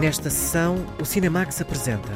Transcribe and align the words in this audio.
Nesta 0.00 0.30
sessão, 0.30 0.86
o 1.00 1.04
Cinemax 1.04 1.60
apresenta 1.60 2.08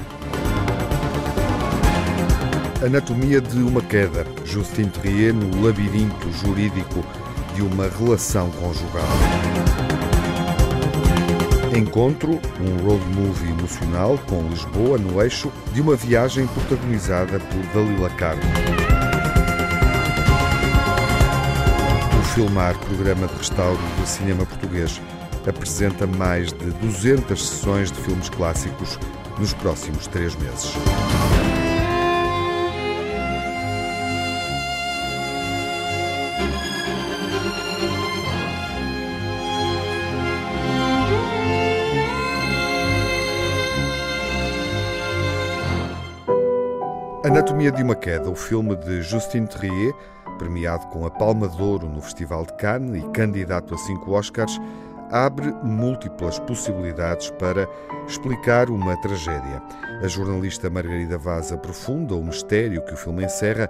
Anatomia 2.85 3.41
de 3.41 3.59
uma 3.59 3.83
queda. 3.83 4.25
Justin 4.45 4.85
Trier 4.85 5.35
no 5.35 5.65
labirinto 5.65 6.31
jurídico 6.33 7.05
de 7.57 7.63
uma 7.63 7.89
relação 7.89 8.51
conjugal. 8.53 9.03
Encontro, 11.77 12.41
um 12.61 12.87
road 12.87 13.05
movie 13.17 13.51
emocional 13.51 14.17
com 14.29 14.47
Lisboa 14.49 14.97
no 14.97 15.21
eixo 15.21 15.51
de 15.73 15.81
uma 15.81 15.97
viagem 15.97 16.47
protagonizada 16.47 17.41
por 17.41 17.63
Dalila 17.75 18.11
Carmo. 18.11 18.43
O 22.21 22.23
Filmar, 22.35 22.79
programa 22.79 23.27
de 23.27 23.35
restauro 23.39 23.81
de 24.01 24.09
cinema 24.09 24.47
português, 24.47 25.01
apresenta 25.51 26.07
mais 26.07 26.53
de 26.53 26.71
200 26.71 27.49
sessões 27.49 27.91
de 27.91 28.01
filmes 28.01 28.29
clássicos 28.29 28.99
nos 29.39 29.53
próximos 29.55 30.07
três 30.07 30.35
meses. 30.37 30.73
Anatomia 47.25 47.71
de 47.71 47.83
uma 47.85 47.95
Queda, 47.95 48.29
o 48.29 48.35
filme 48.35 48.75
de 48.75 49.01
Justin 49.01 49.47
Trier, 49.47 49.95
premiado 50.39 50.89
com 50.89 51.07
a 51.07 51.11
Palma 51.11 51.49
de 51.49 51.63
Ouro 51.63 51.89
no 51.89 52.03
Festival 52.03 52.45
de 52.45 52.53
Cannes 52.55 53.03
e 53.03 53.09
candidato 53.11 53.75
a 53.75 53.79
cinco 53.79 54.11
Oscars, 54.11 54.61
abre 55.13 55.55
múltiplas 55.63 56.39
possibilidades 56.41 57.31
para 57.33 57.69
explicar 58.09 58.71
uma 58.71 58.97
tragédia. 58.97 59.63
A 60.03 60.09
jornalista 60.09 60.71
Margarida 60.71 61.19
Vaz 61.19 61.53
aprofunda 61.53 62.15
o 62.15 62.25
mistério 62.25 62.83
que 62.85 62.95
o 62.95 62.97
filme 62.97 63.25
encerra, 63.25 63.69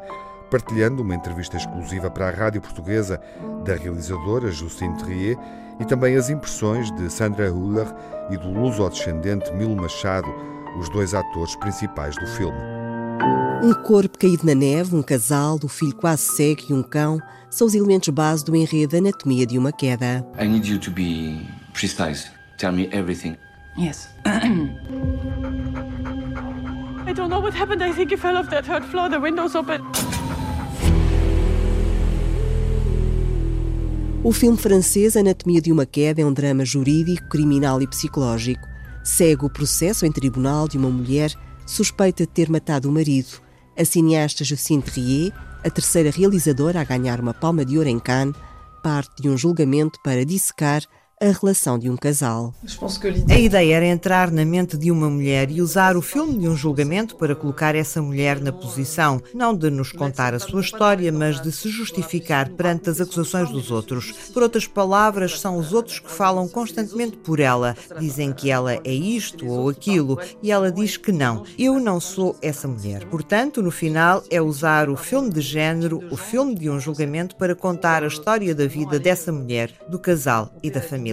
partilhando 0.51 1.03
uma 1.03 1.15
entrevista 1.15 1.57
exclusiva 1.57 2.09
para 2.11 2.29
a 2.29 2.31
rádio 2.31 2.61
portuguesa 2.61 3.20
da 3.65 3.75
realizadora 3.75 4.53
Justine 4.53 4.97
Trier 4.98 5.37
e 5.81 5.85
também 5.85 6.17
as 6.17 6.31
impressões 6.31 6.91
de 6.93 7.11
Sandra 7.11 7.53
Huller 7.53 7.87
e 8.31 8.37
do 8.37 8.51
luso-descendente 8.51 9.53
Milo 9.53 9.75
Machado, 9.75 10.33
os 10.79 10.89
dois 10.91 11.13
atores 11.13 11.57
principais 11.57 12.17
do 12.17 12.27
filme. 12.27 12.92
Um 13.63 13.75
corpo 13.75 14.19
caído 14.19 14.45
na 14.45 14.55
neve, 14.55 14.97
um 14.97 15.03
casal, 15.03 15.59
o 15.63 15.69
filho 15.69 15.95
quase 15.95 16.23
cego 16.23 16.63
e 16.69 16.73
um 16.73 16.83
cão 16.83 17.21
são 17.49 17.67
os 17.67 17.75
elementos 17.75 18.09
base 18.09 18.45
do 18.45 18.57
enredo 18.57 18.97
Anatomia 18.97 19.47
de 19.47 19.59
uma 19.59 19.71
Queda. 19.71 20.27
I 20.41 20.49
need 20.49 20.69
you 20.69 20.79
to 20.81 20.91
be 20.91 21.47
precise. 21.73 22.31
Tell 22.59 22.73
me 22.73 22.89
everything. 22.93 23.37
Yes. 23.79 24.09
I 27.07 27.13
don't 27.15 27.29
know 27.29 27.41
what 27.41 27.55
happened. 27.55 27.83
I 27.83 27.93
think 27.93 28.13
he 28.13 28.17
fell 28.17 28.37
off 28.37 28.49
that 28.51 28.65
third 28.65 28.85
floor. 28.85 29.09
The 29.11 29.19
window's 29.19 29.55
open. 29.55 29.81
O 34.25 34.33
filme 34.33 34.57
francês 34.57 35.17
Anatomia 35.17 35.61
de 35.61 35.73
uma 35.73 35.85
Queda 35.85 36.23
é 36.23 36.25
um 36.25 36.33
drama 36.33 36.65
jurídico, 36.65 37.29
criminal 37.29 37.83
e 37.83 37.89
psicológico. 37.89 38.69
Segue 39.03 39.45
o 39.45 39.51
processo 39.51 40.07
em 40.07 40.13
tribunal 40.13 40.69
de 40.69 40.79
uma 40.79 40.89
mulher 40.89 41.33
suspeita 41.73 42.25
de 42.25 42.31
ter 42.31 42.51
matado 42.51 42.89
o 42.89 42.92
marido. 42.92 43.41
A 43.78 43.84
cineasta 43.84 44.45
Jacinthe 44.45 44.91
Rier, 44.91 45.33
a 45.65 45.70
terceira 45.70 46.11
realizadora 46.11 46.81
a 46.81 46.84
ganhar 46.84 47.19
uma 47.19 47.33
palma 47.33 47.64
de 47.64 47.79
ouro 47.79 47.89
em 47.89 47.98
Cannes, 47.98 48.37
parte 48.83 49.23
de 49.23 49.29
um 49.31 49.39
julgamento 49.39 49.98
para 50.05 50.25
dissecar 50.25 50.83
a 51.23 51.31
relação 51.31 51.78
de 51.78 51.89
um 51.89 51.97
casal. 51.97 52.53
A 53.31 53.39
ideia 53.39 53.77
era 53.77 53.87
entrar 53.87 54.33
na 54.33 54.45
mente 54.45 54.77
de 54.77 54.91
uma 54.91 55.08
mulher 55.08 55.52
e 55.52 55.63
usar 55.63 55.97
o 55.97 56.02
filme 56.02 56.36
de 56.36 56.48
um 56.48 56.57
julgamento 56.57 57.14
para 57.14 57.36
colocar 57.36 57.77
essa 57.77 58.02
mulher 58.02 58.41
na 58.41 58.51
posição, 58.51 59.23
não 59.33 59.55
de 59.55 59.70
nos 59.70 59.92
contar 59.92 60.35
a 60.35 60.41
sua 60.41 60.61
história, 60.61 61.13
mas 61.13 61.41
de 61.41 61.52
se 61.52 61.69
justificar 61.69 62.51
perante 62.51 62.91
as 62.91 63.01
acusações 63.01 63.51
dos 63.51 63.70
outros. 63.70 64.11
Por 64.35 64.42
outras 64.42 64.67
palavras, 64.67 65.39
são 65.39 65.58
os 65.58 65.73
outros 65.73 66.01
que 66.01 66.11
falam 66.11 66.48
constantemente 66.48 67.17
por 67.19 67.39
ela. 67.39 67.77
Dizem 68.01 68.33
que 68.33 68.51
ela 68.51 68.74
é 68.74 68.92
isto 68.92 69.47
ou 69.47 69.68
aquilo 69.68 70.18
e 70.42 70.51
ela 70.51 70.73
diz 70.73 70.97
que 70.97 71.13
não. 71.13 71.45
Eu 71.57 71.79
não 71.79 72.01
sou 72.01 72.36
essa 72.42 72.67
mulher. 72.67 73.05
Portanto, 73.07 73.63
no 73.63 73.70
final, 73.70 74.24
é 74.29 74.42
usar 74.42 74.91
o 74.91 74.97
filme 74.97 75.30
de 75.30 75.41
género, 75.41 76.02
o 76.11 76.17
filme 76.17 76.57
de 76.57 76.68
um 76.68 76.80
julgamento, 76.80 77.36
para 77.36 77.55
contar 77.55 78.02
a 78.02 78.08
história 78.08 78.52
da 78.55 78.67
vida 78.67 78.98
dessa 78.98 79.30
mulher, 79.30 79.70
do 79.89 80.01
casal 80.01 80.52
e 80.63 80.70
da 80.70 80.80
família 80.80 81.11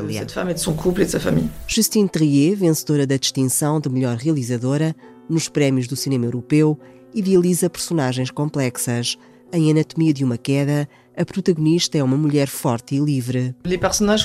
família. 1.20 1.50
Justine 1.68 2.10
Trier, 2.10 2.56
vencedora 2.56 3.06
da 3.06 3.18
distinção 3.18 3.80
de 3.80 3.90
melhor 3.90 4.16
realizadora 4.18 4.96
nos 5.30 5.48
prémios 5.48 5.88
do 5.88 5.96
cinema 5.96 6.26
europeu, 6.26 6.78
idealiza 7.14 7.70
personagens 7.70 8.32
complexas. 8.32 9.18
Em 9.52 9.72
Anatomia 9.72 10.14
de 10.14 10.24
uma 10.24 10.38
Queda, 10.38 10.88
a 11.20 11.26
protagonista 11.26 11.98
é 11.98 12.04
uma 12.04 12.16
mulher 12.16 12.48
forte 12.48 12.96
e 12.96 13.00
livre. 13.00 13.54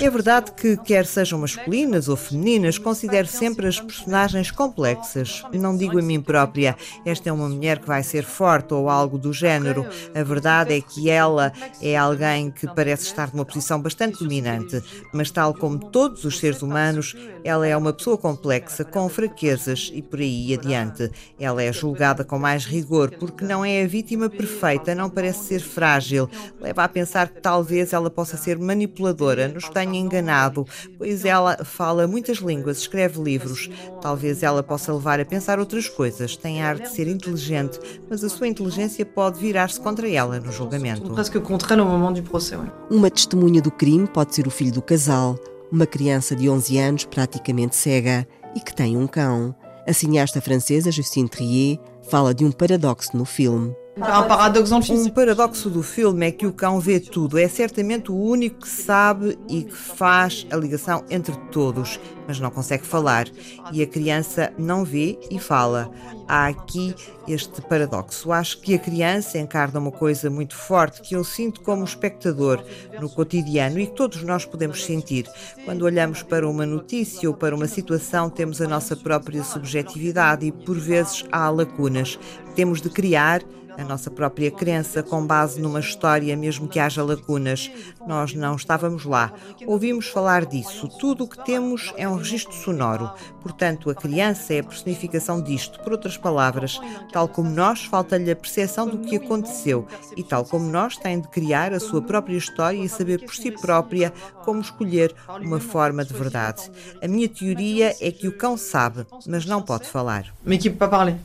É 0.06 0.10
verdade 0.10 0.53
que, 0.53 0.77
quer 0.77 1.05
sejam 1.05 1.41
masculinas 1.41 2.09
ou 2.09 2.15
femininas, 2.15 2.78
considero 2.78 3.27
sempre 3.27 3.66
as 3.66 3.81
personagens 3.81 4.53
complexas. 4.53 5.43
Não 5.53 5.77
digo 5.77 5.99
a 5.99 6.03
mim 6.03 6.21
própria, 6.21 6.77
esta 7.04 7.28
é 7.28 7.33
uma 7.33 7.49
mulher 7.49 7.81
que 7.81 7.88
vai 7.88 8.04
ser 8.04 8.22
forte 8.22 8.72
ou 8.75 8.88
algo 8.88 9.19
do 9.19 9.33
género. 9.33 9.84
A 10.15 10.22
verdade 10.22 10.72
é 10.72 10.81
que 10.81 11.10
ela 11.10 11.53
é 11.83 11.97
alguém 11.97 12.53
que 12.53 12.72
parece 12.72 13.06
estar 13.06 13.34
numa 13.34 13.44
posição 13.44 13.83
bastante 13.83 14.21
dominante, 14.21 14.81
mas, 15.12 15.33
tal 15.33 15.53
como 15.53 15.91
todos 15.91 16.25
os 16.25 16.38
seres 16.38 16.62
humanos, 16.62 17.16
ela 17.43 17.66
é 17.66 17.77
uma 17.77 17.93
pessoa 17.93 18.16
complexa, 18.16 18.84
com 18.84 19.09
fraquezas 19.09 19.91
e 19.93 20.00
por 20.00 20.21
aí 20.21 20.54
adiante. 20.54 21.10
Ela 21.41 21.65
é 21.65 21.72
julgada 21.72 22.25
com 22.25 22.38
mais 22.38 22.65
rigor 22.65 23.10
porque 23.19 23.44
não 23.44 23.65
é 23.65 23.83
a 23.83 23.87
vítima 23.88 24.31
perfeita, 24.31 24.94
não 24.94 25.10
parece 25.10 25.44
ser 25.44 25.60
frágil, 25.60 26.31
leva 26.60 26.84
a 26.84 26.89
pensar 26.89 27.28
que 27.28 27.41
talvez 27.41 27.93
ela 27.93 28.11
possa 28.11 28.37
ser 28.37 28.59
manipuladora, 28.59 29.49
nos 29.49 29.69
tenha 29.69 29.99
enganado, 29.99 30.67
pois 30.99 31.25
ela 31.25 31.65
fala 31.65 32.06
muitas 32.06 32.39
línguas, 32.39 32.78
escreve 32.78 33.21
livros. 33.21 33.71
Talvez 34.00 34.43
ela 34.43 34.62
possa 34.62 34.93
levar 34.93 35.19
a 35.21 35.25
pensar 35.25 35.59
outras 35.59 35.89
coisas, 35.89 36.37
tem 36.37 36.62
ar 36.62 36.78
de 36.78 36.89
ser 36.89 37.09
inteligente, 37.09 37.78
mas 38.09 38.22
a 38.22 38.28
sua 38.28 38.49
inteligência 38.49 39.05
pode 39.05 39.39
virar-se 39.39 39.81
contra 39.81 40.09
ela 40.09 40.39
no 40.39 40.53
julgamento. 40.53 41.12
Presque 41.12 41.41
contra 41.41 41.77
no 41.77 41.87
momento 41.87 42.22
do 42.22 42.31
processo. 42.31 42.45
Uma 42.91 43.11
testemunha 43.11 43.62
do 43.62 43.71
crime 43.71 44.06
pode 44.06 44.34
ser 44.34 44.47
o 44.47 44.51
filho 44.51 44.72
do 44.72 44.83
casal, 44.83 45.37
uma 45.72 45.87
criança 45.87 46.37
de 46.37 46.49
11 46.49 46.78
anos 46.78 47.05
praticamente 47.05 47.75
cega 47.77 48.27
e 48.55 48.61
que 48.61 48.75
tem 48.75 48.97
um 48.97 49.06
cão. 49.06 49.55
A 49.87 49.93
cineasta 49.93 50.41
francesa 50.41 50.93
Justine 50.93 51.28
Trier 51.28 51.78
fala 52.09 52.34
de 52.34 52.45
um 52.45 52.53
paradoxo 52.53 53.16
no 53.16 53.25
filme. 53.25 53.75
Um 53.97 55.09
paradoxo 55.10 55.71
do 55.71 55.81
filme 55.81 56.27
é 56.27 56.32
que 56.32 56.47
o 56.49 56.53
cão 56.53 56.81
vê 56.81 56.99
tudo, 56.99 57.38
é 57.38 57.47
certamente 57.47 58.10
o 58.10 58.16
único 58.16 58.62
que 58.62 58.69
sabe 58.69 59.38
e 59.49 59.62
que 59.62 59.77
faz 59.77 60.44
a 60.50 60.56
ligação 60.56 61.05
entre 61.09 61.37
todos, 61.53 62.00
mas 62.27 62.41
não 62.41 62.50
consegue 62.50 62.84
falar. 62.84 63.28
E 63.72 63.83
a 63.83 63.87
criança 63.87 64.53
não 64.59 64.84
vê 64.84 65.16
e 65.31 65.38
fala. 65.38 65.93
Há 66.27 66.49
aqui 66.49 66.93
este 67.28 67.62
paradoxo. 67.62 68.33
Acho 68.33 68.60
que 68.60 68.75
a 68.75 68.78
criança 68.81 69.38
encarna 69.38 69.78
uma 69.78 69.93
coisa 69.93 70.28
muito 70.28 70.56
forte 70.56 71.00
que 71.00 71.15
eu 71.15 71.22
sinto 71.22 71.60
como 71.60 71.84
espectador 71.84 72.65
no 73.00 73.09
cotidiano 73.09 73.78
e 73.78 73.87
que 73.87 73.94
todos 73.94 74.25
nós 74.25 74.44
podemos 74.44 74.84
sentir. 74.84 75.31
Quando 75.65 75.83
olhamos 75.83 76.21
para 76.21 76.49
uma 76.49 76.66
notícia 76.66 77.28
ou 77.28 77.37
para 77.37 77.54
uma 77.54 77.69
situação, 77.69 78.28
temos 78.28 78.60
a 78.60 78.66
nossa 78.66 78.97
própria 78.97 79.44
subjetividade 79.44 80.47
e 80.47 80.50
por 80.50 80.78
vezes 80.78 81.25
há 81.31 81.49
lacunas. 81.49 82.19
Temos 82.56 82.81
de 82.81 82.91
criar 82.91 83.43
a 83.76 83.84
nossa 83.84 84.10
própria 84.10 84.50
crença 84.50 85.02
com 85.02 85.26
base 85.26 85.60
numa 85.60 85.80
história, 85.80 86.36
mesmo 86.36 86.68
que 86.68 86.78
haja 86.78 87.02
lacunas. 87.02 87.71
Nós 88.06 88.34
não 88.34 88.56
estávamos 88.56 89.04
lá. 89.04 89.32
Ouvimos 89.66 90.09
falar 90.09 90.44
disso. 90.44 90.88
Tudo 90.98 91.24
o 91.24 91.28
que 91.28 91.44
temos 91.44 91.92
é 91.97 92.09
um 92.09 92.16
registro 92.16 92.54
sonoro. 92.54 93.10
Portanto, 93.42 93.91
a 93.91 93.94
criança 93.94 94.54
é 94.54 94.60
a 94.60 94.65
personificação 94.65 95.41
disto. 95.41 95.80
Por 95.80 95.92
outras 95.92 96.16
palavras, 96.16 96.80
tal 97.12 97.28
como 97.28 97.50
nós, 97.50 97.84
falta-lhe 97.84 98.30
a 98.30 98.36
percepção 98.36 98.88
do 98.88 98.98
que 98.98 99.16
aconteceu. 99.16 99.86
E 100.16 100.22
tal 100.22 100.44
como 100.44 100.70
nós, 100.70 100.97
tem 100.97 101.20
de 101.20 101.28
criar 101.28 101.72
a 101.72 101.80
sua 101.80 102.03
própria 102.03 102.36
história 102.36 102.78
e 102.78 102.88
saber 102.88 103.24
por 103.24 103.34
si 103.34 103.50
própria 103.50 104.12
como 104.44 104.60
escolher 104.60 105.15
uma 105.41 105.60
forma 105.60 106.04
de 106.04 106.15
verdade. 106.15 106.70
A 107.03 107.09
minha 107.09 107.28
teoria 107.28 107.94
é 108.00 108.10
que 108.10 108.28
o 108.28 108.36
cão 108.36 108.56
sabe, 108.56 109.06
mas 109.27 109.47
não 109.47 109.62
pode 109.62 109.88
falar. 109.88 110.34
Mais 110.44 110.60
qui 110.60 110.70
peut 110.70 110.78
pas 110.78 110.88
parler. 110.88 111.16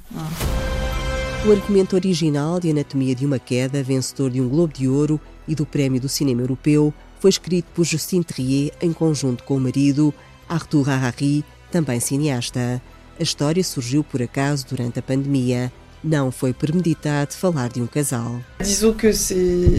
O 1.47 1.51
argumento 1.53 1.95
original 1.95 2.59
de 2.59 2.69
Anatomia 2.69 3.15
de 3.15 3.25
uma 3.25 3.39
Queda, 3.39 3.81
vencedor 3.81 4.29
de 4.29 4.41
um 4.41 4.49
Globo 4.49 4.73
de 4.73 4.89
Ouro 4.89 5.19
e 5.47 5.55
do 5.55 5.65
Prémio 5.65 5.99
do 5.99 6.09
Cinema 6.09 6.41
Europeu, 6.41 6.93
foi 7.17 7.29
escrito 7.29 7.67
por 7.73 7.85
Justine 7.85 8.25
Trier 8.25 8.73
em 8.81 8.91
conjunto 8.91 9.45
com 9.45 9.55
o 9.55 9.59
marido, 9.59 10.13
Arthur 10.49 10.89
Harari, 10.89 11.45
também 11.71 12.01
cineasta. 12.01 12.81
A 13.17 13.23
história 13.23 13.63
surgiu 13.63 14.03
por 14.03 14.21
acaso 14.21 14.67
durante 14.69 14.99
a 14.99 15.01
pandemia. 15.01 15.71
Não 16.03 16.31
foi 16.31 16.53
premeditado 16.53 17.33
falar 17.33 17.69
de 17.69 17.81
um 17.81 17.87
casal. 17.87 18.41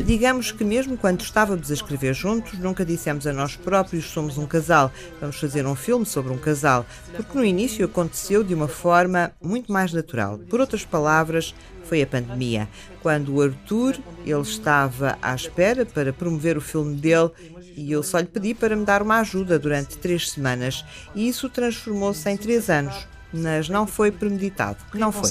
Digamos 0.05 0.53
que 0.53 0.65
mesmo 0.65 0.97
quando 0.97 1.23
estávamos 1.23 1.71
a 1.71 1.75
escrever 1.75 2.15
juntos, 2.15 2.59
nunca 2.59 2.85
dissemos 2.85 3.27
a 3.27 3.33
nós 3.33 3.57
próprios 3.57 4.07
somos 4.07 4.39
um 4.39 4.47
casal, 4.47 4.93
vamos 5.21 5.37
fazer 5.37 5.67
um 5.67 5.75
filme 5.75 6.05
sobre 6.05 6.33
um 6.33 6.39
casal, 6.39 6.85
porque 7.15 7.37
no 7.37 7.45
início 7.45 7.85
aconteceu 7.85 8.45
de 8.45 8.55
uma 8.55 8.69
forma 8.69 9.33
muito 9.43 9.73
mais 9.73 9.93
natural. 9.93 10.39
Por 10.39 10.61
outras 10.61 10.85
palavras, 10.85 11.55
foi 11.85 12.03
a 12.03 12.07
pandemia, 12.07 12.69
quando 13.03 13.35
o 13.35 13.43
Arthur, 13.43 13.99
ele 14.25 14.41
estava 14.41 15.19
à 15.21 15.35
espera 15.35 15.85
para 15.85 16.13
promover 16.13 16.57
o 16.57 16.61
filme 16.61 16.95
dele 16.95 17.31
e 17.77 17.91
eu 17.91 18.03
só 18.03 18.19
lhe 18.19 18.27
pedi 18.27 18.55
para 18.55 18.77
me 18.77 18.85
dar 18.85 19.03
uma 19.03 19.21
ajuda 19.21 19.59
durante 19.59 19.99
três 19.99 20.31
semanas 20.31 20.85
e 21.15 21.29
isso 21.29 21.49
transformou-se 21.49 22.29
em 22.29 22.37
três 22.37 22.69
anos 22.69 23.09
mas 23.33 23.69
não 23.69 23.87
foi 23.87 24.11
premeditado. 24.11 24.79
Não 24.95 25.13
foi. 25.13 25.31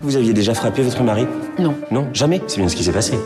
Vous 0.00 0.16
aviez 0.16 0.32
déjà 0.32 0.54
frappé 0.54 0.82
votre 0.82 1.02
mari 1.02 1.26
Non. 1.58 1.74
Non, 1.90 2.08
jamais. 2.12 2.40
C'est 2.46 2.58
bien 2.58 2.68
ce 2.68 2.76
qui 2.76 2.84
s'est 2.84 2.92
passé. 2.92 3.18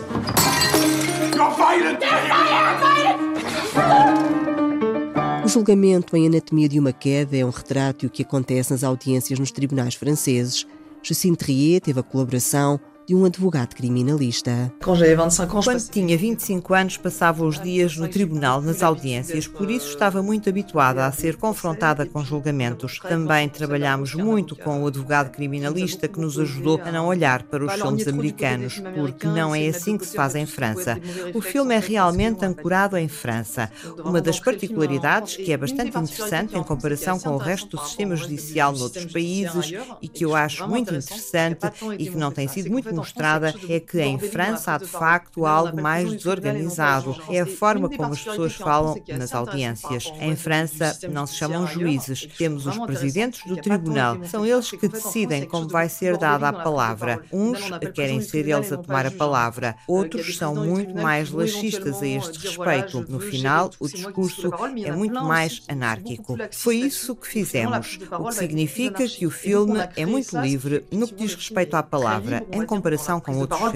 O 5.44 5.48
julgamento 5.48 6.16
em 6.16 6.26
Anatomia 6.26 6.68
de 6.68 6.80
uma 6.80 6.92
Queda 6.92 7.36
é 7.36 7.44
um 7.44 7.50
retrato 7.50 8.06
do 8.06 8.10
que 8.10 8.22
acontece 8.22 8.72
nas 8.72 8.82
audiências 8.82 9.38
nos 9.38 9.52
tribunais 9.52 9.94
franceses. 9.94 10.66
Jacinthe 11.02 11.36
Trier 11.38 11.80
teve 11.80 12.00
a 12.00 12.02
colaboração 12.02 12.80
de 13.06 13.14
um 13.14 13.24
advogado 13.24 13.74
criminalista. 13.74 14.72
Quando 14.82 15.88
tinha 15.88 16.18
25 16.18 16.74
anos, 16.74 16.96
passava 16.96 17.44
os 17.44 17.60
dias 17.60 17.96
no 17.96 18.08
tribunal, 18.08 18.60
nas 18.60 18.82
audiências, 18.82 19.46
por 19.46 19.70
isso 19.70 19.90
estava 19.90 20.22
muito 20.22 20.48
habituada 20.48 21.06
a 21.06 21.12
ser 21.12 21.36
confrontada 21.36 22.04
com 22.04 22.24
julgamentos. 22.24 22.98
Também 22.98 23.48
trabalhámos 23.48 24.14
muito 24.14 24.56
com 24.56 24.82
o 24.82 24.88
advogado 24.88 25.30
criminalista 25.30 26.08
que 26.08 26.20
nos 26.20 26.36
ajudou 26.38 26.80
a 26.84 26.90
não 26.90 27.06
olhar 27.06 27.44
para 27.44 27.64
os 27.64 27.72
filmes 27.74 28.08
americanos, 28.08 28.82
porque 28.94 29.26
não 29.28 29.54
é 29.54 29.68
assim 29.68 29.96
que 29.96 30.06
se 30.06 30.16
faz 30.16 30.34
em 30.34 30.46
França. 30.46 31.00
O 31.32 31.40
filme 31.40 31.74
é 31.74 31.78
realmente 31.78 32.44
ancorado 32.44 32.96
em 32.96 33.06
França. 33.06 33.70
Uma 34.04 34.20
das 34.20 34.40
particularidades 34.40 35.36
que 35.36 35.52
é 35.52 35.56
bastante 35.56 35.96
interessante 35.96 36.56
em 36.56 36.62
comparação 36.62 37.20
com 37.20 37.30
o 37.30 37.38
resto 37.38 37.76
do 37.76 37.84
sistema 37.84 38.16
judicial 38.16 38.72
noutros 38.72 39.04
países 39.06 39.72
e 40.02 40.08
que 40.08 40.24
eu 40.24 40.34
acho 40.34 40.66
muito 40.66 40.92
interessante 40.92 41.60
e 41.98 42.10
que 42.10 42.16
não 42.16 42.32
tem 42.32 42.48
sido 42.48 42.70
muito 42.70 42.95
mostrada 42.96 43.54
é 43.68 43.78
que 43.78 44.00
em 44.00 44.18
França 44.18 44.74
há 44.74 44.78
de 44.78 44.86
facto 44.86 45.46
algo 45.46 45.80
mais 45.80 46.12
desorganizado. 46.12 47.16
É 47.30 47.40
a 47.40 47.46
forma 47.46 47.88
como 47.88 48.12
as 48.12 48.22
pessoas 48.22 48.54
falam 48.54 48.96
nas 49.08 49.34
audiências. 49.34 50.12
Em 50.20 50.34
França 50.34 50.98
não 51.10 51.26
se 51.26 51.34
chamam 51.34 51.66
juízes, 51.66 52.26
temos 52.38 52.66
os 52.66 52.78
presidentes 52.78 53.44
do 53.46 53.56
tribunal. 53.56 54.18
São 54.24 54.44
eles 54.44 54.70
que 54.70 54.88
decidem 54.88 55.44
como 55.46 55.68
vai 55.68 55.88
ser 55.88 56.16
dada 56.16 56.48
a 56.48 56.52
palavra. 56.52 57.22
Uns 57.32 57.60
querem 57.94 58.20
ser 58.20 58.48
eles 58.48 58.72
a 58.72 58.76
tomar 58.76 59.06
a 59.06 59.10
palavra, 59.10 59.76
outros 59.86 60.36
são 60.36 60.54
muito 60.54 60.94
mais 60.94 61.30
laxistas 61.30 62.02
a 62.02 62.06
este 62.06 62.38
respeito. 62.38 63.04
No 63.08 63.20
final, 63.20 63.70
o 63.78 63.88
discurso 63.88 64.50
é 64.84 64.92
muito 64.92 65.22
mais 65.24 65.62
anárquico. 65.68 66.36
Foi 66.50 66.76
isso 66.76 67.14
que 67.14 67.28
fizemos, 67.28 67.98
o 68.10 68.28
que 68.28 68.34
significa 68.34 69.06
que 69.06 69.26
o 69.26 69.30
filme 69.30 69.78
é 69.96 70.06
muito 70.06 70.38
livre 70.38 70.84
no 70.90 71.06
que 71.06 71.14
diz 71.14 71.34
respeito 71.34 71.74
à 71.74 71.82
palavra, 71.82 72.44
em 72.52 72.64
comparação 72.64 72.85
comparação 72.86 73.20
com 73.20 73.36
outros 73.38 73.58
filmes. 73.58 73.74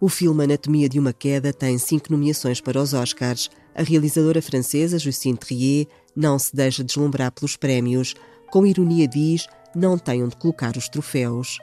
O 0.00 0.08
filme 0.08 0.44
Anatomia 0.44 0.88
de 0.88 0.98
uma 0.98 1.12
Queda 1.12 1.52
tem 1.52 1.76
cinco 1.78 2.10
nomeações 2.10 2.60
para 2.60 2.80
os 2.80 2.94
Oscars. 2.94 3.50
A 3.74 3.82
realizadora 3.82 4.40
francesa 4.40 4.98
Justine 4.98 5.36
Trier 5.36 5.86
não 6.16 6.38
se 6.38 6.54
deixa 6.54 6.82
deslumbrar 6.82 7.30
pelos 7.32 7.56
prémios. 7.56 8.14
Com 8.50 8.66
ironia 8.66 9.06
diz, 9.06 9.46
não 9.74 9.96
tem 9.96 10.22
onde 10.22 10.36
colocar 10.36 10.76
os 10.76 10.88
troféus. 10.88 11.58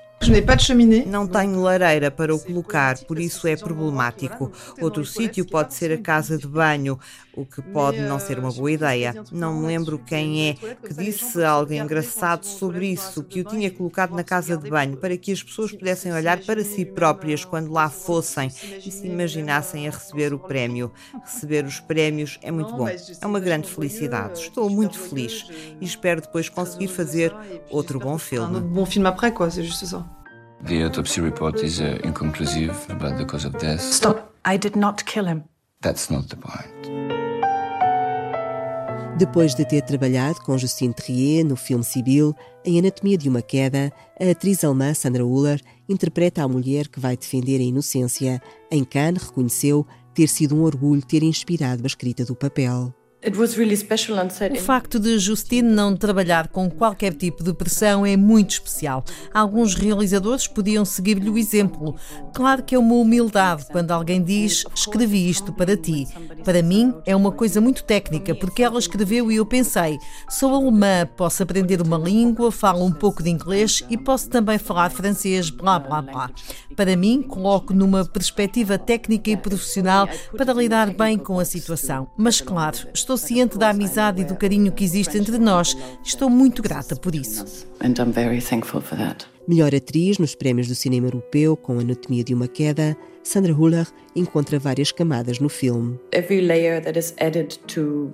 Não 1.06 1.28
tenho 1.28 1.62
lareira 1.62 2.10
para 2.10 2.34
o 2.34 2.40
colocar, 2.40 2.98
por 3.06 3.20
isso 3.20 3.48
é 3.48 3.56
problemático. 3.56 4.52
Outro 4.82 5.06
sítio 5.06 5.46
pode 5.46 5.74
ser 5.76 5.92
a 5.92 5.98
casa 5.98 6.38
de 6.38 6.48
banho, 6.48 7.00
o 7.38 7.46
que 7.46 7.62
pode 7.62 8.02
não 8.02 8.20
ser 8.20 8.40
uma 8.40 8.52
boa 8.52 8.72
ideia. 8.72 9.16
Não 9.32 9.54
me 9.54 9.68
lembro 9.68 10.00
quem 10.00 10.50
é 10.50 10.54
que 10.54 10.94
disse 10.94 11.44
algo 11.44 11.72
engraçado 11.72 12.46
sobre 12.46 12.88
isso, 12.88 13.24
que 13.24 13.42
o 13.42 13.44
tinha 13.44 13.70
colocado 13.70 14.16
na 14.16 14.24
casa 14.24 14.58
de 14.58 14.70
banho 14.70 14.98
para 14.98 15.16
que 15.16 15.32
as 15.32 15.44
pessoas 15.44 15.72
pudessem 15.72 16.12
olhar 16.12 16.40
para 16.40 16.64
si 16.64 16.84
próprias 16.84 17.46
quando 17.46 17.72
lá 17.72 17.90
fossem 17.90 18.52
e 18.84 18.92
se 18.92 19.06
imaginassem 19.08 19.88
a 19.88 19.92
receber 19.92 20.34
o 20.34 20.40
prémio. 20.40 20.92
Receber 21.24 21.64
os 21.64 21.80
prémios 21.80 22.40
é 22.42 22.52
muito 22.52 22.74
bom. 22.74 22.88
É 22.88 23.26
uma 23.26 23.40
grande 23.40 23.70
felicidade. 23.70 24.40
Estou 24.42 24.70
muito 24.70 24.98
feliz 24.98 25.46
e 25.80 25.86
espero 25.86 26.22
depois 26.22 26.50
conseguir 26.50 26.88
fazer 26.88 27.34
outro 27.70 28.00
bom 28.00 28.18
filme. 28.18 28.60
bom 28.60 28.86
filme 28.86 29.08
après, 29.08 29.32
quoi, 29.32 29.50
c'est 29.52 29.64
juste 29.64 29.86
ça. 29.86 30.06
The 30.66 30.84
autopsy 30.84 31.22
report 31.22 31.64
is 31.64 31.80
uh, 31.80 32.00
inconclusive 32.04 32.74
about 32.90 33.18
the 33.18 33.26
cause 33.26 33.46
of 33.46 33.58
death. 33.60 33.82
Stop. 33.82 34.34
I 34.44 34.58
did 34.58 34.76
not 34.76 35.06
kill 35.06 35.26
him. 35.26 35.44
That's 35.82 36.10
not 36.10 36.30
the 36.30 36.36
point. 36.36 37.07
Depois 39.18 39.56
de 39.56 39.66
ter 39.66 39.82
trabalhado 39.82 40.40
com 40.42 40.56
Justine 40.60 40.94
Trier 40.94 41.44
no 41.44 41.56
filme 41.56 41.84
Sibyl, 41.84 42.36
em 42.64 42.78
Anatomia 42.78 43.18
de 43.18 43.28
uma 43.28 43.42
Queda, 43.42 43.92
a 44.20 44.30
atriz 44.30 44.64
alemã 44.64 44.94
Sandra 44.94 45.26
Uller 45.26 45.60
interpreta 45.90 46.44
a 46.44 46.48
mulher 46.48 46.88
que 46.88 47.00
vai 47.00 47.18
defender 47.18 47.60
a 47.60 47.64
inocência. 47.64 48.40
Em 48.70 48.84
Cannes, 48.84 49.24
reconheceu 49.24 49.88
ter 50.14 50.28
sido 50.28 50.56
um 50.56 50.62
orgulho 50.62 51.04
ter 51.04 51.24
inspirado 51.24 51.82
a 51.84 51.88
escrita 51.88 52.24
do 52.24 52.36
papel. 52.36 52.94
O 54.60 54.62
facto 54.62 55.00
de 55.00 55.18
Justine 55.18 55.68
não 55.68 55.96
trabalhar 55.96 56.50
com 56.50 56.70
qualquer 56.70 57.16
tipo 57.16 57.44
de 57.44 57.52
pressão 57.52 58.06
é 58.06 58.16
muito 58.16 58.52
especial. 58.52 59.04
Alguns 59.34 59.74
realizadores 59.74 60.48
podiam 60.48 60.86
seguir-lhe 60.86 61.28
o 61.28 61.38
exemplo. 61.38 61.96
Claro 62.32 62.62
que 62.62 62.76
é 62.76 62.80
uma 62.80 62.94
humildade 62.94 63.66
quando 63.72 63.90
alguém 63.90 64.24
diz 64.24 64.64
escrevi 64.74 65.28
isto 65.28 65.52
para 65.52 65.76
ti. 65.76 66.08
Para 66.44 66.62
mim 66.62 66.94
é 67.08 67.16
uma 67.16 67.32
coisa 67.32 67.60
muito 67.60 67.84
técnica, 67.84 68.36
porque 68.36 68.62
ela 68.62 68.78
escreveu 68.78 69.32
e 69.32 69.38
eu 69.38 69.46
pensei, 69.48 69.98
sou 70.30 70.54
alemã, 70.54 71.08
posso 71.18 71.42
aprender 71.42 71.82
uma 71.82 71.98
língua, 71.98 72.52
falo 72.52 72.86
um 72.86 72.92
pouco 72.92 73.24
de 73.24 73.32
inglês 73.32 73.84
e 73.90 73.98
posso 73.98 74.30
também 74.30 74.60
falar 74.60 74.92
francês, 74.92 75.50
blá 75.50 75.80
blá 75.80 76.04
blá. 76.04 76.30
Para 76.76 76.96
mim, 76.96 77.24
coloco 77.24 77.74
numa 77.74 78.06
perspectiva 78.06 78.78
técnica 78.78 79.32
e 79.32 79.38
profissional 79.38 80.08
para 80.38 80.54
lidar 80.54 80.94
bem 80.94 81.18
com 81.18 81.40
a 81.40 81.46
situação. 81.46 82.08
Mas 82.16 82.40
claro, 82.40 82.78
estou 82.94 83.07
Estou 83.08 83.16
ciente 83.16 83.58
da 83.58 83.70
amizade 83.70 84.22
e 84.22 84.26
do 84.26 84.36
carinho 84.36 84.70
que 84.70 84.84
existe 84.84 85.18
entre 85.18 85.38
nós. 85.38 85.78
Estou 86.04 86.30
muito 86.30 86.62
grata 86.62 86.94
por 86.94 87.16
isso. 87.16 87.46
Melhor 89.48 89.74
atriz 89.74 90.18
nos 90.18 90.36
prémios 90.36 90.68
do 90.68 90.76
cinema 90.76 91.08
europeu 91.08 91.56
com 91.56 91.80
Anatomia 91.80 92.22
de 92.22 92.34
uma 92.34 92.50
Queda, 92.50 92.98
Sandra 93.28 93.54
Huller 93.54 93.86
encontra 94.16 94.58
várias 94.58 94.92
camadas 94.92 95.38
no 95.40 95.50
filme. 95.50 96.00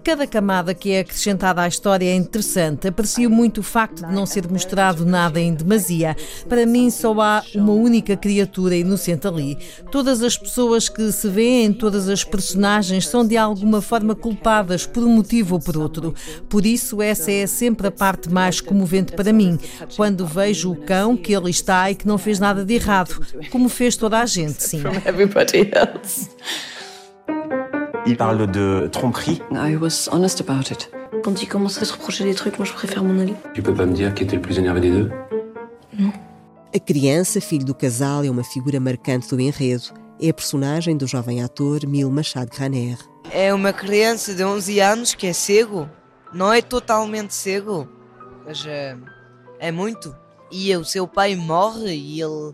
Cada 0.04 0.26
camada 0.26 0.74
que 0.74 0.92
é 0.92 1.00
acrescentada 1.00 1.62
à 1.62 1.68
história 1.68 2.06
é 2.06 2.16
interessante. 2.16 2.88
Aprecio 2.88 3.30
muito 3.30 3.60
o 3.60 3.64
facto 3.64 4.06
de 4.06 4.12
não 4.12 4.26
ser 4.26 4.50
mostrado 4.50 5.06
nada 5.06 5.40
em 5.40 5.54
demasia. 5.54 6.16
Para 6.50 6.66
mim, 6.66 6.90
só 6.90 7.14
há 7.22 7.44
uma 7.56 7.74
única 7.74 8.18
criatura 8.18 8.76
inocente 8.76 9.28
ali. 9.28 9.58
Todas 9.92 10.22
as 10.24 10.36
pessoas 10.36 10.90
que 10.90 11.12
se 11.12 11.30
vêem, 11.30 11.72
todas 11.72 12.10
as 12.10 12.24
personagens, 12.24 13.08
são 13.08 13.26
de 13.26 13.38
alguma 13.38 13.82
forma 13.82 14.16
culpadas 14.16 14.86
por 14.86 15.04
um 15.04 15.10
motivo 15.10 15.56
ou 15.56 15.62
por 15.62 15.78
outro. 15.78 16.14
Por 16.50 16.66
isso, 16.66 17.02
essa 17.02 17.32
é 17.32 17.46
sempre 17.46 17.88
a 17.88 17.92
parte 17.92 18.30
mais 18.30 18.60
comovente 18.60 19.14
para 19.14 19.32
mim. 19.32 19.60
Quando 19.96 20.26
vejo 20.26 20.72
o 20.72 20.76
cão 20.76 21.16
que 21.16 21.34
ele 21.34 21.52
está 21.52 21.90
e 21.92 21.96
que 21.96 22.08
não 22.08 22.18
fez 22.18 22.40
nada 22.40 22.66
de 22.66 22.74
errado, 22.74 23.26
como 23.52 23.70
fez 23.70 23.96
toda 23.96 24.20
a 24.20 24.26
gente, 24.26 24.62
sim. 24.64 24.82
everybody 25.06 25.70
else. 25.74 26.30
Il 28.06 28.18
parle 28.18 28.48
de 28.52 28.90
tromperie. 28.92 29.42
I 29.52 29.76
was 29.76 30.10
honest 30.12 30.42
about 30.42 30.72
it. 30.72 30.90
Quand 31.24 31.42
il 31.42 31.48
commence 31.48 31.82
à 31.82 31.86
se 31.86 31.94
reprocher 31.94 32.26
des 32.26 32.34
trucs, 32.34 32.58
moi 32.58 32.66
je 32.66 32.74
préfère 32.74 33.04
m'en 33.04 33.20
aller. 33.22 33.34
Tu 33.54 33.62
peux 33.62 33.74
pas 33.74 33.86
me 33.86 33.94
dire 33.94 34.14
qui 34.14 34.24
était 34.24 34.36
le 34.36 34.42
plus 34.42 34.60
énervé 34.60 34.82
des 34.82 34.92
deux 34.92 35.12
Non. 35.98 36.12
A 36.76 36.80
criança, 36.80 37.40
filho 37.40 37.64
do 37.64 37.76
casal, 37.76 38.26
é 38.26 38.30
uma 38.30 38.44
figura 38.44 38.80
marcante 38.80 39.30
do 39.30 39.40
enredo. 39.40 39.94
É 40.20 40.30
a 40.30 40.34
personagem 40.34 40.98
do 40.98 41.06
jovem 41.06 41.44
ator 41.44 41.86
Mil 41.86 42.10
Machado 42.10 42.50
Graner. 42.50 42.98
É 43.32 43.54
uma 43.54 43.72
criança 43.72 44.34
de 44.34 44.44
11 44.44 44.80
anos 44.80 45.14
que 45.14 45.28
é 45.28 45.34
cego. 45.34 45.90
Não 46.34 46.52
é 46.52 46.62
totalmente 46.62 47.34
cego, 47.34 47.88
mas 48.46 48.66
é, 48.66 48.98
é 49.60 49.72
muito. 49.72 50.16
E 50.52 50.76
o 50.76 50.84
seu 50.84 51.08
pai 51.08 51.36
morre 51.36 51.94
e 51.96 52.22
ele 52.22 52.54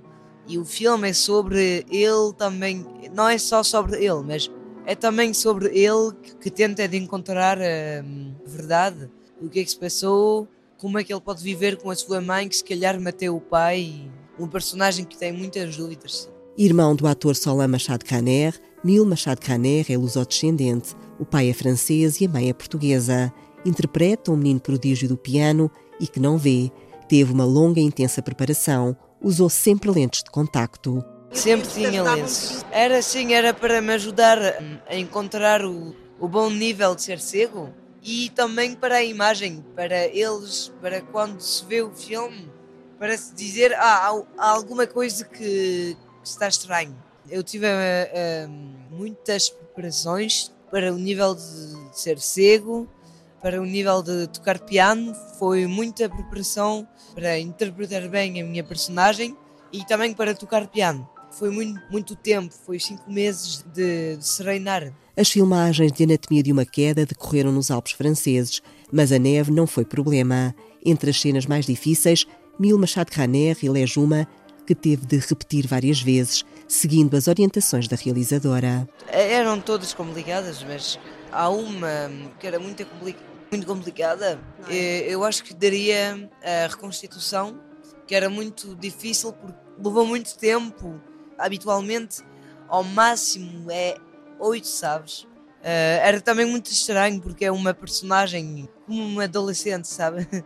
e 0.49 0.57
o 0.57 0.65
filme 0.65 1.11
é 1.11 1.13
sobre 1.13 1.85
ele 1.91 2.33
também, 2.35 2.83
não 3.13 3.29
é 3.29 3.37
só 3.37 3.61
sobre 3.61 4.03
ele, 4.03 4.23
mas 4.25 4.49
é 4.83 4.95
também 4.95 5.31
sobre 5.31 5.67
ele 5.67 6.11
que, 6.41 6.49
tenta 6.49 6.87
de 6.87 6.97
encontrar 6.97 7.59
a 7.59 8.03
hum, 8.03 8.33
verdade, 8.47 9.07
o 9.39 9.47
que 9.47 9.59
é 9.59 9.63
que 9.63 9.69
se 9.69 9.77
passou, 9.77 10.47
como 10.79 10.97
é 10.97 11.03
que 11.03 11.13
ele 11.13 11.21
pode 11.21 11.43
viver 11.43 11.77
com 11.77 11.91
a 11.91 11.95
sua 11.95 12.19
mãe 12.19 12.49
que 12.49 12.57
se 12.57 12.63
calhar 12.63 12.99
mateu 12.99 13.35
o 13.35 13.39
pai, 13.39 14.09
um 14.39 14.47
personagem 14.47 15.05
que 15.05 15.15
tem 15.15 15.31
muitas 15.31 15.77
dúvidas. 15.77 16.27
Irmão 16.57 16.95
do 16.95 17.05
ator 17.05 17.35
Solan 17.35 17.67
Machado 17.67 18.03
Caner, 18.03 18.59
Mil 18.83 19.05
Machado 19.05 19.41
Caner 19.41 19.85
é 19.87 19.95
lusodescendente, 19.95 20.95
o 21.19 21.25
pai 21.25 21.49
é 21.49 21.53
francês 21.53 22.19
e 22.19 22.25
a 22.25 22.29
mãe 22.29 22.49
é 22.49 22.53
portuguesa. 22.53 23.31
Interpreta 23.63 24.31
um 24.31 24.37
menino 24.37 24.59
prodígio 24.59 25.07
do 25.07 25.17
piano 25.17 25.69
e 25.99 26.07
que 26.07 26.19
não 26.19 26.37
vê, 26.39 26.71
Teve 27.09 27.33
uma 27.33 27.43
longa 27.43 27.79
e 27.79 27.83
intensa 27.83 28.21
preparação, 28.21 28.95
usou 29.21 29.49
sempre 29.49 29.89
lentes 29.89 30.23
de 30.23 30.31
contacto. 30.31 31.03
Sempre 31.31 31.67
tinha 31.69 32.01
lentes. 32.01 32.65
Era 32.71 32.97
assim, 32.97 33.33
era 33.33 33.53
para 33.53 33.81
me 33.81 33.93
ajudar 33.93 34.39
a 34.87 34.95
encontrar 34.95 35.63
o, 35.63 35.95
o 36.19 36.27
bom 36.27 36.49
nível 36.49 36.95
de 36.95 37.03
ser 37.03 37.19
cego 37.19 37.69
e 38.01 38.29
também 38.29 38.75
para 38.75 38.95
a 38.95 39.03
imagem, 39.03 39.63
para 39.75 40.07
eles, 40.07 40.71
para 40.81 41.01
quando 41.01 41.39
se 41.41 41.65
vê 41.65 41.81
o 41.81 41.91
filme, 41.91 42.49
para 42.97 43.17
se 43.17 43.33
dizer 43.33 43.73
ah, 43.73 44.23
há, 44.37 44.49
alguma 44.51 44.87
coisa 44.87 45.25
que, 45.25 45.95
que, 46.23 46.27
está 46.27 46.47
estranho. 46.47 46.95
Eu 47.29 47.43
tive 47.43 47.67
uh, 47.67 47.69
uh, 47.69 48.49
muitas 48.89 49.49
preparações 49.49 50.51
para 50.71 50.93
o 50.93 50.97
nível 50.97 51.35
de, 51.35 51.89
de 51.91 51.99
ser 51.99 52.19
cego, 52.19 52.87
para 53.41 53.61
o 53.61 53.65
nível 53.65 54.01
de 54.01 54.27
tocar 54.27 54.59
piano, 54.59 55.15
foi 55.37 55.65
muita 55.67 56.09
preparação 56.09 56.87
para 57.13 57.39
interpretar 57.39 58.07
bem 58.07 58.41
a 58.41 58.45
minha 58.45 58.63
personagem 58.63 59.35
e 59.71 59.85
também 59.85 60.13
para 60.13 60.33
tocar 60.33 60.67
piano. 60.67 61.07
Foi 61.31 61.49
muito, 61.49 61.79
muito 61.91 62.15
tempo, 62.15 62.53
foi 62.65 62.79
cinco 62.79 63.09
meses 63.11 63.63
de, 63.73 64.17
de 64.17 64.27
se 64.27 64.41
reinar. 64.41 64.91
As 65.15 65.29
filmagens 65.29 65.91
de 65.91 66.03
Anatomia 66.03 66.41
de 66.41 66.51
uma 66.51 66.65
Queda 66.65 67.05
decorreram 67.05 67.51
nos 67.51 67.69
Alpes 67.69 67.93
franceses, 67.93 68.61
mas 68.91 69.11
a 69.11 69.19
neve 69.19 69.51
não 69.51 69.67
foi 69.67 69.85
problema. 69.85 70.55
Entre 70.83 71.09
as 71.09 71.19
cenas 71.19 71.45
mais 71.45 71.65
difíceis, 71.65 72.25
Mil 72.57 72.77
Machado 72.79 73.11
Raner 73.13 73.57
e 73.61 73.69
Lejuma, 73.69 74.27
que 74.65 74.73
teve 74.75 75.05
de 75.05 75.17
repetir 75.17 75.67
várias 75.67 76.01
vezes, 76.01 76.45
seguindo 76.67 77.15
as 77.15 77.27
orientações 77.27 77.87
da 77.87 77.95
realizadora. 77.95 78.87
Eram 79.07 79.59
todas 79.59 79.93
complicadas, 79.93 80.63
mas 80.63 80.99
há 81.31 81.49
uma 81.49 82.11
que 82.39 82.45
era 82.45 82.59
muito, 82.59 82.85
muito 83.51 83.65
complicada. 83.65 84.39
É? 84.67 85.01
Eu 85.07 85.23
acho 85.23 85.43
que 85.43 85.53
daria 85.53 86.29
a 86.43 86.67
reconstituição, 86.67 87.59
que 88.07 88.15
era 88.15 88.29
muito 88.29 88.75
difícil 88.75 89.33
porque 89.33 89.59
levou 89.77 90.05
muito 90.05 90.37
tempo. 90.37 90.99
Habitualmente, 91.37 92.21
ao 92.67 92.83
máximo 92.83 93.71
é 93.71 93.95
oito, 94.39 94.67
sabes? 94.67 95.23
Uh, 95.61 95.99
era 96.01 96.21
também 96.21 96.45
muito 96.45 96.71
estranho 96.71 97.21
porque 97.21 97.45
é 97.45 97.51
uma 97.51 97.73
personagem 97.73 98.67
como 98.85 99.03
uma 99.03 99.23
adolescente, 99.25 99.87
sabe? 99.87 100.27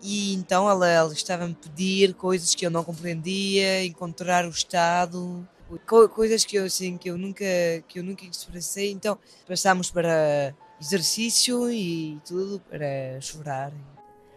E 0.00 0.32
então 0.34 0.70
ela, 0.70 0.88
ela 0.88 1.12
estava-me 1.12 1.56
pedir 1.56 2.14
coisas 2.14 2.54
que 2.54 2.64
eu 2.64 2.70
não 2.70 2.84
compreendia, 2.84 3.84
encontrar 3.84 4.44
o 4.44 4.48
estado, 4.48 5.44
co 5.84 6.08
coisas 6.08 6.44
que 6.44 6.56
eu 6.56 6.66
assim 6.66 6.96
que 6.96 7.10
eu 7.10 7.18
nunca 7.18 7.44
que 7.88 7.98
eu 7.98 8.04
nunca 8.04 8.24
expressei. 8.24 8.92
Então 8.92 9.18
passámos 9.44 9.90
para 9.90 10.54
exercício 10.80 11.70
e 11.70 12.20
tudo 12.24 12.60
para 12.60 13.20
chorar. 13.20 13.72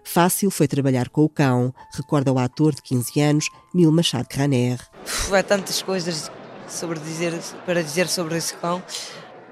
Fácil 0.03 0.49
foi 0.49 0.67
trabalhar 0.67 1.09
com 1.09 1.23
o 1.23 1.29
cão, 1.29 1.73
recorda 1.93 2.33
o 2.33 2.39
ator 2.39 2.73
de 2.73 2.81
15 2.81 3.21
anos, 3.21 3.49
Mil 3.73 3.91
Machado 3.91 4.27
Raner. 4.33 4.79
Há 5.31 5.43
tantas 5.43 5.81
coisas 5.81 6.31
sobre 6.67 6.99
dizer, 6.99 7.33
para 7.65 7.83
dizer 7.83 8.07
sobre 8.07 8.37
esse 8.37 8.53
cão. 8.55 8.83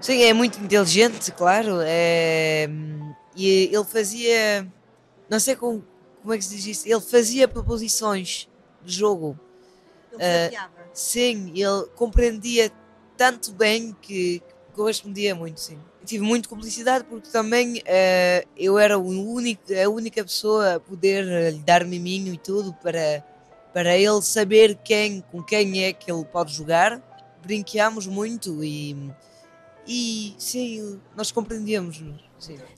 Sim, 0.01 0.23
é 0.23 0.33
muito 0.33 0.59
inteligente, 0.59 1.31
claro. 1.31 1.79
É, 1.81 2.67
e 3.35 3.69
ele 3.71 3.83
fazia. 3.83 4.67
Não 5.29 5.39
sei 5.39 5.55
como, 5.55 5.85
como 6.21 6.33
é 6.33 6.37
que 6.37 6.43
se 6.43 6.55
diz 6.55 6.65
isso? 6.65 6.87
Ele 6.87 7.01
fazia 7.01 7.47
proposições 7.47 8.49
de 8.83 8.93
jogo. 8.93 9.39
Ele 10.13 10.55
uh, 10.55 10.69
sim, 10.93 11.51
ele 11.53 11.85
compreendia 11.95 12.71
tanto 13.15 13.51
bem 13.51 13.95
que 14.01 14.41
correspondia 14.73 15.35
muito, 15.35 15.59
sim. 15.59 15.77
Tive 16.05 16.23
muito 16.23 16.49
cumplicidade 16.49 17.05
porque 17.09 17.29
também 17.29 17.77
uh, 17.77 18.47
eu 18.57 18.79
era 18.79 18.97
único, 18.97 19.61
a 19.73 19.89
única 19.89 20.23
pessoa 20.23 20.75
a 20.75 20.79
poder 20.79 21.53
lhe 21.53 21.59
dar 21.59 21.85
miminho 21.85 22.33
e 22.33 22.37
tudo 22.37 22.73
para, 22.73 23.23
para 23.73 23.97
ele 23.97 24.21
saber 24.21 24.75
quem, 24.83 25.21
com 25.31 25.43
quem 25.43 25.83
é 25.83 25.93
que 25.93 26.11
ele 26.11 26.25
pode 26.25 26.53
jogar. 26.53 27.01
Brinqueámos 27.43 28.07
muito 28.07 28.63
e, 28.63 29.11
e 29.87 30.33
sim, 30.37 30.99
nós 31.15 31.31
compreendíamos. 31.31 32.03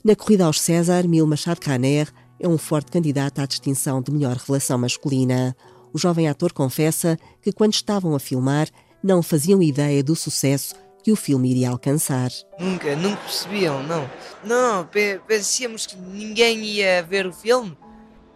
Na 0.04 0.16
corrida 0.16 0.46
aos 0.46 0.60
César, 0.60 1.08
Mil 1.08 1.26
Machado 1.28 1.60
Caner 1.60 2.12
é 2.40 2.48
um 2.48 2.58
forte 2.58 2.92
candidato 2.92 3.40
à 3.40 3.46
distinção 3.46 4.02
de 4.02 4.12
melhor 4.12 4.36
revelação 4.36 4.78
masculina. 4.78 5.56
O 5.94 5.98
jovem 5.98 6.28
ator 6.28 6.52
confessa 6.54 7.18
que, 7.42 7.52
quando 7.52 7.74
estavam 7.74 8.16
a 8.16 8.20
filmar, 8.20 8.68
não 9.04 9.22
faziam 9.22 9.62
ideia 9.62 10.04
do 10.04 10.16
sucesso 10.16 10.76
que 11.04 11.12
o 11.12 11.16
filme 11.16 11.52
iria 11.52 11.70
alcançar. 11.70 12.32
Nunca, 12.60 12.96
nunca 12.96 13.22
percebiam, 13.22 13.84
não. 13.84 14.10
Não, 14.44 14.90
pensíamos 15.28 15.86
que 15.86 15.96
ninguém 15.98 16.64
ia 16.64 17.04
ver 17.04 17.26
o 17.26 17.34
filme. 17.34 17.78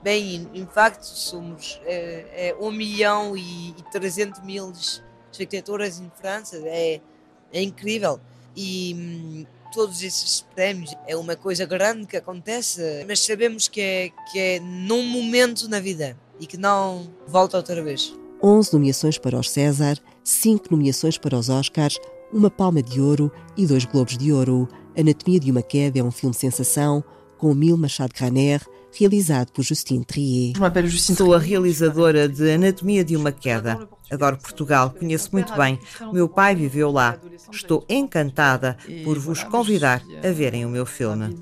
Bem, 0.03 0.47
em 0.53 0.65
facto, 0.67 1.03
somos 1.03 1.81
é, 1.85 2.49
é 2.49 2.55
1 2.59 2.71
milhão 2.71 3.35
e, 3.35 3.69
e 3.69 3.91
300 3.91 4.43
mil 4.43 4.71
espectadores 5.31 5.99
em 5.99 6.11
França. 6.21 6.57
É, 6.63 7.01
é 7.51 7.61
incrível. 7.61 8.19
E 8.55 8.95
hum, 8.95 9.45
todos 9.73 10.01
esses 10.01 10.41
prémios 10.55 10.95
é 11.05 11.15
uma 11.17 11.35
coisa 11.35 11.65
grande 11.65 12.07
que 12.07 12.15
acontece, 12.15 13.03
mas 13.07 13.19
sabemos 13.19 13.67
que 13.67 13.81
é, 13.81 14.11
que 14.31 14.39
é 14.39 14.59
num 14.59 15.03
momento 15.05 15.67
na 15.67 15.79
vida 15.79 16.17
e 16.39 16.47
que 16.47 16.57
não 16.57 17.07
volta 17.27 17.57
outra 17.57 17.83
vez. 17.83 18.15
11 18.41 18.73
nomeações 18.73 19.17
para 19.17 19.37
os 19.37 19.49
César, 19.49 19.97
5 20.23 20.67
nomeações 20.71 21.17
para 21.17 21.37
os 21.37 21.49
Oscars, 21.49 21.99
uma 22.35 22.51
Palma 22.51 22.83
de 22.83 22.99
Ouro 22.99 23.31
e 23.55 23.65
dois 23.65 23.85
Globos 23.85 24.17
de 24.17 24.33
Ouro. 24.33 24.67
Anatomia 24.97 25.39
de 25.39 25.49
uma 25.49 25.61
Queda 25.61 25.99
é 25.99 26.03
um 26.03 26.11
filme 26.11 26.35
sensação 26.35 27.01
com 27.37 27.53
Mil 27.53 27.77
Machado 27.77 28.13
Graner, 28.13 28.61
realizado 28.93 29.53
por 29.53 29.63
Justine 29.63 30.03
Trier. 30.03 30.53
Sou 31.15 31.33
a 31.33 31.39
realizadora 31.39 32.27
de 32.27 32.51
Anatomia 32.51 33.05
de 33.05 33.15
uma 33.15 33.31
Queda. 33.31 33.87
Adoro 34.11 34.37
Portugal, 34.37 34.89
conheço 34.91 35.29
muito 35.31 35.53
bem. 35.55 35.79
O 36.01 36.13
meu 36.13 36.27
pai 36.27 36.55
viveu 36.55 36.91
lá. 36.91 37.17
Estou 37.49 37.85
encantada 37.87 38.77
por 39.05 39.17
vos 39.17 39.41
convidar 39.43 40.03
a 40.21 40.31
verem 40.31 40.65
o 40.65 40.69
meu 40.69 40.85
filme. 40.85 41.39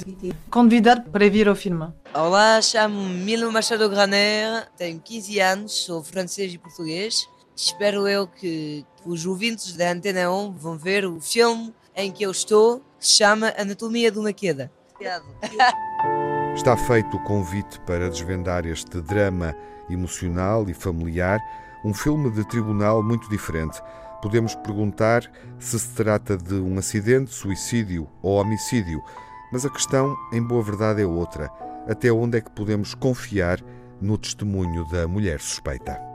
Convidar 0.52 1.04
para 1.06 1.28
vir 1.28 1.50
ao 1.50 1.56
filme. 1.56 1.88
Olá, 2.14 2.62
chamo-me 2.62 3.16
Milo 3.16 3.52
Machado 3.52 3.90
Graner, 3.90 4.70
tenho 4.78 5.00
15 5.00 5.40
anos, 5.40 5.72
sou 5.72 6.04
francês 6.04 6.54
e 6.54 6.60
português. 6.60 7.28
Espero 7.55 8.07
eu 8.07 8.27
que 8.27 8.86
os 9.05 9.25
ouvintes 9.25 9.75
da 9.75 9.91
Antena 9.91 10.31
1 10.31 10.53
vão 10.53 10.77
ver 10.77 11.05
o 11.05 11.22
filme 11.22 11.74
em 11.95 12.12
que 12.12 12.24
eu 12.24 12.31
estou, 12.31 12.79
que 13.00 13.07
se 13.07 13.17
chama 13.17 13.53
Anatomia 13.57 14.12
de 14.12 14.17
uma 14.17 14.33
Queda. 14.33 14.72
Obrigado. 14.95 15.25
Está 16.55 16.77
feito 16.77 17.17
o 17.17 17.24
convite 17.24 17.79
para 17.81 18.10
desvendar 18.10 18.65
este 18.65 19.01
drama 19.01 19.55
emocional 19.89 20.69
e 20.69 20.74
familiar, 20.74 21.39
um 21.83 21.93
filme 21.93 22.31
de 22.31 22.48
tribunal 22.48 23.03
muito 23.03 23.29
diferente. 23.29 23.81
Podemos 24.22 24.55
perguntar 24.55 25.29
se 25.60 25.79
se 25.79 25.89
trata 25.89 26.38
de 26.38 26.55
um 26.55 26.77
acidente, 26.77 27.33
suicídio 27.33 28.07
ou 28.22 28.39
homicídio, 28.39 29.03
mas 29.51 29.65
a 29.65 29.69
questão, 29.69 30.15
em 30.31 30.41
boa 30.41 30.63
verdade, 30.63 31.01
é 31.01 31.05
outra. 31.05 31.51
Até 31.88 32.12
onde 32.12 32.38
é 32.38 32.41
que 32.41 32.51
podemos 32.51 32.95
confiar 32.95 33.60
no 34.00 34.17
testemunho 34.17 34.88
da 34.89 35.07
mulher 35.07 35.41
suspeita? 35.41 36.12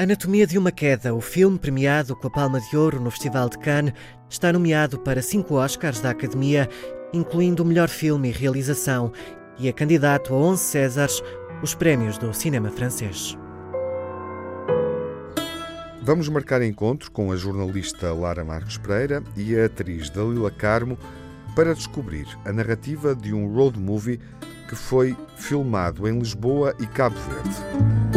Anatomia 0.00 0.46
de 0.46 0.56
uma 0.56 0.72
Queda, 0.72 1.14
o 1.14 1.20
filme 1.20 1.58
premiado 1.58 2.16
com 2.16 2.26
a 2.26 2.30
Palma 2.30 2.58
de 2.58 2.74
Ouro 2.74 2.98
no 2.98 3.10
Festival 3.10 3.50
de 3.50 3.58
Cannes, 3.58 3.92
está 4.30 4.50
nomeado 4.50 4.98
para 4.98 5.20
cinco 5.20 5.56
Oscars 5.56 6.00
da 6.00 6.08
Academia, 6.08 6.66
incluindo 7.12 7.62
o 7.62 7.66
melhor 7.66 7.90
filme 7.90 8.30
e 8.30 8.32
realização, 8.32 9.12
e 9.58 9.68
é 9.68 9.72
candidato 9.74 10.32
a 10.32 10.38
11 10.38 10.62
Césares, 10.62 11.22
os 11.62 11.74
prémios 11.74 12.16
do 12.16 12.32
cinema 12.32 12.70
francês. 12.70 13.36
Vamos 16.00 16.30
marcar 16.30 16.62
encontro 16.62 17.10
com 17.10 17.30
a 17.30 17.36
jornalista 17.36 18.10
Lara 18.14 18.42
Marques 18.42 18.78
Pereira 18.78 19.22
e 19.36 19.54
a 19.54 19.66
atriz 19.66 20.08
Dalila 20.08 20.50
Carmo 20.50 20.96
para 21.54 21.74
descobrir 21.74 22.26
a 22.46 22.52
narrativa 22.54 23.14
de 23.14 23.34
um 23.34 23.52
road 23.52 23.78
movie 23.78 24.18
que 24.70 24.76
foi 24.76 25.16
filmado 25.34 26.08
em 26.08 26.16
Lisboa 26.16 26.76
e 26.78 26.86
Cabo 26.86 27.16
Verde. 27.18 27.56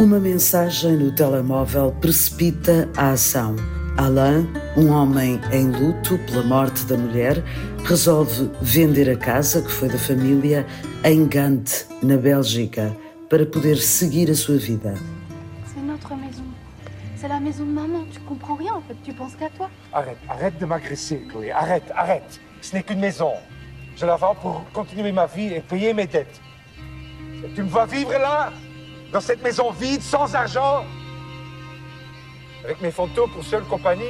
Uma 0.00 0.20
mensagem 0.20 0.96
no 0.96 1.12
telemóvel 1.12 1.90
precipita 2.00 2.88
a 2.96 3.10
ação. 3.10 3.56
Alain, 3.96 4.48
um 4.76 4.88
homem 4.92 5.40
em 5.52 5.72
luto 5.72 6.16
pela 6.18 6.44
morte 6.44 6.84
da 6.84 6.96
mulher, 6.96 7.42
resolve 7.84 8.48
vender 8.62 9.10
a 9.10 9.16
casa 9.16 9.62
que 9.62 9.70
foi 9.70 9.88
da 9.88 9.98
família 9.98 10.64
em 11.02 11.26
Gante, 11.26 11.86
na 12.00 12.16
Bélgica, 12.16 12.96
para 13.28 13.44
poder 13.44 13.76
seguir 13.76 14.30
a 14.30 14.34
sua 14.36 14.56
vida. 14.56 14.94
C'est 15.66 15.84
notre 15.84 16.14
maison. 16.14 16.44
C'est 17.16 17.28
la 17.28 17.40
maison 17.40 17.64
de 17.64 17.72
maman. 17.72 18.04
Tu 18.12 18.20
comprends 18.20 18.54
rien 18.54 18.74
en 18.74 18.80
fait. 18.80 18.96
Tu 19.02 19.12
penses 19.12 19.34
qu'à 19.34 19.50
toi. 19.50 19.68
Arrête, 19.92 20.18
arrête 20.28 20.56
de 20.60 20.66
m'agresser, 20.66 21.26
Chloé. 21.28 21.50
Arrête, 21.50 21.90
arrête. 21.96 22.40
Ce 22.60 22.76
n'est 22.76 22.84
qu'une 22.84 23.00
maison. 23.00 23.32
Je 23.96 24.06
la 24.06 24.16
vends 24.16 24.34
pour 24.34 24.64
continuer 24.72 25.12
ma 25.12 25.26
vie 25.26 25.54
et 25.54 25.60
payer 25.60 25.94
mes 25.94 26.06
dettes. 26.06 26.40
Et 27.44 27.50
tu 27.54 27.62
me 27.62 27.68
vois 27.68 27.86
vivre 27.86 28.12
là, 28.12 28.52
dans 29.12 29.20
cette 29.20 29.42
maison 29.42 29.70
vide, 29.70 30.02
sans 30.02 30.34
argent 30.34 30.84
avec 32.64 32.80
mes 32.80 32.90
photos 32.90 33.30
pour 33.30 33.44
seule 33.44 33.64
compagnie. 33.64 34.04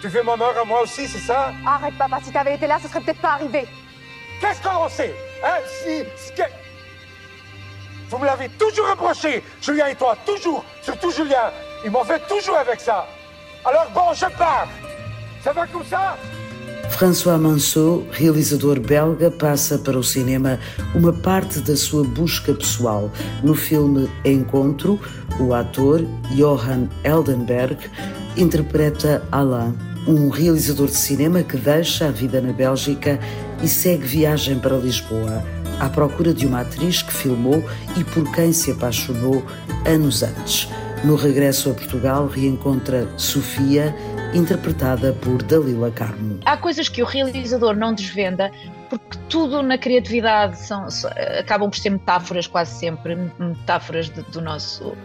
Tu 0.00 0.08
veux 0.08 0.22
ma 0.22 0.36
mort 0.36 0.54
à 0.60 0.64
moi 0.64 0.82
aussi, 0.82 1.08
c'est 1.08 1.18
ça? 1.18 1.52
Arrête, 1.66 1.96
papa, 1.98 2.18
si 2.22 2.30
t'avais 2.30 2.54
été 2.54 2.66
là, 2.66 2.78
ce 2.80 2.88
serait 2.88 3.00
peut-être 3.00 3.20
pas 3.20 3.32
arrivé. 3.32 3.66
Qu'est-ce 4.40 4.62
qu'on 4.62 4.88
sait? 4.88 5.14
Hein 5.44 5.58
Si. 5.66 6.04
si 6.16 6.34
que... 6.34 6.42
Vous 8.10 8.18
me 8.18 8.26
l'avez 8.26 8.48
toujours 8.50 8.88
reproché, 8.88 9.42
Julien 9.60 9.88
et 9.88 9.94
toi, 9.94 10.16
toujours, 10.24 10.64
surtout 10.82 11.10
Julien. 11.10 11.50
Ils 11.84 11.90
m'ont 11.90 12.04
fait 12.04 12.20
toujours 12.28 12.56
avec 12.56 12.80
ça. 12.80 13.06
Alors 13.64 13.86
bon, 13.92 14.12
je 14.14 14.26
pars. 14.36 14.68
Ça 15.42 15.52
va 15.52 15.66
comme 15.66 15.84
ça? 15.84 16.16
François 16.90 17.38
Manceau, 17.38 18.04
realizador 18.10 18.80
belga, 18.80 19.30
passa 19.30 19.78
para 19.78 19.98
o 19.98 20.02
cinema 20.02 20.58
uma 20.94 21.12
parte 21.12 21.60
da 21.60 21.76
sua 21.76 22.02
busca 22.02 22.52
pessoal. 22.52 23.12
No 23.42 23.54
filme 23.54 24.08
Encontro, 24.24 24.98
o 25.38 25.54
ator 25.54 26.04
Johan 26.34 26.88
Eldenberg 27.04 27.76
interpreta 28.36 29.22
Alain, 29.30 29.74
um 30.06 30.28
realizador 30.28 30.86
de 30.86 30.96
cinema 30.96 31.42
que 31.42 31.56
deixa 31.56 32.08
a 32.08 32.10
vida 32.10 32.40
na 32.40 32.52
Bélgica 32.52 33.20
e 33.62 33.68
segue 33.68 34.04
viagem 34.04 34.58
para 34.58 34.76
Lisboa, 34.76 35.44
à 35.78 35.88
procura 35.88 36.32
de 36.34 36.46
uma 36.46 36.62
atriz 36.62 37.02
que 37.02 37.12
filmou 37.12 37.62
e 37.96 38.02
por 38.02 38.30
quem 38.32 38.52
se 38.52 38.72
apaixonou 38.72 39.44
anos 39.86 40.22
antes. 40.22 40.68
No 41.04 41.14
regresso 41.14 41.70
a 41.70 41.74
Portugal, 41.74 42.26
reencontra 42.26 43.08
Sofia, 43.16 43.94
interpretada 44.34 45.12
por 45.14 45.42
Dalila 45.42 45.90
Carmo. 45.90 46.38
Há 46.44 46.56
coisas 46.56 46.88
que 46.88 47.02
o 47.02 47.06
realizador 47.06 47.74
não 47.74 47.94
desvenda, 47.94 48.50
porque 48.90 49.18
tudo 49.28 49.62
na 49.62 49.78
criatividade 49.78 50.58
são, 50.58 50.86
acabam 51.38 51.70
por 51.70 51.78
ser 51.78 51.90
metáforas 51.90 52.46
quase 52.46 52.78
sempre, 52.78 53.16
metáforas 53.38 54.10
de, 54.10 54.22
do, 54.22 54.40
nosso, 54.40 54.96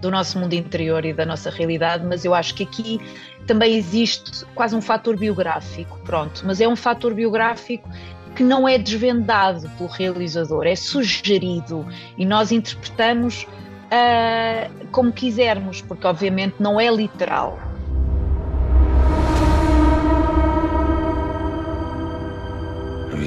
do 0.00 0.10
nosso 0.10 0.38
mundo 0.38 0.54
interior 0.54 1.04
e 1.04 1.12
da 1.12 1.26
nossa 1.26 1.50
realidade, 1.50 2.04
mas 2.06 2.24
eu 2.24 2.34
acho 2.34 2.54
que 2.54 2.62
aqui 2.62 3.00
também 3.46 3.76
existe 3.76 4.44
quase 4.54 4.74
um 4.74 4.80
fator 4.80 5.16
biográfico, 5.16 5.98
pronto, 6.04 6.42
mas 6.44 6.60
é 6.60 6.68
um 6.68 6.76
fator 6.76 7.14
biográfico 7.14 7.88
que 8.34 8.42
não 8.42 8.66
é 8.66 8.78
desvendado 8.78 9.68
pelo 9.70 9.88
realizador, 9.88 10.66
é 10.66 10.76
sugerido 10.76 11.86
e 12.16 12.24
nós 12.24 12.52
interpretamos 12.52 13.46
uh, 13.90 14.86
como 14.92 15.12
quisermos, 15.12 15.82
porque 15.82 16.06
obviamente 16.06 16.54
não 16.60 16.80
é 16.80 16.90
literal. 16.90 17.69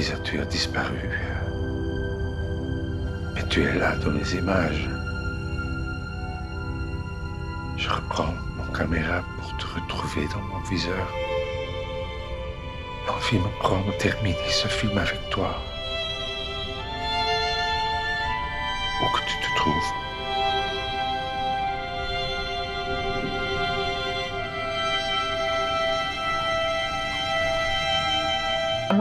Tu 0.04 0.38
as 0.38 0.46
disparu. 0.46 1.10
Mais 3.34 3.44
tu 3.48 3.64
es 3.64 3.74
là 3.74 3.96
dans 4.04 4.12
les 4.12 4.36
images. 4.36 4.90
Je 7.78 7.90
reprends 7.90 8.34
mon 8.58 8.66
caméra 8.74 9.24
pour 9.38 9.58
te 9.58 9.66
retrouver 9.66 10.28
dans 10.34 10.42
mon 10.42 10.60
viseur. 10.70 11.08
L'envie 13.08 13.38
me 13.38 13.60
prend 13.60 13.80
de 13.80 13.94
terminer 13.98 14.50
ce 14.50 14.68
film 14.68 14.98
avec 14.98 15.30
toi. 15.30 15.56
Où 19.02 19.18
que 19.18 19.22
tu 19.22 19.38
te 19.38 19.56
trouves. 19.56 20.04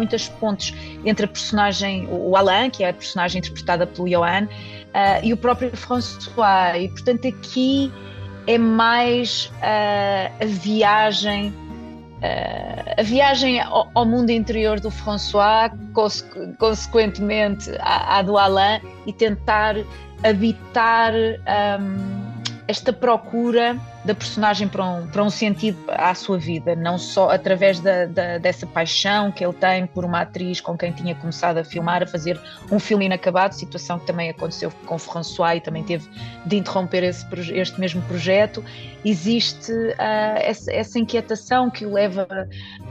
muitas 0.02 0.28
pontes 0.40 0.72
entre 1.04 1.24
a 1.24 1.28
personagem, 1.28 2.08
o 2.10 2.36
Alain, 2.36 2.70
que 2.70 2.84
é 2.84 2.90
a 2.90 2.92
personagem 2.92 3.38
interpretada 3.38 3.86
pelo 3.86 4.08
Johan, 4.08 4.44
uh, 4.44 4.48
e 5.22 5.32
o 5.32 5.36
próprio 5.36 5.74
François. 5.76 6.76
E, 6.76 6.88
portanto, 6.88 7.26
aqui 7.26 7.92
é 8.46 8.58
mais 8.58 9.50
uh, 9.56 10.42
a 10.42 10.46
viagem. 10.46 11.48
Uh, 11.48 13.00
a 13.00 13.02
viagem 13.02 13.60
ao, 13.60 13.90
ao, 13.94 14.06
mundo 14.06 14.30
interior 14.30 14.78
do 14.78 14.90
François, 14.90 15.72
consequentemente 16.58 17.70
à, 17.80 18.18
à 18.18 18.22
do 18.22 18.38
Alain, 18.38 18.80
e 19.06 19.12
tentar 19.12 19.74
habitar 20.22 21.12
um, 21.14 22.32
esta 22.68 22.92
procura 22.92 23.76
da 24.04 24.14
personagem 24.14 24.66
para 24.66 24.84
um, 24.84 25.06
para 25.06 25.22
um 25.22 25.30
sentido 25.30 25.78
à 25.88 26.14
sua 26.14 26.36
vida, 26.36 26.74
não 26.74 26.98
só 26.98 27.30
através 27.30 27.78
da, 27.78 28.06
da, 28.06 28.38
dessa 28.38 28.66
paixão 28.66 29.30
que 29.30 29.44
ele 29.44 29.52
tem 29.52 29.86
por 29.86 30.04
uma 30.04 30.22
atriz 30.22 30.60
com 30.60 30.76
quem 30.76 30.90
tinha 30.92 31.14
começado 31.14 31.58
a 31.58 31.64
filmar, 31.64 32.02
a 32.02 32.06
fazer 32.06 32.40
um 32.70 32.80
filme 32.80 33.06
inacabado, 33.06 33.54
situação 33.54 33.98
que 33.98 34.06
também 34.06 34.30
aconteceu 34.30 34.72
com 34.86 34.98
François 34.98 35.56
e 35.56 35.60
também 35.60 35.84
teve 35.84 36.08
de 36.44 36.56
interromper 36.56 37.04
esse, 37.04 37.24
este 37.52 37.78
mesmo 37.78 38.02
projeto. 38.02 38.64
Existe 39.04 39.72
uh, 39.72 39.94
essa, 40.36 40.72
essa, 40.72 40.98
inquietação 40.98 41.70
que 41.70 41.86
o 41.86 41.92
leva 41.92 42.26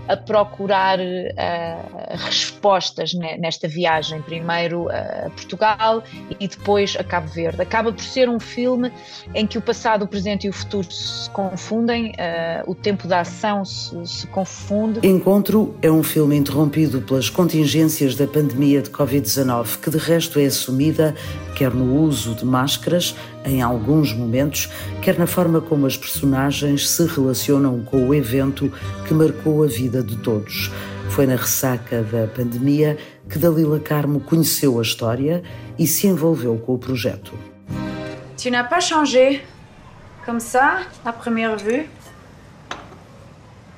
a 0.07 0.17
procurar 0.17 0.99
uh, 0.99 2.25
respostas 2.25 3.13
nesta 3.13 3.67
viagem, 3.67 4.21
primeiro 4.21 4.89
a 4.89 5.29
Portugal 5.31 6.03
e 6.39 6.47
depois 6.47 6.95
a 6.97 7.03
Cabo 7.03 7.27
Verde. 7.27 7.61
Acaba 7.61 7.91
por 7.91 8.03
ser 8.03 8.29
um 8.29 8.39
filme 8.39 8.91
em 9.33 9.45
que 9.45 9.57
o 9.57 9.61
passado, 9.61 10.03
o 10.03 10.07
presente 10.07 10.47
e 10.47 10.49
o 10.49 10.53
futuro 10.53 10.91
se 11.01 11.29
confundem, 11.29 12.11
uh, 12.11 12.69
o 12.69 12.75
tempo 12.75 13.07
da 13.07 13.21
ação 13.21 13.65
se, 13.65 13.95
se, 14.05 14.27
confunde. 14.27 15.05
Encontro 15.05 15.75
é 15.81 15.91
um 15.91 16.03
filme 16.03 16.35
interrompido 16.35 17.01
pelas 17.01 17.29
contingências 17.29 18.15
da 18.15 18.27
pandemia 18.27 18.81
de 18.81 18.89
Covid-19, 18.89 19.79
que 19.79 19.89
de 19.89 19.97
resto 19.97 20.39
é 20.39 20.45
assumida 20.45 21.15
quer 21.55 21.73
no 21.73 22.01
uso 22.01 22.33
de 22.33 22.45
máscaras 22.45 23.15
em 23.45 23.61
alguns 23.61 24.13
momentos, 24.13 24.69
quer 25.01 25.17
na 25.17 25.27
forma 25.27 25.61
como 25.61 25.85
as 25.85 25.95
personagens 25.95 26.89
se 26.89 27.05
relacionam 27.05 27.83
com 27.83 28.07
o 28.07 28.13
evento 28.13 28.71
que 29.07 29.13
marcou 29.13 29.63
a 29.63 29.67
vida 29.67 30.01
de 30.01 30.17
todos. 30.17 30.71
Foi 31.09 31.27
na 31.27 31.35
ressaca 31.35 32.03
da 32.03 32.25
pandemia 32.27 32.97
que 33.29 33.37
Dalila 33.37 33.79
Carmo 33.79 34.19
conheceu 34.19 34.79
a 34.79 34.81
história 34.81 35.43
e 35.77 35.85
se 35.85 36.07
envolveu 36.07 36.57
com 36.57 36.73
o 36.73 36.77
projeto. 36.79 37.33
Tu 38.41 38.49
n'as 38.49 38.67
pas 38.67 38.83
changé. 38.83 39.41
Comme 40.25 40.39
ça, 40.39 40.77
à 41.03 41.11
première 41.11 41.57
vue 41.57 41.87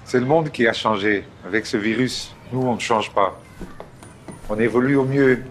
C'est 0.03 0.19
le 0.19 0.25
monde 0.25 0.49
qui 0.49 0.67
a 0.67 0.73
changé 0.73 1.25
avec 1.45 1.65
ce 1.65 1.77
virus. 1.77 2.35
Nous, 2.51 2.61
on 2.61 2.75
ne 2.75 2.79
change 2.79 3.11
pas. 3.11 3.39
On 4.49 4.59
évolue 4.59 4.97
au 4.97 5.05
mieux. 5.05 5.45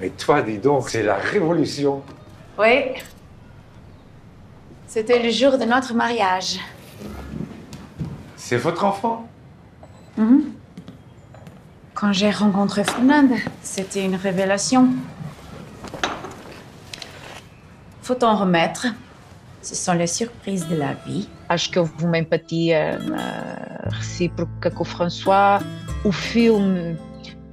Mais 0.00 0.08
toi, 0.10 0.40
dis 0.40 0.58
donc, 0.58 0.88
c'est 0.88 1.02
la 1.02 1.16
révolution. 1.16 2.02
Oui. 2.58 2.94
C'était 4.86 5.22
le 5.22 5.30
jour 5.30 5.58
de 5.58 5.64
notre 5.64 5.92
mariage. 5.92 6.58
C'est 8.36 8.56
votre 8.56 8.84
enfant? 8.84 9.28
Mm-hmm. 10.18 10.40
Quand 11.92 12.12
j'ai 12.12 12.30
rencontré 12.30 12.82
Fernande, 12.84 13.32
c'était 13.62 14.04
une 14.04 14.16
révélation. 14.16 14.88
Faut 18.06 18.22
en 18.22 18.36
remettre. 18.36 18.86
Ce 19.62 19.74
sont 19.74 19.94
les 19.94 20.06
surprises 20.06 20.68
de 20.68 20.76
la 20.76 20.92
vie. 20.92 21.28
Acho 21.48 21.68
que 21.68 21.80
houve 21.80 22.04
uma 22.04 22.16
empatia 22.18 23.00
uh, 23.00 23.90
recíproca 23.90 24.70
com 24.70 24.82
o 24.82 24.86
François. 24.86 25.60
O 26.04 26.12
filme 26.12 26.96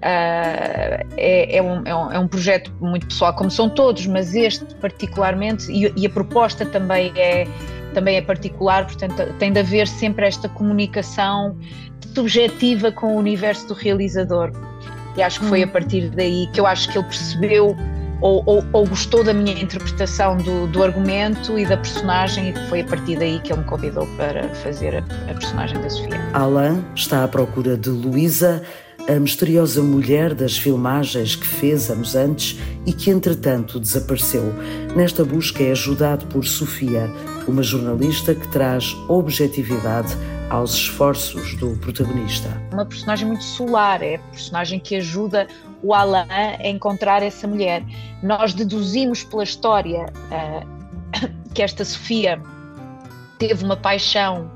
Uh, 0.04 1.00
é, 1.16 1.56
é, 1.56 1.62
um, 1.62 1.82
é, 1.86 1.96
um, 1.96 2.12
é, 2.12 2.20
um, 2.20 2.28
projeto 2.28 2.70
muito 2.82 3.08
pessoal, 3.08 3.34
como 3.34 3.50
são 3.50 3.70
todos, 3.70 4.06
mas 4.06 4.36
este 4.36 4.76
particularmente, 4.76 5.72
e, 5.72 5.94
e, 5.96 6.06
a 6.06 6.10
proposta 6.10 6.66
também 6.66 7.14
é, 7.16 7.48
também 7.94 8.18
é 8.18 8.22
particular, 8.22 8.86
portanto, 8.86 9.16
tem 9.40 9.54
de 9.54 9.62
haver 9.62 9.88
sempre 9.88 10.28
esta 10.28 10.50
comunicação 10.50 11.58
subjetiva 12.14 12.92
com 12.92 13.16
o 13.16 13.18
universo 13.18 13.70
do 13.70 13.74
realizador. 13.74 14.52
E 15.16 15.24
acho 15.24 15.40
que 15.40 15.46
foi 15.46 15.64
a 15.64 15.68
partir 15.68 16.10
daí 16.10 16.48
que 16.52 16.60
eu 16.60 16.68
acho 16.68 16.92
que 16.92 16.98
ele 16.98 17.08
percebeu 17.08 17.74
ou, 18.22 18.44
ou, 18.46 18.64
ou 18.72 18.88
gostou 18.88 19.24
da 19.24 19.34
minha 19.34 19.54
interpretação 19.62 20.38
do, 20.38 20.68
do, 20.68 20.84
argumento 20.84 21.58
e 21.58 21.66
da 21.66 21.78
personagem, 21.78 22.50
e 22.50 22.70
foi 22.70 22.82
a 22.82 22.86
partir 22.86 23.18
daí 23.18 23.40
que 23.40 23.52
ele 23.52 23.62
me 23.62 23.68
convidou 23.68 24.08
para 24.18 24.48
fazer 24.56 24.96
a, 24.96 25.32
a 25.32 25.34
personagem 25.34 25.80
da 25.82 25.90
Sofia. 25.90 26.22
Alain 26.34 26.84
está 26.96 27.24
à 27.24 27.28
procura 27.28 27.78
de 27.78 27.90
Luísa 27.90 28.64
a 29.08 29.20
misteriosa 29.20 29.82
mulher 29.82 30.34
das 30.34 30.58
filmagens 30.58 31.36
que 31.36 31.46
fez 31.46 31.90
anos 31.90 32.16
antes 32.16 32.58
e 32.86 32.94
que 32.94 33.10
entretanto 33.10 33.80
desapareceu. 33.80 34.54
Nesta 34.96 35.26
busca 35.26 35.62
é 35.62 35.72
ajudado 35.72 36.26
por 36.28 36.46
Sofia, 36.46 37.12
uma 37.48 37.62
jornalista 37.62 38.34
que 38.34 38.48
traz 38.48 38.94
objetividade 39.10 40.16
aos 40.50 40.74
esforços 40.76 41.56
do 41.56 41.76
protagonista. 41.78 42.50
Uma 42.72 42.86
personagem 42.86 43.28
muito 43.28 43.44
solar, 43.44 44.02
é 44.02 44.16
a 44.16 44.20
personagem 44.20 44.80
que 44.80 44.96
ajuda 44.96 45.48
o 45.84 45.94
Alain 45.94 46.26
a 46.32 46.68
encontrar 46.68 47.22
essa 47.22 47.48
mulher. 47.48 47.84
Nós 48.24 48.54
deduzimos 48.54 49.24
pela 49.24 49.44
história 49.44 50.06
uh, 50.32 50.68
que 51.54 51.62
esta 51.62 51.84
Sofia 51.86 52.42
teve 53.38 53.64
uma 53.64 53.76
paixão 53.76 54.50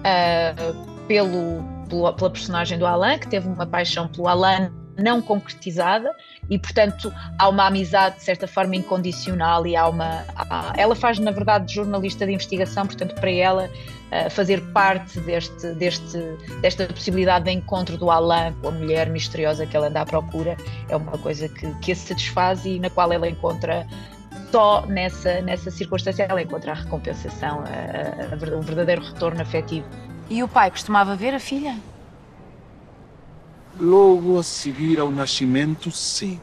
uh, 0.00 1.04
pelo 1.06 1.62
pela, 1.88 2.12
pela 2.12 2.30
personagem 2.30 2.78
do 2.78 2.86
Alain, 2.86 3.18
que 3.18 3.28
teve 3.28 3.48
uma 3.48 3.66
paixão 3.66 4.06
pelo 4.08 4.28
Alain 4.28 4.70
não 4.98 5.22
concretizada 5.22 6.14
e, 6.50 6.58
portanto, 6.58 7.12
há 7.38 7.48
uma 7.48 7.66
amizade 7.66 8.16
de 8.16 8.24
certa 8.24 8.46
forma 8.46 8.76
incondicional 8.76 9.66
e 9.66 9.76
há 9.76 9.88
uma. 9.88 10.24
Há, 10.34 10.72
ela 10.76 10.94
faz, 10.94 11.18
na 11.18 11.30
verdade, 11.30 11.72
jornalista 11.72 12.26
de 12.26 12.32
investigação, 12.32 12.86
portanto, 12.86 13.14
para 13.14 13.30
ela 13.30 13.64
uh, 13.66 14.30
fazer 14.30 14.60
parte 14.72 15.20
deste, 15.20 15.74
deste, 15.74 16.18
desta 16.60 16.86
possibilidade 16.86 17.44
de 17.44 17.52
encontro 17.52 17.96
do 17.96 18.10
Alain 18.10 18.52
com 18.60 18.68
a 18.68 18.72
mulher 18.72 19.08
misteriosa 19.08 19.66
que 19.66 19.76
ela 19.76 19.88
anda 19.88 20.00
à 20.00 20.06
procura 20.06 20.56
é 20.88 20.96
uma 20.96 21.16
coisa 21.18 21.48
que, 21.48 21.72
que 21.76 21.92
a 21.92 21.96
satisfaz 21.96 22.64
e 22.66 22.78
na 22.78 22.90
qual 22.90 23.12
ela 23.12 23.28
encontra 23.28 23.86
só 24.50 24.84
nessa, 24.86 25.40
nessa 25.42 25.70
circunstância 25.70 26.26
ela 26.28 26.42
encontra 26.42 26.72
a 26.72 26.74
recompensação, 26.74 27.64
o 28.56 28.62
verdadeiro 28.62 29.02
retorno 29.02 29.42
afetivo. 29.42 29.86
E 30.30 30.42
o 30.42 30.48
pai 30.48 30.70
costumava 30.70 31.14
ver 31.14 31.34
a 31.34 31.40
filha? 31.40 31.76
Logo 33.80 34.38
a 34.38 34.42
seguir 34.42 34.98
ao 34.98 35.10
nascimento, 35.10 35.90
sim. 35.90 36.40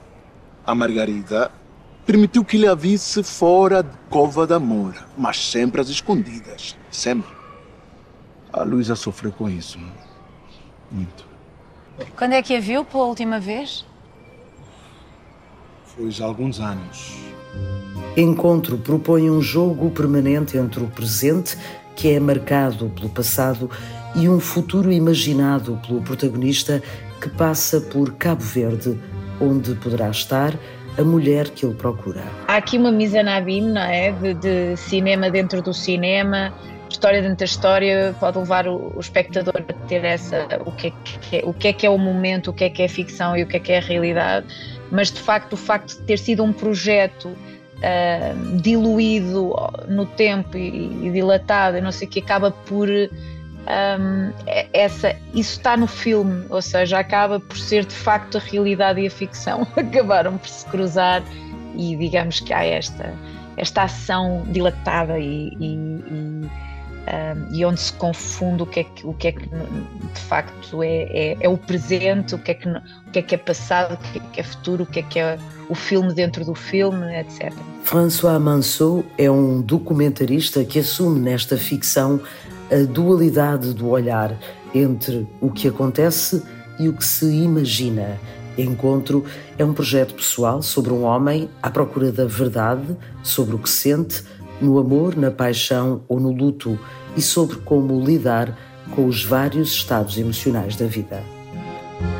A 0.65 0.73
Margarida 0.73 1.51
permitiu 2.05 2.45
que 2.45 2.57
lhe 2.57 2.67
a 2.67 2.75
visse 2.75 3.23
fora 3.23 3.83
de 3.83 3.89
Cova 4.09 4.47
da 4.47 4.59
Moura, 4.59 5.05
mas 5.17 5.49
sempre 5.51 5.81
às 5.81 5.89
escondidas. 5.89 6.77
Sempre. 6.89 7.29
A 8.53 8.63
Luísa 8.63 8.95
sofreu 8.95 9.33
com 9.33 9.49
isso. 9.49 9.77
Muito. 10.89 11.25
Quando 12.15 12.33
é 12.33 12.41
que 12.41 12.55
a 12.55 12.59
viu 12.59 12.85
pela 12.85 13.03
última 13.03 13.39
vez? 13.39 13.85
Foi 15.85 16.11
já 16.11 16.23
há 16.25 16.27
alguns 16.27 16.59
anos. 16.59 17.15
Encontro 18.15 18.77
propõe 18.77 19.29
um 19.29 19.41
jogo 19.41 19.89
permanente 19.91 20.57
entre 20.57 20.81
o 20.81 20.87
presente, 20.87 21.57
que 21.95 22.09
é 22.09 22.19
marcado 22.19 22.89
pelo 22.89 23.09
passado, 23.09 23.69
e 24.15 24.29
um 24.29 24.39
futuro 24.39 24.91
imaginado 24.91 25.79
pelo 25.85 26.01
protagonista 26.01 26.81
que 27.25 27.29
passa 27.31 27.81
por 27.81 28.13
Cabo 28.17 28.43
Verde, 28.43 28.99
onde 29.41 29.73
poderá 29.75 30.11
estar 30.11 30.53
a 30.95 31.03
mulher 31.03 31.49
que 31.49 31.65
ele 31.65 31.73
procura. 31.73 32.21
Há 32.47 32.57
aqui 32.57 32.77
uma 32.77 32.91
mise 32.91 33.17
en 33.17 33.27
abîme, 33.27 33.71
não 33.71 33.81
é? 33.81 34.11
De, 34.11 34.33
de, 34.35 34.77
cinema 34.77 35.31
dentro 35.31 35.59
do 35.59 35.73
cinema, 35.73 36.53
história 36.87 37.23
dentro 37.23 37.37
da 37.37 37.45
história, 37.45 38.15
pode 38.19 38.37
levar 38.37 38.67
o, 38.67 38.93
o 38.95 38.99
espectador 38.99 39.55
a 39.57 39.73
ter 39.87 40.05
essa. 40.05 40.47
O 40.67 40.71
que, 40.71 40.87
é 40.87 40.93
que 41.19 41.37
é, 41.37 41.41
o 41.43 41.53
que 41.53 41.67
é 41.67 41.73
que 41.73 41.85
é 41.87 41.89
o 41.89 41.97
momento, 41.97 42.51
o 42.51 42.53
que 42.53 42.65
é 42.65 42.69
que 42.69 42.83
é 42.83 42.87
ficção 42.87 43.35
e 43.35 43.41
o 43.41 43.47
que 43.47 43.57
é 43.57 43.59
que 43.59 43.71
é 43.71 43.79
a 43.79 43.81
realidade. 43.81 44.45
Mas 44.91 45.11
de 45.11 45.19
facto, 45.19 45.53
o 45.53 45.57
facto 45.57 45.97
de 45.97 46.03
ter 46.03 46.19
sido 46.19 46.43
um 46.43 46.53
projeto 46.53 47.29
uh, 47.29 48.61
diluído 48.61 49.51
no 49.87 50.05
tempo 50.05 50.55
e, 50.55 51.07
e 51.07 51.09
dilatado, 51.09 51.81
não 51.81 51.91
sei 51.91 52.07
o 52.07 52.11
que, 52.11 52.19
acaba 52.19 52.51
por. 52.51 52.87
Um, 53.65 54.31
essa, 54.73 55.15
isso 55.33 55.53
está 55.53 55.75
no 55.75 55.87
filme, 55.87 56.45
ou 56.49 56.61
seja, 56.61 56.99
acaba 56.99 57.39
por 57.39 57.57
ser 57.57 57.83
de 57.83 57.95
facto 57.95 58.37
a 58.37 58.39
realidade 58.39 59.01
e 59.01 59.07
a 59.07 59.11
ficção 59.11 59.65
acabaram 59.75 60.37
por 60.37 60.47
se 60.47 60.65
cruzar 60.67 61.23
e 61.75 61.95
digamos 61.95 62.39
que 62.39 62.53
há 62.53 62.63
esta, 62.63 63.11
esta 63.57 63.83
ação 63.83 64.45
dilatada 64.51 65.17
e, 65.17 65.49
e, 65.59 65.73
e 65.73 66.49
um, 67.05 67.53
e 67.53 67.63
onde 67.63 67.79
se 67.79 67.93
confunde 67.93 68.63
o 68.63 68.65
que 68.65 68.79
é 68.79 68.83
que, 68.83 69.05
o 69.05 69.13
que, 69.13 69.27
é 69.27 69.31
que 69.31 69.47
de 69.47 70.19
facto 70.27 70.81
é, 70.81 71.03
é, 71.03 71.37
é, 71.39 71.49
o 71.49 71.57
presente, 71.57 72.33
o 72.35 72.39
que 72.39 72.51
é 72.51 72.53
que, 72.53 72.67
o 72.67 73.11
que 73.11 73.19
é 73.19 73.21
que 73.21 73.35
é 73.35 73.37
passado, 73.37 73.93
o 73.93 73.97
que 73.97 74.17
é 74.17 74.21
que 74.31 74.39
é 74.39 74.43
futuro, 74.43 74.83
o 74.83 74.85
que 74.87 74.99
é 74.99 75.03
que 75.03 75.19
é 75.19 75.37
o 75.69 75.75
filme 75.75 76.13
dentro 76.13 76.43
do 76.43 76.55
filme, 76.55 77.15
etc. 77.19 77.53
François 77.83 78.39
Mansot 78.39 79.05
é 79.17 79.29
um 79.29 79.61
documentarista 79.61 80.63
que 80.63 80.79
assume 80.79 81.19
nesta 81.19 81.57
ficção 81.57 82.19
a 82.71 82.83
dualidade 82.85 83.73
do 83.73 83.89
olhar 83.89 84.37
entre 84.73 85.27
o 85.39 85.51
que 85.51 85.67
acontece 85.67 86.41
e 86.79 86.89
o 86.89 86.93
que 86.93 87.03
se 87.03 87.25
imagina. 87.25 88.19
Encontro 88.57 89.25
é 89.57 89.65
um 89.65 89.73
projeto 89.73 90.15
pessoal 90.15 90.61
sobre 90.61 90.93
um 90.93 91.03
homem 91.03 91.49
à 91.61 91.69
procura 91.69 92.11
da 92.11 92.25
verdade 92.25 92.95
sobre 93.21 93.55
o 93.55 93.59
que 93.59 93.69
sente 93.69 94.23
no 94.61 94.79
amor, 94.79 95.15
na 95.15 95.29
paixão 95.29 96.03
ou 96.07 96.19
no 96.19 96.31
luto 96.31 96.79
e 97.15 97.21
sobre 97.21 97.57
como 97.57 98.03
lidar 98.03 98.57
com 98.95 99.05
os 99.05 99.23
vários 99.23 99.71
estados 99.71 100.17
emocionais 100.17 100.75
da 100.75 100.85
vida. 100.85 101.21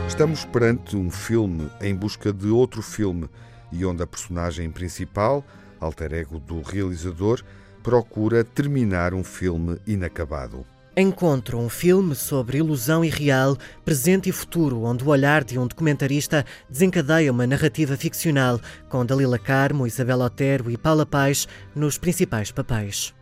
Estamos 0.07 0.45
perante 0.45 0.95
um 0.95 1.09
filme 1.09 1.69
em 1.81 1.95
busca 1.95 2.31
de 2.31 2.47
outro 2.47 2.81
filme 2.81 3.29
e 3.71 3.85
onde 3.85 4.03
a 4.03 4.07
personagem 4.07 4.69
principal, 4.69 5.43
alter 5.79 6.13
ego 6.13 6.39
do 6.39 6.61
realizador, 6.61 7.41
procura 7.85 8.43
terminar 8.43 9.13
um 9.13 9.23
filme 9.23 9.79
inacabado. 9.85 10.65
Encontro 10.97 11.59
um 11.59 11.69
filme 11.69 12.15
sobre 12.15 12.57
ilusão 12.57 13.05
e 13.05 13.09
real, 13.09 13.55
presente 13.83 14.27
e 14.27 14.31
futuro, 14.31 14.81
onde 14.81 15.03
o 15.03 15.09
olhar 15.09 15.43
de 15.43 15.59
um 15.59 15.67
documentarista 15.67 16.43
desencadeia 16.67 17.31
uma 17.31 17.45
narrativa 17.45 17.95
ficcional, 17.95 18.59
com 18.89 19.05
Dalila 19.05 19.37
Carmo, 19.37 19.85
Isabel 19.85 20.21
Otero 20.21 20.71
e 20.71 20.77
Paula 20.77 21.05
Paz 21.05 21.47
nos 21.75 21.95
principais 21.95 22.51
papéis. 22.51 23.13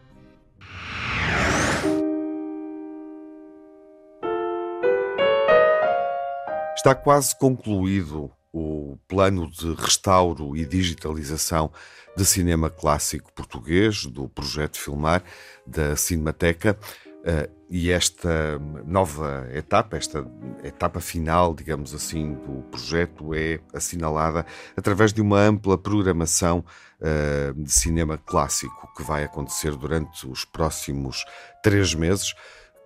Está 6.74 6.96
quase 6.96 7.38
concluído 7.38 8.32
o 8.54 8.98
plano 9.08 9.50
de 9.50 9.74
restauro 9.74 10.56
e 10.56 10.64
digitalização 10.64 11.72
de 12.16 12.24
cinema 12.24 12.70
clássico 12.70 13.34
português, 13.34 14.06
do 14.06 14.30
projeto 14.30 14.78
Filmar, 14.78 15.24
da 15.66 15.96
Cinemateca. 15.96 16.78
Uh, 17.22 17.64
e 17.70 17.90
esta 17.90 18.60
nova 18.86 19.48
etapa, 19.52 19.98
esta 19.98 20.24
etapa 20.64 21.00
final, 21.00 21.56
digamos 21.56 21.94
assim, 21.96 22.34
do 22.36 22.62
projeto 22.70 23.34
é 23.34 23.60
assinalada 23.74 24.46
através 24.76 25.12
de 25.12 25.22
uma 25.22 25.40
ampla 25.40 25.78
programação 25.78 26.64
uh, 27.00 27.54
de 27.56 27.72
cinema 27.72 28.18
clássico 28.18 28.94
que 28.96 29.02
vai 29.02 29.24
acontecer 29.24 29.76
durante 29.76 30.28
os 30.28 30.46
próximos 30.46 31.26
três 31.64 31.96
meses 31.96 32.36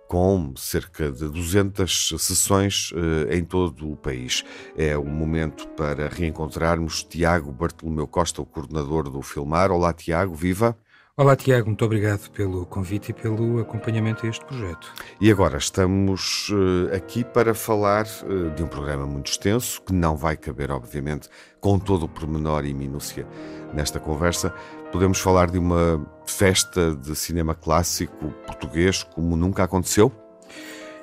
com 0.08 0.54
cerca 0.56 1.12
de 1.12 1.28
200 1.28 2.14
sessões 2.18 2.90
uh, 2.92 3.30
em 3.30 3.44
todo 3.44 3.92
o 3.92 3.96
país. 3.96 4.42
É 4.76 4.98
um 4.98 5.04
momento 5.04 5.68
para 5.68 6.08
reencontrarmos 6.08 7.04
Tiago 7.04 7.52
Bartolomeu 7.52 8.08
Costa, 8.08 8.40
o 8.40 8.46
coordenador 8.46 9.10
do 9.10 9.20
Filmar. 9.20 9.70
Olá, 9.70 9.92
Tiago, 9.92 10.34
viva! 10.34 10.76
Olá, 11.20 11.34
Tiago, 11.34 11.66
muito 11.66 11.84
obrigado 11.84 12.30
pelo 12.30 12.64
convite 12.64 13.10
e 13.10 13.12
pelo 13.12 13.58
acompanhamento 13.58 14.24
a 14.24 14.28
este 14.28 14.44
projeto. 14.44 14.94
E 15.20 15.32
agora 15.32 15.58
estamos 15.58 16.48
uh, 16.50 16.94
aqui 16.94 17.24
para 17.24 17.54
falar 17.54 18.06
uh, 18.22 18.50
de 18.54 18.62
um 18.62 18.68
programa 18.68 19.04
muito 19.04 19.28
extenso, 19.28 19.82
que 19.82 19.92
não 19.92 20.16
vai 20.16 20.36
caber, 20.36 20.70
obviamente, 20.70 21.28
com 21.60 21.76
todo 21.76 22.04
o 22.04 22.08
pormenor 22.08 22.64
e 22.64 22.72
minúcia 22.72 23.26
nesta 23.74 23.98
conversa. 23.98 24.54
Podemos 24.90 25.20
falar 25.20 25.50
de 25.50 25.58
uma 25.58 26.04
festa 26.26 26.94
de 26.94 27.14
cinema 27.14 27.54
clássico 27.54 28.30
português 28.46 29.02
como 29.02 29.36
nunca 29.36 29.62
aconteceu? 29.62 30.10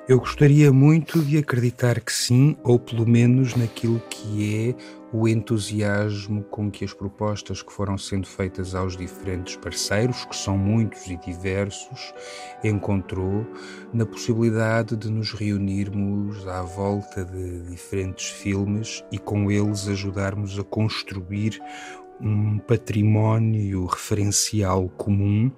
Eu 0.08 0.18
gostaria 0.20 0.72
muito 0.72 1.20
de 1.20 1.38
acreditar 1.38 2.00
que 2.00 2.12
sim, 2.12 2.56
ou 2.62 2.78
pelo 2.78 3.04
menos 3.04 3.56
naquilo 3.56 4.00
que 4.08 4.70
é 4.70 4.74
o 5.12 5.26
entusiasmo 5.26 6.42
com 6.44 6.70
que 6.70 6.84
as 6.84 6.92
propostas 6.92 7.62
que 7.62 7.72
foram 7.72 7.96
sendo 7.96 8.26
feitas 8.26 8.74
aos 8.74 8.96
diferentes 8.96 9.56
parceiros, 9.56 10.24
que 10.24 10.36
são 10.36 10.58
muitos 10.58 11.06
e 11.06 11.16
diversos, 11.16 12.12
encontrou 12.62 13.46
na 13.92 14.06
possibilidade 14.06 14.96
de 14.96 15.10
nos 15.10 15.32
reunirmos 15.32 16.46
à 16.46 16.62
volta 16.62 17.24
de 17.24 17.62
diferentes 17.62 18.26
filmes 18.26 19.04
e 19.10 19.18
com 19.18 19.50
eles 19.50 19.88
ajudarmos 19.88 20.58
a 20.58 20.64
construir 20.64 21.60
um 22.20 22.58
património 22.58 23.86
referencial 23.86 24.88
comum 24.96 25.50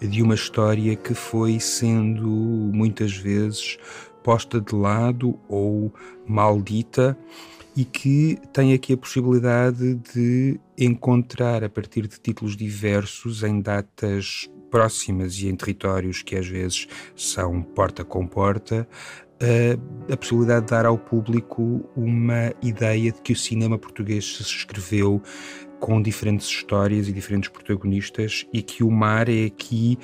de 0.00 0.22
uma 0.22 0.34
história 0.34 0.94
que 0.96 1.14
foi 1.14 1.58
sendo 1.60 2.28
muitas 2.28 3.16
vezes 3.16 3.78
posta 4.22 4.60
de 4.60 4.74
lado 4.74 5.38
ou 5.48 5.92
maldita 6.26 7.16
e 7.76 7.84
que 7.84 8.38
tem 8.52 8.72
aqui 8.72 8.92
a 8.92 8.96
possibilidade 8.96 9.94
de 10.14 10.58
encontrar 10.78 11.64
a 11.64 11.68
partir 11.68 12.06
de 12.06 12.18
títulos 12.20 12.56
diversos 12.56 13.42
em 13.42 13.60
datas 13.60 14.48
próximas 14.70 15.36
e 15.36 15.48
em 15.48 15.56
territórios 15.56 16.22
que 16.22 16.36
às 16.36 16.46
vezes 16.46 16.88
são 17.14 17.62
porta 17.62 18.04
com 18.04 18.26
porta 18.26 18.88
a, 19.40 20.12
a 20.12 20.16
possibilidade 20.16 20.66
de 20.66 20.70
dar 20.70 20.86
ao 20.86 20.98
público 20.98 21.84
uma 21.96 22.52
ideia 22.62 23.12
de 23.12 23.20
que 23.20 23.32
o 23.32 23.36
cinema 23.36 23.78
português 23.78 24.36
se 24.36 24.42
escreveu 24.42 25.22
com 25.80 26.00
diferentes 26.00 26.46
histórias 26.46 27.08
e 27.08 27.12
diferentes 27.12 27.48
protagonistas 27.50 28.46
e 28.52 28.62
que 28.62 28.82
o 28.82 28.90
mar 28.90 29.28
é 29.28 29.44
aqui 29.44 29.98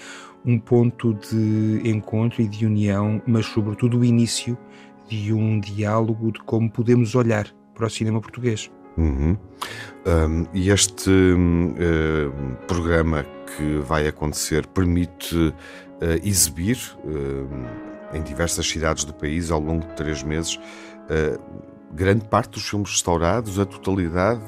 um 0.45 0.59
ponto 0.59 1.15
de 1.15 1.81
encontro 1.85 2.43
e 2.43 2.49
de 2.49 2.67
união, 2.67 3.21
mas 3.27 3.47
sobretudo 3.47 3.99
o 3.99 4.05
início 4.05 4.57
de 5.09 5.33
um 5.33 5.61
diálogo 5.61 6.33
de 6.33 6.41
como 6.41 6.71
podemos 6.71 7.15
olhar 7.15 7.47
para 7.75 7.87
o 7.87 7.91
cinema 7.91 8.21
português. 8.21 8.71
Uhum. 8.97 9.37
Um, 10.07 10.47
e 10.53 10.71
este 10.71 11.11
uh, 11.11 12.57
programa 12.67 13.25
que 13.57 13.79
vai 13.79 14.07
acontecer 14.07 14.67
permite 14.67 15.37
uh, 15.37 15.55
exibir 16.23 16.79
uh, 17.05 18.17
em 18.17 18.23
diversas 18.23 18.69
cidades 18.69 19.05
do 19.05 19.15
país 19.15 19.51
ao 19.51 19.61
longo 19.61 19.87
de 19.87 19.95
três 19.95 20.23
meses 20.23 20.59
grande 21.93 22.25
parte 22.25 22.53
dos 22.53 22.69
filmes 22.69 22.91
restaurados, 22.91 23.59
a 23.59 23.67
totalidade? 23.67 24.43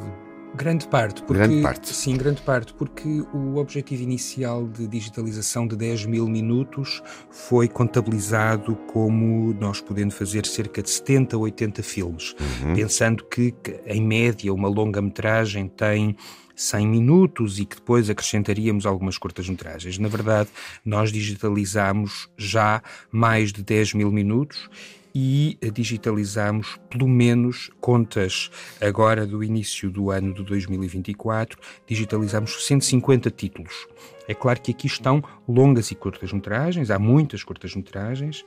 Grande 0.55 0.87
parte, 0.87 1.23
porque, 1.23 1.33
grande 1.33 1.63
parte. 1.63 1.95
Sim, 1.95 2.17
grande 2.17 2.43
parte, 2.43 2.75
porque 2.75 3.25
o 3.33 3.57
objetivo 3.57 4.03
inicial 4.03 4.69
de 4.69 4.87
digitalização 4.87 5.67
de 5.67 5.75
10 5.77 6.05
mil 6.07 6.29
minutos 6.29 7.03
foi 7.31 7.69
contabilizado 7.69 8.77
como 8.93 9.55
nós 9.55 9.81
podendo 9.81 10.13
fazer 10.13 10.45
cerca 10.45 10.83
de 10.83 10.91
70 10.91 11.37
ou 11.39 11.45
80 11.45 11.83
filmes, 11.83 12.35
uhum. 12.39 12.75
pensando 12.75 13.25
que, 13.25 13.55
em 13.87 14.03
média, 14.03 14.53
uma 14.53 14.69
longa-metragem 14.69 15.69
tem 15.69 16.17
100 16.55 16.87
minutos 16.87 17.59
e 17.59 17.65
que 17.65 17.77
depois 17.77 18.11
acrescentaríamos 18.11 18.85
algumas 18.85 19.17
curtas-metragens. 19.17 19.99
Na 19.99 20.09
verdade, 20.09 20.51
nós 20.85 21.11
digitalizamos 21.11 22.29
já 22.37 22.83
mais 23.11 23.53
de 23.53 23.63
10 23.63 23.95
mil 23.95 24.13
minutos 24.13 24.69
e 25.15 25.59
digitalizamos 25.73 26.79
pelo 26.89 27.09
menos 27.09 27.71
contas 27.81 28.51
agora 28.81 29.27
do 29.27 29.43
início 29.43 29.91
do 29.91 30.11
ano 30.11 30.33
de 30.35 30.43
2024, 30.43 31.59
digitalizamos 31.87 32.65
150 32.67 33.31
títulos. 33.31 33.87
É 34.33 34.35
claro 34.35 34.63
que 34.63 34.71
aqui 34.71 34.87
estão 34.87 35.23
longas 35.47 35.91
e 35.91 35.95
curtas-metragens, 35.95 36.91
há 36.91 36.99
muitas 36.99 37.45
curtas-metragens, 37.45 38.47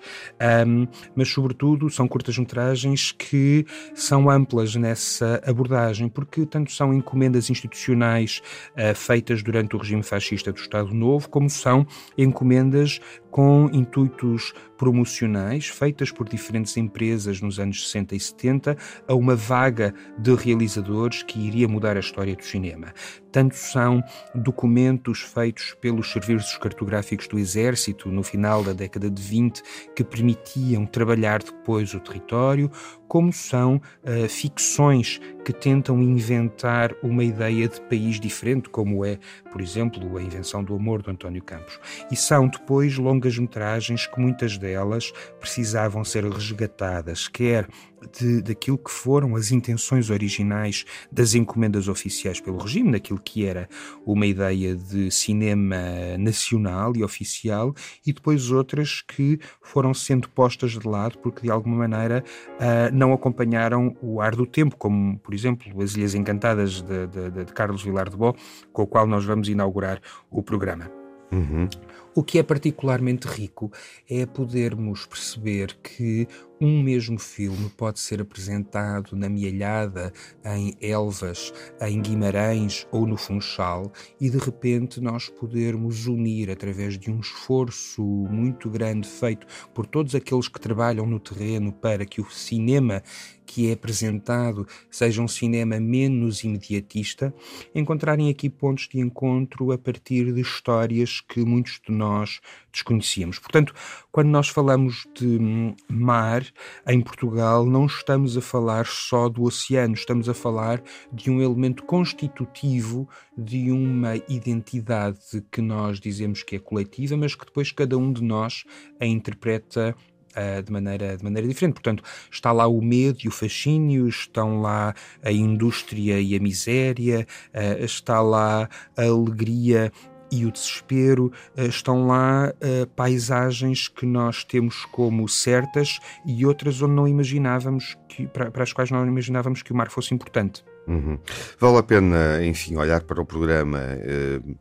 um, 0.68 0.88
mas 1.16 1.30
sobretudo 1.30 1.92
são 1.92 2.08
curtas-metragens 2.08 3.12
que 3.12 3.68
são 3.94 4.28
amplas 4.28 4.76
nessa 4.76 5.40
abordagem, 5.46 6.10
porque 6.10 6.44
tanto 6.48 6.72
são 6.72 6.92
encomendas 6.92 7.52
institucionais 7.52 8.42
uh, 8.72 8.96
feitas 8.96 9.44
durante 9.44 9.76
o 9.76 9.80
regime 9.80 10.02
fascista 10.02 10.52
do 10.52 10.58
Estado 10.58 10.92
Novo, 10.92 11.30
como 11.30 11.52
são 11.52 11.86
encomendas 12.18 13.00
com 13.30 13.70
intuitos 13.72 14.54
promocionais 14.78 15.68
feitas 15.68 16.10
por 16.10 16.28
diferentes 16.28 16.78
empresas 16.78 17.42
nos 17.42 17.60
anos 17.60 17.86
60 17.88 18.16
e 18.16 18.20
70 18.20 18.78
a 19.08 19.14
uma 19.14 19.36
vaga 19.36 19.94
de 20.18 20.34
realizadores 20.34 21.22
que 21.22 21.40
iria 21.40 21.68
mudar 21.68 21.98
a 21.98 22.00
história 22.00 22.36
do 22.36 22.44
cinema. 22.44 22.94
Tanto 23.36 23.58
são 23.58 24.02
documentos 24.34 25.20
feitos 25.20 25.76
pelos 25.82 26.10
serviços 26.10 26.58
cartográficos 26.58 27.28
do 27.28 27.38
Exército 27.38 28.10
no 28.10 28.24
final 28.24 28.64
da 28.64 28.72
década 28.72 29.12
de 29.12 29.22
20 29.22 29.62
que 29.94 30.06
permitiam 30.06 30.86
trabalhar 30.86 31.44
depois 31.44 31.94
o 31.94 32.00
território, 32.00 32.72
como 33.10 33.34
são 33.34 33.76
uh, 33.76 34.30
ficções 34.30 35.20
que 35.44 35.52
tentam 35.52 36.02
inventar 36.02 36.96
uma 37.04 37.26
ideia 37.26 37.68
de 37.68 37.82
país 37.82 38.22
diferente, 38.22 38.70
como 38.70 39.04
é, 39.04 39.20
por 39.52 39.60
exemplo, 39.60 40.18
a 40.18 40.22
invenção 40.22 40.64
do 40.64 40.74
amor 40.74 41.02
do 41.02 41.12
António 41.12 41.44
Campos. 41.44 41.78
E 42.10 42.16
são 42.16 42.48
depois 42.48 42.98
longas 42.98 43.38
metragens 43.38 44.08
que 44.08 44.18
muitas 44.18 44.58
delas 44.58 45.12
precisavam 45.42 46.06
ser 46.06 46.24
resgatadas, 46.24 47.28
quer 47.28 47.68
de, 48.12 48.42
daquilo 48.42 48.78
que 48.78 48.92
foram 48.92 49.36
as 49.36 49.52
intenções 49.52 50.10
originais 50.10 50.86
das 51.12 51.34
encomendas 51.34 51.88
oficiais 51.88 52.40
pelo 52.40 52.58
regime, 52.58 52.92
naquilo 52.92 53.20
que 53.20 53.46
era 53.46 53.68
uma 54.06 54.26
ideia 54.26 54.76
de 54.76 55.10
cinema 55.12 55.78
nacional 56.18 56.96
e 56.96 57.04
oficial, 57.04 57.74
e 58.06 58.14
depois 58.14 58.52
outras 58.52 59.02
que 59.02 59.40
foram 59.62 59.94
sendo 59.94 60.30
postas 60.30 60.72
de 60.72 60.88
lado 60.88 61.18
porque 61.20 61.42
de 61.42 61.52
alguma 61.52 61.88
maneira 61.88 62.24
uh, 62.56 62.94
não 62.94 63.14
acompanharam 63.14 63.96
o 64.02 64.22
ar 64.22 64.36
do 64.36 64.46
tempo, 64.46 64.76
como 64.78 65.18
por 65.20 65.34
exemplo 65.34 65.82
As 65.82 65.96
Ilhas 65.96 66.16
Encantadas 66.16 66.82
de, 66.82 67.08
de, 67.08 67.46
de 67.46 67.54
Carlos 67.54 67.84
Vilar 67.84 68.10
de 68.10 68.18
Bó, 68.18 68.34
com 68.72 68.84
o 68.84 68.88
qual 68.88 69.08
nós 69.08 69.26
vamos 69.26 69.50
inaugurar 69.50 70.02
o 70.30 70.44
programa. 70.44 70.92
Uhum. 71.32 71.68
O 72.14 72.24
que 72.24 72.40
é 72.40 72.44
particularmente 72.44 73.28
rico 73.28 73.72
é 74.10 74.26
podermos 74.26 75.06
perceber 75.06 75.78
que 75.84 76.28
um 76.60 76.82
mesmo 76.82 77.20
filme 77.20 77.70
pode 77.76 78.00
ser 78.00 78.22
apresentado 78.22 79.16
na 79.16 79.28
Mialhada, 79.28 80.14
em 80.46 80.76
Elvas, 80.82 81.54
em 81.82 82.02
Guimarães 82.02 82.88
ou 82.92 83.06
no 83.06 83.18
Funchal 83.18 83.92
e 84.20 84.30
de 84.30 84.38
repente 84.38 85.02
nós 85.02 85.30
podermos 85.30 86.08
unir 86.08 86.50
através 86.50 86.98
de 86.98 87.12
um 87.12 87.20
esforço 87.20 88.02
muito 88.04 88.70
grande 88.70 89.08
feito 89.08 89.46
por 89.74 89.86
todos 89.86 90.16
aqueles 90.16 90.48
que 90.48 90.60
trabalham 90.60 91.06
no 91.06 91.20
terreno 91.20 91.72
para 91.72 92.06
que 92.06 92.22
o 92.22 92.30
cinema 92.30 93.02
que 93.46 93.70
é 93.70 93.74
apresentado 93.74 94.68
seja 94.90 95.22
um 95.22 95.28
cinema 95.28 95.80
menos 95.80 96.44
imediatista, 96.44 97.34
encontrarem 97.74 98.30
aqui 98.30 98.50
pontos 98.50 98.88
de 98.88 99.00
encontro 99.00 99.72
a 99.72 99.78
partir 99.78 100.34
de 100.34 100.42
histórias 100.42 101.22
que 101.22 101.46
muitos 101.46 101.80
de 101.86 101.94
nós 101.94 102.40
desconhecíamos. 102.72 103.40
Portanto, 103.40 103.74
quando 104.12 104.30
nós 104.30 104.50
falamos 104.50 105.08
de 105.14 105.40
mar 105.88 106.45
em 106.88 107.02
Portugal, 107.02 107.66
não 107.66 107.86
estamos 107.86 108.38
a 108.38 108.42
falar 108.42 108.86
só 108.86 109.30
do 109.30 109.44
oceano, 109.44 109.94
estamos 109.94 110.30
a 110.30 110.34
falar 110.34 110.82
de 111.12 111.30
um 111.30 111.42
elemento 111.42 111.84
constitutivo 111.84 113.08
de 113.38 113.72
uma 113.72 114.16
identidade 114.30 115.20
que 115.52 115.62
nós 115.62 116.00
dizemos 116.00 116.44
que 116.44 116.56
é 116.56 116.60
coletiva, 116.60 117.18
mas 117.18 117.36
que 117.36 117.46
depois 117.46 117.72
cada 117.72 117.98
um 117.98 118.12
de 118.12 118.24
nós 118.24 118.64
a 119.00 119.06
interpreta 119.06 119.96
Uh, 120.38 120.62
de, 120.62 120.70
maneira, 120.70 121.16
de 121.16 121.24
maneira 121.24 121.48
diferente. 121.48 121.76
Portanto, 121.76 122.04
está 122.30 122.52
lá 122.52 122.68
o 122.68 122.82
medo 122.82 123.20
e 123.24 123.30
o 123.30 123.32
fascínio, 123.32 124.06
estão 124.10 124.60
lá 124.60 124.94
a 125.24 125.32
indústria 125.32 126.20
e 126.20 126.36
a 126.36 126.40
miséria, 126.42 127.26
uh, 127.54 127.86
está 127.86 128.20
lá 128.20 128.68
a 128.98 129.02
alegria 129.02 129.94
e 130.40 130.46
o 130.46 130.52
desespero, 130.52 131.32
uh, 131.58 131.62
estão 131.62 132.08
lá 132.08 132.54
paisagens 132.96 133.88
que 133.88 134.06
nós 134.06 134.44
temos 134.44 134.86
como 134.86 135.28
certas 135.28 136.00
e 136.26 136.46
outras 136.46 136.82
onde 136.82 136.94
não 136.94 137.08
imaginávamos 137.08 137.98
que, 138.08 138.28
para, 138.28 138.52
para 138.52 138.64
as 138.64 138.74
quais 138.74 138.92
não 138.92 139.06
imaginávamos 139.06 139.62
que 139.62 139.72
o 139.72 139.76
mar 139.76 139.90
fosse 139.90 140.14
importante. 140.14 140.64
Uhum. 140.88 141.18
Vale 141.60 141.78
a 141.78 141.84
pena, 141.84 142.46
enfim, 142.46 142.76
olhar 142.76 143.02
para 143.02 143.22
o 143.22 143.26
programa 143.26 143.80
uh, 143.80 144.56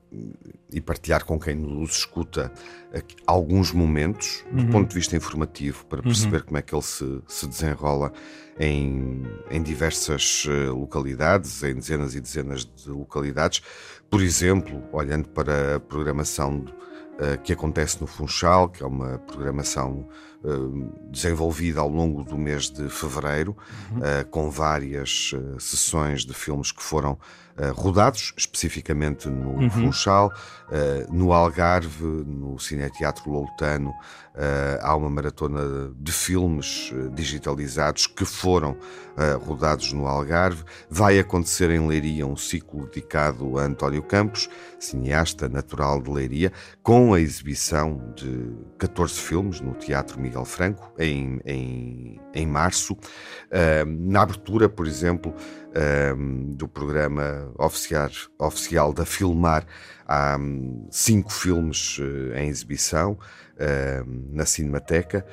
e 0.73 0.81
partilhar 0.81 1.25
com 1.25 1.39
quem 1.39 1.55
nos 1.55 1.99
escuta 1.99 2.51
alguns 3.27 3.73
momentos, 3.73 4.45
do 4.51 4.63
uhum. 4.63 4.71
ponto 4.71 4.89
de 4.89 4.95
vista 4.95 5.17
informativo, 5.17 5.85
para 5.87 6.03
perceber 6.03 6.39
uhum. 6.39 6.45
como 6.45 6.59
é 6.59 6.63
que 6.63 6.75
ele 6.75 6.83
se, 6.83 7.23
se 7.27 7.47
desenrola 7.47 8.13
em, 8.59 9.23
em 9.51 9.63
diversas 9.63 10.45
uh, 10.47 10.75
localidades, 10.75 11.63
em 11.63 11.75
dezenas 11.75 12.15
e 12.15 12.21
dezenas 12.21 12.65
de 12.65 12.89
localidades. 12.89 13.63
Por 14.09 14.23
exemplo, 14.23 14.83
olhando 14.93 15.29
para 15.29 15.77
a 15.77 15.81
programação 15.81 16.65
uh, 17.15 17.41
que 17.43 17.53
acontece 17.53 18.01
no 18.01 18.07
Funchal, 18.07 18.69
que 18.69 18.83
é 18.83 18.87
uma 18.87 19.19
programação 19.19 20.09
eh, 20.09 20.34
desenvolvida 21.11 21.81
ao 21.81 21.89
longo 21.89 22.23
do 22.23 22.37
mês 22.37 22.71
de 22.71 22.89
fevereiro, 22.89 23.57
uhum. 23.91 23.99
uh, 23.99 24.27
com 24.31 24.51
várias 24.51 25.33
uh, 25.33 25.59
sessões 25.59 26.25
de 26.25 26.35
filmes 26.35 26.71
que 26.73 26.83
foram 26.83 27.19
rodados, 27.77 28.35
especificamente 28.37 29.29
no 29.29 29.51
uhum. 29.51 29.71
Funchal, 29.71 30.33
no 31.09 31.33
Algarve, 31.33 32.05
no 32.05 32.59
Cineteatro 32.59 33.31
Loutano, 33.31 33.95
há 34.83 34.97
uma 34.97 35.09
maratona 35.09 35.93
de 35.97 36.11
filmes 36.11 36.93
digitalizados 37.13 38.09
que 38.09 38.25
foram 38.25 38.77
rodados 39.47 39.93
no 39.93 40.09
Algarve. 40.09 40.65
Vai 40.91 41.21
acontecer 41.21 41.71
em 41.71 41.87
Leiria 41.87 42.27
um 42.27 42.37
ciclo 42.37 42.87
dedicado 42.87 43.57
a 43.57 43.63
António 43.63 44.03
Campos, 44.03 44.51
cineasta 44.81 45.49
natural 45.49 46.03
de 46.03 46.11
Leiria, 46.11 46.53
com 46.83 47.15
a 47.15 47.21
exibição 47.21 48.13
de 48.17 48.51
14 48.79 49.15
filmes 49.15 49.61
no 49.61 49.75
Teatro 49.75 50.21
Miguel 50.21 50.34
Miguel 50.35 50.45
Franco, 50.45 50.93
em, 50.99 51.41
em, 51.47 52.21
em 52.35 52.47
março. 52.47 52.97
Na 53.87 54.23
abertura, 54.23 54.69
por 54.69 54.87
exemplo, 54.87 55.33
do 56.57 56.67
programa 56.67 57.53
oficial, 57.59 58.11
oficial 58.39 58.93
da 58.93 59.05
Filmar, 59.05 59.65
há 60.07 60.37
um, 60.39 60.89
cinco 60.91 61.33
filmes 61.33 61.99
uh, 61.99 62.37
em 62.37 62.49
exibição 62.49 63.19
na 64.31 64.45
Cinemateca. 64.45 65.25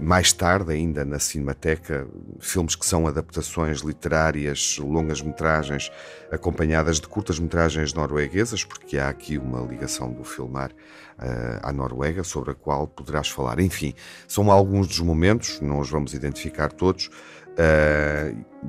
mais 0.00 0.32
tarde, 0.32 0.72
ainda 0.72 1.04
na 1.04 1.18
Cinemateca, 1.18 2.08
filmes 2.40 2.74
que 2.74 2.86
são 2.86 3.06
adaptações 3.06 3.80
literárias, 3.80 4.78
longas-metragens, 4.78 5.90
acompanhadas 6.30 7.00
de 7.00 7.06
curtas-metragens 7.06 7.92
norueguesas, 7.92 8.64
porque 8.64 8.98
há 8.98 9.08
aqui 9.08 9.38
uma 9.38 9.60
ligação 9.60 10.12
do 10.12 10.24
Filmar 10.24 10.70
uh, 10.70 11.60
à 11.62 11.72
Noruega, 11.72 12.24
sobre 12.24 12.50
a 12.50 12.54
qual 12.54 12.86
poderás 12.86 13.28
falar. 13.28 13.60
Enfim, 13.60 13.94
são 14.26 14.50
alguns 14.50 14.88
dos 14.88 15.00
momentos, 15.00 15.60
não 15.60 15.78
os 15.78 15.90
vamos 15.90 16.14
identificar 16.14 16.72
todos, 16.72 17.10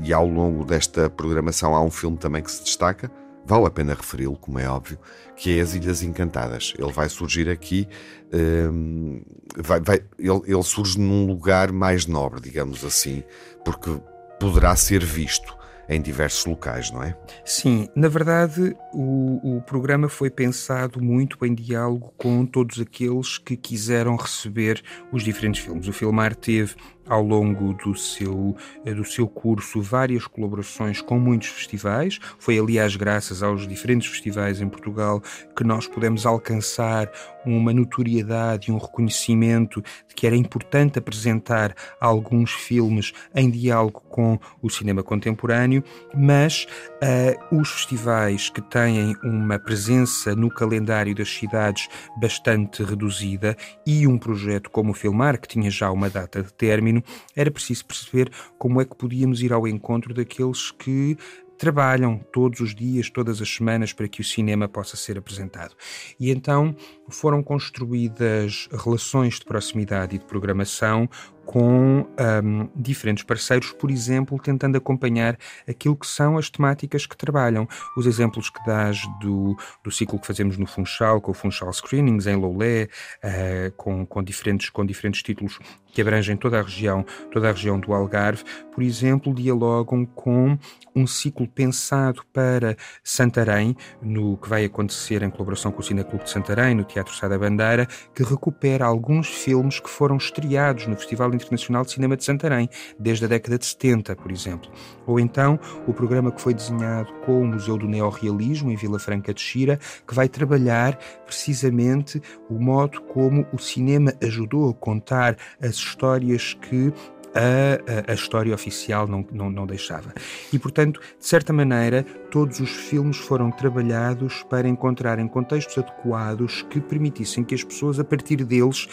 e 0.04 0.14
ao 0.14 0.28
longo 0.28 0.64
desta 0.64 1.10
programação 1.10 1.76
há 1.76 1.82
um 1.82 1.92
filme 1.92 2.18
também 2.18 2.42
que 2.42 2.52
se 2.52 2.64
destaca, 2.64 3.12
vale 3.48 3.66
a 3.66 3.70
pena 3.70 3.94
referi-lo, 3.94 4.36
como 4.38 4.60
é 4.60 4.68
óbvio, 4.68 5.00
que 5.36 5.58
é 5.58 5.62
As 5.62 5.74
Ilhas 5.74 6.04
Encantadas. 6.04 6.74
Ele 6.78 6.92
vai 6.92 7.08
surgir 7.08 7.50
aqui, 7.50 7.88
um, 8.34 9.22
vai, 9.58 9.80
vai, 9.80 10.02
ele, 10.20 10.42
ele 10.46 10.64
surge 10.64 11.00
num 11.00 11.26
lugar 11.26 11.72
mais 11.72 12.06
nobre, 12.06 12.42
digamos 12.42 12.84
assim, 12.84 13.24
porque 13.64 13.98
poderá 14.40 14.76
ser 14.76 15.04
visto 15.04 15.56
em 15.90 16.02
diversos 16.02 16.46
locais, 16.46 16.92
não 16.92 17.02
é? 17.02 17.18
Sim, 17.46 17.88
na 17.96 18.10
verdade, 18.10 18.76
o, 18.94 19.58
o 19.58 19.62
programa 19.62 20.10
foi 20.10 20.30
pensado 20.30 21.02
muito 21.02 21.38
em 21.46 21.56
diálogo 21.56 22.14
com 22.18 22.46
todos 22.46 22.80
aqueles 22.82 23.38
que 23.38 23.56
quiseram 23.56 24.16
receber 24.18 24.84
os 25.12 25.24
diferentes 25.24 25.64
filmes. 25.64 25.88
O 25.88 25.94
Filmar 25.94 26.36
teve 26.36 26.76
ao 27.08 27.22
longo 27.22 27.74
do 27.74 27.96
seu, 27.96 28.56
eh, 28.86 28.94
do 28.94 29.06
seu 29.06 29.28
curso 29.28 29.82
várias 29.82 30.28
colaborações 30.28 31.02
com 31.02 31.20
muitos 31.20 31.50
festivais. 31.50 32.20
Foi, 32.40 32.58
aliás, 32.58 32.96
graças 32.96 33.42
aos 33.44 33.68
diferentes 33.68 34.10
festivais 34.10 34.62
em 34.62 34.70
Portugal 34.70 35.22
que 35.56 35.64
nós 35.64 35.88
pudemos 35.88 36.26
alcançar 36.26 37.12
uma 37.46 37.74
notoriedade 37.74 38.70
e 38.70 38.74
um 38.74 38.78
reconhecimento 38.78 39.82
de 40.08 40.14
que 40.14 40.28
era 40.28 40.36
importante 40.36 41.00
apresentar 41.00 41.74
alguns 42.00 42.52
filmes 42.52 43.14
em 43.34 43.50
diálogo 43.50 44.02
com 44.10 44.38
o 44.62 44.70
cinema 44.70 45.02
contemporâneo, 45.02 45.84
mas 46.14 46.68
uh, 47.02 47.56
os 47.56 47.70
festivais 47.70 48.50
que 48.50 48.62
têm 48.62 49.16
uma 49.24 49.58
presença 49.58 50.36
no 50.36 50.50
calendário 50.50 51.16
das 51.16 51.30
cidades 51.30 51.88
bastante 52.20 52.84
reduzida 52.84 53.56
e 53.86 54.06
um 54.08 54.18
projeto 54.18 54.70
como 54.70 54.92
o 54.92 54.94
Filmar, 54.94 55.40
que 55.40 55.48
tinha 55.48 55.72
já 55.72 55.90
uma 55.92 56.10
data 56.10 56.44
de 56.44 56.54
término, 56.54 56.97
era 57.36 57.52
preciso 57.52 57.86
perceber 57.86 58.32
como 58.58 58.82
é 58.82 58.86
que 58.86 58.96
podíamos 58.96 59.42
ir 59.42 59.54
ao 59.54 59.68
encontro 59.68 60.14
daqueles 60.14 60.72
que 60.72 61.18
trabalham 61.58 62.20
todos 62.32 62.60
os 62.60 62.76
dias, 62.76 63.10
todas 63.10 63.42
as 63.42 63.50
semanas, 63.50 63.92
para 63.92 64.08
que 64.08 64.22
o 64.22 64.24
cinema 64.24 64.68
possa 64.68 64.96
ser 64.96 65.18
apresentado. 65.18 65.76
E 66.20 66.30
então 66.30 66.76
foram 67.10 67.42
construídas 67.42 68.68
relações 68.72 69.36
de 69.36 69.46
proximidade 69.46 70.16
e 70.16 70.20
de 70.20 70.26
programação 70.26 71.10
com 71.48 72.06
um, 72.44 72.70
diferentes 72.76 73.24
parceiros, 73.24 73.72
por 73.72 73.90
exemplo, 73.90 74.38
tentando 74.38 74.78
acompanhar 74.78 75.38
aquilo 75.66 75.96
que 75.96 76.06
são 76.06 76.38
as 76.38 76.50
temáticas 76.50 77.06
que 77.06 77.16
trabalham. 77.16 77.66
Os 77.96 78.06
exemplos 78.06 78.50
que 78.50 78.64
dás 78.66 79.08
do, 79.22 79.56
do 79.82 79.90
ciclo 79.90 80.20
que 80.20 80.28
fazemos 80.28 80.58
no 80.58 80.68
Funchal, 80.68 81.22
com 81.22 81.32
o 81.32 81.34
Funchal 81.34 81.72
Screenings, 81.72 82.28
em 82.28 82.36
Loulé, 82.36 82.90
uh, 83.24 83.72
com, 83.78 84.06
com, 84.06 84.22
diferentes, 84.22 84.70
com 84.70 84.86
diferentes 84.86 85.24
títulos 85.24 85.58
que 85.94 86.02
abrangem 86.02 86.36
toda 86.36 86.60
a 86.60 86.62
região, 86.62 87.06
toda 87.32 87.50
a 87.50 87.54
região 87.54 87.80
do 87.80 87.94
Algarve, 87.94 88.44
por 88.74 88.84
exemplo, 88.84 89.34
dialogam 89.34 90.06
com 90.06 90.60
um 90.94 91.08
ciclo 91.08 91.48
pensado 91.48 92.24
para 92.34 92.76
Santarém, 93.02 93.76
no 94.02 94.38
que 94.38 94.50
vai 94.50 94.66
acontecer 94.66 95.24
em 95.24 95.30
colaboração 95.30 95.72
com 95.72 95.80
o 95.80 95.84
Cine 95.84 96.04
Clube 96.04 96.26
de 96.26 96.30
Santarém, 96.30 96.76
no 96.76 96.84
Teatro 96.84 96.97
Sá 97.06 97.28
da 97.28 97.38
Bandeira, 97.38 97.88
que 98.14 98.24
recupera 98.24 98.86
alguns 98.86 99.28
filmes 99.28 99.80
que 99.80 99.90
foram 99.90 100.18
estreados 100.18 100.88
no 100.88 100.96
Festival 100.96 101.34
Internacional 101.34 101.84
de 101.84 101.92
Cinema 101.92 102.18
de 102.18 102.24
Santarém, 102.24 102.70
desde 103.00 103.26
a 103.26 103.28
década 103.28 103.58
de 103.58 103.66
70, 103.66 104.16
por 104.16 104.32
exemplo. 104.32 104.70
Ou 105.06 105.20
então 105.20 105.60
o 105.88 105.94
programa 105.94 106.32
que 106.32 106.42
foi 106.42 106.54
desenhado 106.54 107.12
com 107.26 107.42
o 107.42 107.48
Museu 107.48 107.78
do 107.78 107.88
Neorrealismo, 107.88 108.72
em 108.72 108.76
Vila 108.76 109.00
Franca 109.00 109.34
de 109.34 109.42
Xira, 109.42 109.80
que 110.08 110.14
vai 110.14 110.28
trabalhar 110.28 110.98
precisamente 111.26 112.22
o 112.50 112.56
modo 112.56 113.02
como 113.02 113.46
o 113.52 113.58
cinema 113.58 114.14
ajudou 114.22 114.70
a 114.70 114.74
contar 114.74 115.38
as 115.62 115.76
histórias 115.76 116.54
que 116.54 116.94
a, 117.34 118.10
a, 118.10 118.12
a, 118.12 118.14
história 118.14 118.54
oficial 118.54 119.08
não, 119.08 119.26
não, 119.32 119.50
não 119.50 119.66
deixava. 119.66 120.14
E, 120.52 120.60
portanto, 120.60 121.00
de 121.20 121.26
certa 121.26 121.54
maneira, 121.54 122.04
todos 122.32 122.60
os 122.60 122.70
filmes 122.70 123.18
foram 123.18 123.52
trabalhados 123.52 124.44
para 124.44 124.68
encontrarem 124.68 125.28
contextos 125.28 125.78
adequados 125.78 126.64
que 126.70 126.80
permitissem 126.80 127.44
que 127.44 127.56
as 127.56 127.64
pessoas, 127.64 128.00
a 128.00 128.04
partir 128.04 128.44
deles, 128.44 128.88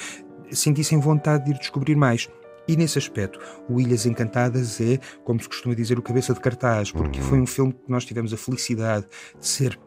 sentissem 0.50 0.98
vontade 0.98 1.44
de 1.44 1.50
ir 1.52 1.58
descobrir 1.58 1.96
mais. 1.96 2.28
E 2.66 2.76
nesse 2.76 2.96
aspecto, 2.96 3.38
o 3.68 3.78
Ilhas 3.78 4.06
Encantadas 4.06 4.80
é, 4.80 4.98
como 5.22 5.40
se 5.40 5.48
costuma 5.48 5.74
dizer, 5.74 5.98
o 5.98 6.02
cabeça 6.02 6.32
de 6.32 6.40
cartaz, 6.40 6.90
porque 6.90 7.20
uhum. 7.20 7.26
foi 7.26 7.40
um 7.40 7.46
filme 7.46 7.72
que 7.72 7.90
nós 7.90 8.04
tivemos 8.06 8.32
a 8.32 8.38
felicidade 8.38 9.06
de 9.38 9.46
ser 9.46 9.78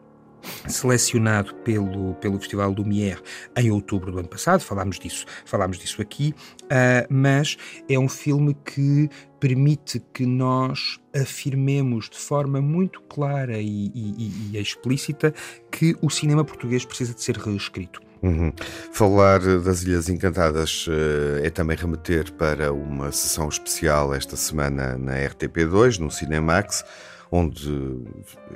selecionado 0.66 1.54
pelo, 1.56 2.14
pelo 2.16 2.38
Festival 2.38 2.70
Lumière 2.70 3.20
em 3.56 3.70
outubro 3.70 4.12
do 4.12 4.18
ano 4.18 4.28
passado, 4.28 4.60
falámos 4.60 4.98
disso, 4.98 5.26
falámos 5.44 5.78
disso 5.78 6.00
aqui, 6.00 6.34
uh, 6.64 7.06
mas 7.08 7.56
é 7.88 7.98
um 7.98 8.08
filme 8.08 8.54
que 8.64 9.08
permite 9.40 10.02
que 10.12 10.26
nós 10.26 10.98
afirmemos 11.14 12.10
de 12.10 12.18
forma 12.18 12.60
muito 12.60 13.00
clara 13.02 13.58
e, 13.58 13.90
e, 13.94 14.50
e 14.52 14.58
explícita 14.58 15.32
que 15.70 15.96
o 16.02 16.10
cinema 16.10 16.44
português 16.44 16.84
precisa 16.84 17.14
de 17.14 17.22
ser 17.22 17.36
reescrito. 17.36 18.00
Uhum. 18.20 18.52
Falar 18.92 19.38
das 19.60 19.82
Ilhas 19.82 20.08
Encantadas 20.08 20.86
uh, 20.88 21.44
é 21.44 21.50
também 21.50 21.76
remeter 21.76 22.32
para 22.32 22.72
uma 22.72 23.12
sessão 23.12 23.48
especial 23.48 24.12
esta 24.12 24.36
semana 24.36 24.98
na 24.98 25.14
RTP2, 25.14 25.98
no 25.98 26.10
Cinemax 26.10 26.84
onde 27.30 28.02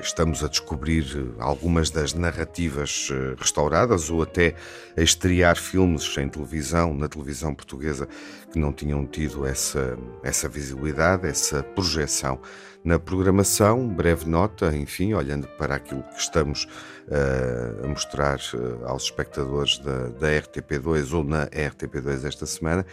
estamos 0.00 0.42
a 0.42 0.48
descobrir 0.48 1.04
algumas 1.38 1.90
das 1.90 2.14
narrativas 2.14 3.08
eh, 3.11 3.35
restauradas 3.38 4.11
ou 4.11 4.22
até 4.22 4.54
a 4.96 5.02
estrear 5.02 5.56
filmes 5.56 6.16
em 6.16 6.28
televisão, 6.28 6.94
na 6.94 7.08
televisão 7.08 7.54
portuguesa, 7.54 8.08
que 8.50 8.58
não 8.58 8.72
tinham 8.72 9.06
tido 9.06 9.46
essa, 9.46 9.98
essa 10.22 10.48
visibilidade, 10.48 11.26
essa 11.26 11.62
projeção 11.62 12.40
na 12.85 12.99
programação. 12.99 13.88
Breve 13.88 14.29
nota, 14.29 14.75
enfim, 14.77 15.14
olhando 15.14 15.47
para 15.59 15.77
aquilo 15.77 16.03
que 16.03 16.18
estamos 16.18 16.64
uh, 17.09 17.85
a 17.85 17.88
mostrar 17.88 18.38
uh, 18.55 18.87
aos 18.87 19.05
espectadores 19.05 19.79
da, 19.79 20.09
da, 20.09 20.29
RTP2 20.29 21.12
ou 21.12 21.25
na 21.25 21.47
RTP2 21.47 22.25
esta 22.27 22.47
semana, 22.47 22.85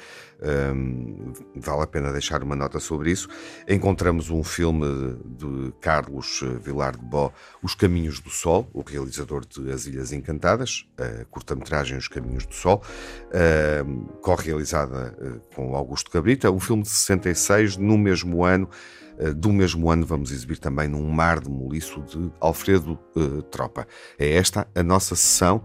um, 0.74 1.34
vale 1.56 1.84
a 1.84 1.88
pena 1.88 2.12
deixar 2.12 2.44
uma 2.44 2.56
nota 2.56 2.80
sobre 2.80 3.12
isso. 3.12 3.28
Encontramos 3.68 4.30
um 4.30 4.44
filme 4.44 5.18
de 5.26 5.74
Carlos 5.82 6.42
Vilar 6.62 6.96
de 6.96 7.06
Bó, 7.06 7.32
Os 7.62 7.76
Caminhos 7.76 8.20
do 8.20 8.30
Sol, 8.30 8.70
o 8.74 8.82
realizador 8.82 9.46
de 9.46 9.72
As 9.72 9.86
Ilhas 9.86 10.12
Encantadas, 10.12 10.86
a 10.98 11.26
curta-metragem 11.26 11.98
Os 11.98 12.08
Caminhos 12.08 12.46
do 12.46 12.54
Sol, 12.54 12.84
uh, 13.26 14.18
co-realizada 14.22 15.16
com 15.56 15.76
Augusto 15.76 16.12
Cabrita, 16.12 16.52
um 16.52 16.60
filme 16.60 16.84
de 16.84 16.90
66, 16.90 17.78
no 17.78 17.98
mesmo 17.98 18.44
ano. 18.44 18.70
Eh, 19.20 19.34
do 19.34 19.52
mesmo 19.52 19.92
ano 19.92 20.06
vamos 20.06 20.32
exibir 20.32 20.58
também 20.58 20.88
num 20.88 21.08
mar 21.10 21.42
de 21.42 21.50
moliço 21.50 22.02
de 22.04 22.32
Alfredo 22.40 22.98
uh, 23.16 23.42
Tropa. 23.44 23.86
É 24.18 24.34
esta 24.34 24.66
a 24.74 24.82
nossa 24.82 25.16
sessão, 25.16 25.64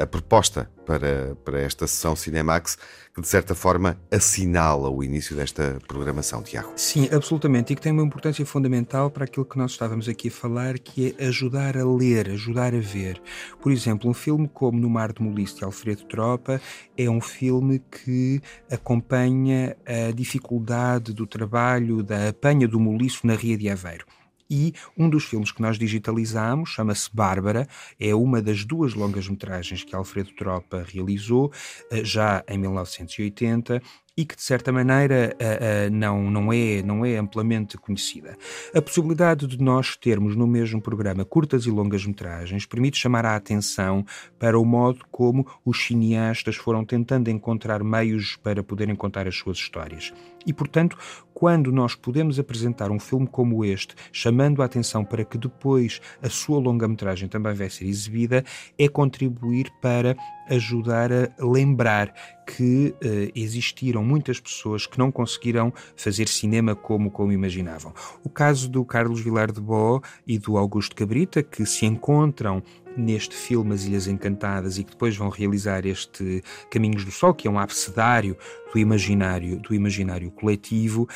a 0.00 0.06
proposta 0.06 0.68
para, 0.84 1.36
para 1.44 1.60
esta 1.60 1.86
sessão 1.86 2.16
Cinemax, 2.16 2.76
que 3.14 3.20
de 3.20 3.28
certa 3.28 3.54
forma 3.54 3.98
assinala 4.10 4.88
o 4.90 5.04
início 5.04 5.36
desta 5.36 5.78
programação, 5.86 6.42
Tiago. 6.42 6.72
Sim, 6.76 7.08
absolutamente, 7.12 7.72
e 7.72 7.76
que 7.76 7.82
tem 7.82 7.92
uma 7.92 8.02
importância 8.02 8.44
fundamental 8.44 9.10
para 9.10 9.24
aquilo 9.24 9.44
que 9.44 9.58
nós 9.58 9.72
estávamos 9.72 10.08
aqui 10.08 10.28
a 10.28 10.30
falar, 10.30 10.78
que 10.78 11.14
é 11.18 11.26
ajudar 11.26 11.76
a 11.76 11.84
ler, 11.84 12.30
ajudar 12.30 12.74
a 12.74 12.80
ver. 12.80 13.20
Por 13.60 13.70
exemplo, 13.70 14.10
um 14.10 14.14
filme 14.14 14.48
como 14.52 14.78
No 14.78 14.88
Mar 14.88 15.12
de 15.12 15.22
Molice, 15.22 15.56
de 15.56 15.64
Alfredo 15.64 16.04
Tropa, 16.04 16.60
é 16.96 17.08
um 17.08 17.20
filme 17.20 17.78
que 17.78 18.40
acompanha 18.70 19.76
a 19.86 20.10
dificuldade 20.12 21.12
do 21.12 21.26
trabalho 21.26 22.02
da 22.02 22.30
apanha 22.30 22.66
do 22.66 22.80
moliço 22.80 23.26
na 23.26 23.34
Ria 23.34 23.56
de 23.56 23.68
Aveiro. 23.68 24.06
E 24.54 24.74
um 24.98 25.08
dos 25.08 25.24
filmes 25.24 25.50
que 25.50 25.62
nós 25.62 25.78
digitalizamos 25.78 26.68
chama-se 26.68 27.08
Bárbara, 27.10 27.66
é 27.98 28.14
uma 28.14 28.42
das 28.42 28.66
duas 28.66 28.92
longas-metragens 28.92 29.82
que 29.82 29.96
Alfredo 29.96 30.30
Tropa 30.32 30.84
realizou 30.86 31.50
eh, 31.90 32.04
já 32.04 32.44
em 32.46 32.58
1980 32.58 33.80
e 34.16 34.24
que 34.24 34.36
de 34.36 34.42
certa 34.42 34.70
maneira 34.70 35.34
uh, 35.34 35.88
uh, 35.88 35.90
não, 35.90 36.30
não, 36.30 36.52
é, 36.52 36.82
não 36.82 37.04
é 37.04 37.16
amplamente 37.16 37.78
conhecida. 37.78 38.36
A 38.74 38.82
possibilidade 38.82 39.46
de 39.46 39.58
nós 39.62 39.96
termos 39.96 40.36
no 40.36 40.46
mesmo 40.46 40.82
programa 40.82 41.24
curtas 41.24 41.64
e 41.64 41.70
longas 41.70 42.04
metragens 42.04 42.66
permite 42.66 42.98
chamar 42.98 43.24
a 43.24 43.36
atenção 43.36 44.04
para 44.38 44.58
o 44.58 44.64
modo 44.64 45.04
como 45.10 45.46
os 45.64 45.82
cineastas 45.84 46.56
foram 46.56 46.84
tentando 46.84 47.30
encontrar 47.30 47.82
meios 47.82 48.36
para 48.36 48.62
poderem 48.62 48.94
contar 48.94 49.26
as 49.26 49.36
suas 49.36 49.56
histórias. 49.56 50.12
E, 50.46 50.52
portanto, 50.52 50.98
quando 51.32 51.72
nós 51.72 51.94
podemos 51.94 52.38
apresentar 52.38 52.90
um 52.90 52.98
filme 52.98 53.26
como 53.26 53.64
este, 53.64 53.94
chamando 54.12 54.62
a 54.62 54.64
atenção 54.64 55.04
para 55.04 55.24
que 55.24 55.38
depois 55.38 56.00
a 56.22 56.28
sua 56.28 56.58
longa-metragem 56.58 57.28
também 57.28 57.54
vai 57.54 57.70
ser 57.70 57.86
exibida, 57.86 58.44
é 58.78 58.88
contribuir 58.88 59.70
para 59.80 60.16
ajudar 60.48 61.10
a 61.12 61.28
lembrar 61.38 62.12
que 62.46 62.94
uh, 63.02 63.32
existiram 63.34 64.04
muitas 64.04 64.40
pessoas 64.40 64.86
que 64.86 64.98
não 64.98 65.10
conseguiram 65.10 65.72
fazer 65.96 66.28
cinema 66.28 66.74
como, 66.74 67.10
como 67.10 67.32
imaginavam. 67.32 67.92
O 68.24 68.28
caso 68.28 68.68
do 68.68 68.84
Carlos 68.84 69.20
Vilar 69.20 69.52
de 69.52 69.60
Bó 69.60 70.00
e 70.26 70.38
do 70.38 70.56
Augusto 70.56 70.96
Cabrita, 70.96 71.42
que 71.42 71.64
se 71.66 71.86
encontram 71.86 72.62
neste 72.96 73.34
filme 73.34 73.74
As 73.74 73.84
Ilhas 73.84 74.06
Encantadas 74.06 74.78
e 74.78 74.84
que 74.84 74.92
depois 74.92 75.16
vão 75.16 75.28
realizar 75.28 75.86
este 75.86 76.42
Caminhos 76.70 77.04
do 77.04 77.10
Sol, 77.10 77.34
que 77.34 77.48
é 77.48 77.50
um 77.50 77.58
abecedário 77.58 78.36
do 78.72 78.78
imaginário, 78.78 79.60
do 79.60 79.74
imaginário 79.74 80.30
coletivo, 80.30 81.06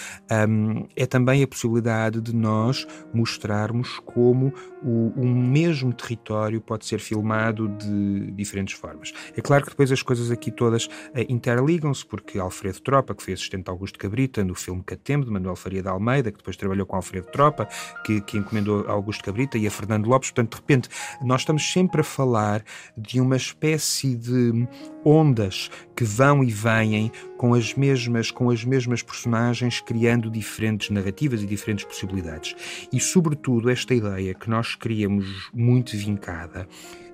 um, 0.48 0.86
é 0.94 1.06
também 1.06 1.42
a 1.42 1.48
possibilidade 1.48 2.20
de 2.20 2.34
nós 2.34 2.86
mostrarmos 3.14 3.98
como 4.00 4.52
o, 4.82 5.12
o, 5.16 5.26
mesmo 5.26 5.92
território 5.92 6.60
pode 6.60 6.84
ser 6.84 7.00
filmado 7.00 7.68
de 7.68 8.30
diferentes 8.32 8.74
formas. 8.74 9.12
É 9.34 9.40
claro 9.40 9.64
que 9.64 9.70
depois 9.70 9.90
as 9.90 10.02
coisas 10.02 10.30
aqui 10.30 10.50
todas 10.50 10.84
uh, 10.86 10.90
interligam-se, 11.28 12.04
porque 12.04 12.38
Alfredo 12.38 12.80
Tropa, 12.80 13.14
que 13.14 13.22
foi 13.22 13.32
assistente 13.32 13.64
de 13.64 13.70
Augusto 13.70 13.98
Cabrita 13.98 14.44
no 14.44 14.54
filme 14.54 14.82
Catembo, 14.84 15.24
de 15.24 15.30
Manuel 15.30 15.56
Faria 15.56 15.82
de 15.82 15.88
Almeida, 15.88 16.30
que 16.30 16.38
depois 16.38 16.56
trabalhou 16.56 16.84
com 16.84 16.96
Alfredo 16.96 17.28
Tropa, 17.28 17.66
que, 18.04 18.20
que 18.20 18.36
encomendou 18.36 18.86
a 18.86 18.92
Augusto 18.92 19.24
Cabrita 19.24 19.56
e 19.56 19.66
a 19.66 19.70
Fernando 19.70 20.06
Lopes, 20.06 20.30
portanto, 20.30 20.50
de 20.50 20.56
repente, 20.56 20.88
nós 21.22 21.40
estamos 21.40 21.65
sempre 21.72 22.00
a 22.00 22.04
falar 22.04 22.62
de 22.96 23.20
uma 23.20 23.36
espécie 23.36 24.14
de 24.14 24.66
ondas 25.04 25.70
que 25.94 26.04
vão 26.04 26.42
e 26.42 26.50
vêm 26.50 27.10
com 27.36 27.54
as 27.54 27.74
mesmas 27.74 28.30
com 28.30 28.50
as 28.50 28.64
mesmas 28.64 29.02
personagens 29.02 29.80
criando 29.80 30.30
diferentes 30.30 30.90
narrativas 30.90 31.42
e 31.42 31.46
diferentes 31.46 31.84
possibilidades. 31.84 32.54
E 32.92 33.00
sobretudo 33.00 33.70
esta 33.70 33.94
ideia 33.94 34.34
que 34.34 34.48
nós 34.48 34.74
queríamos 34.74 35.50
muito 35.52 35.96
vincada 35.96 36.68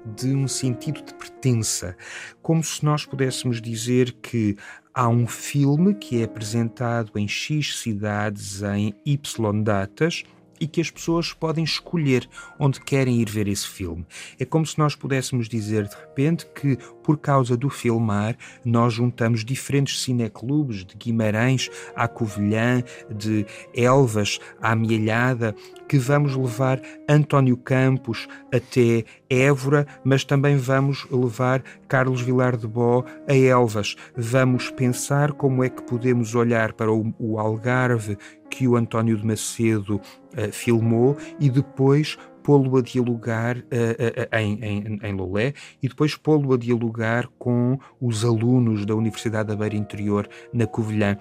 de 0.05 0.34
um 0.34 0.48
sentido 0.48 1.03
de 1.03 1.14
pertença, 1.14 1.96
como 2.42 2.62
se 2.62 2.84
nós 2.84 3.07
pudéssemos 3.07 3.61
dizer 3.61 4.12
que 4.20 4.57
há 4.92 5.09
um 5.09 5.26
filme 5.26 5.94
que 5.94 6.20
é 6.20 6.24
apresentado 6.24 7.12
em 7.16 7.28
X 7.28 7.78
cidades 7.78 8.62
em 8.62 8.94
Y 9.05 9.62
datas 9.62 10.24
e 10.63 10.67
que 10.69 10.81
as 10.81 10.93
pessoas 10.93 11.33
podem 11.33 11.65
escolher 11.65 12.29
onde 12.57 12.81
querem 12.81 13.21
ir 13.21 13.29
ver 13.29 13.49
esse 13.49 13.67
filme. 13.67 14.07
É 14.39 14.45
como 14.45 14.65
se 14.65 14.79
nós 14.79 14.95
pudéssemos 14.95 15.49
dizer 15.49 15.89
de 15.89 15.97
repente 15.97 16.47
que, 16.55 16.79
por 17.03 17.19
causa 17.19 17.57
do 17.57 17.69
filmar, 17.69 18.37
nós 18.65 18.95
juntamos 18.95 19.45
diferentes 19.45 20.01
cineclubes 20.01 20.85
de 20.85 20.95
Guimarães 20.95 21.69
à 21.97 22.07
Covilhã, 22.07 22.85
de 23.11 23.45
Elvas 23.75 24.39
à 24.61 24.71
Amealhada, 24.71 25.53
que 25.89 25.99
vamos 25.99 26.37
levar 26.37 26.81
António 27.09 27.57
Campos 27.57 28.29
até 28.55 29.05
Évora, 29.29 29.85
mas 30.05 30.23
também 30.23 30.57
vamos 30.57 31.05
levar 31.11 31.61
Carlos 31.89 32.21
Vilar 32.21 32.57
de 32.57 32.69
Bó 32.69 33.05
a 33.27 33.35
Elvas. 33.35 33.97
Vamos 34.17 34.71
pensar 34.71 35.33
como 35.33 35.65
é 35.65 35.69
que 35.69 35.83
podemos 35.83 36.37
olhar 36.37 36.73
para 36.73 36.93
o 36.93 37.39
Algarve 37.39 38.17
que 38.53 38.68
o 38.68 38.76
António 38.76 39.16
de 39.16 39.26
Macedo 39.26 39.96
uh, 39.96 40.53
filmou 40.53 41.16
e 41.40 41.48
depois 41.48 42.18
pô-lo 42.42 42.76
a 42.76 42.82
dialogar 42.82 43.57
uh, 43.57 43.61
uh, 43.61 44.36
em, 44.36 44.59
em, 44.62 45.00
em 45.03 45.12
Lolé 45.14 45.55
e 45.82 45.88
depois 45.88 46.14
pô-lo 46.16 46.53
a 46.53 46.59
dialogar 46.59 47.28
com 47.38 47.78
os 47.98 48.26
alunos 48.26 48.84
da 48.84 48.94
Universidade 48.94 49.48
da 49.48 49.57
Beira 49.57 49.74
Interior 49.74 50.28
na 50.53 50.66
Covilhã 50.66 51.16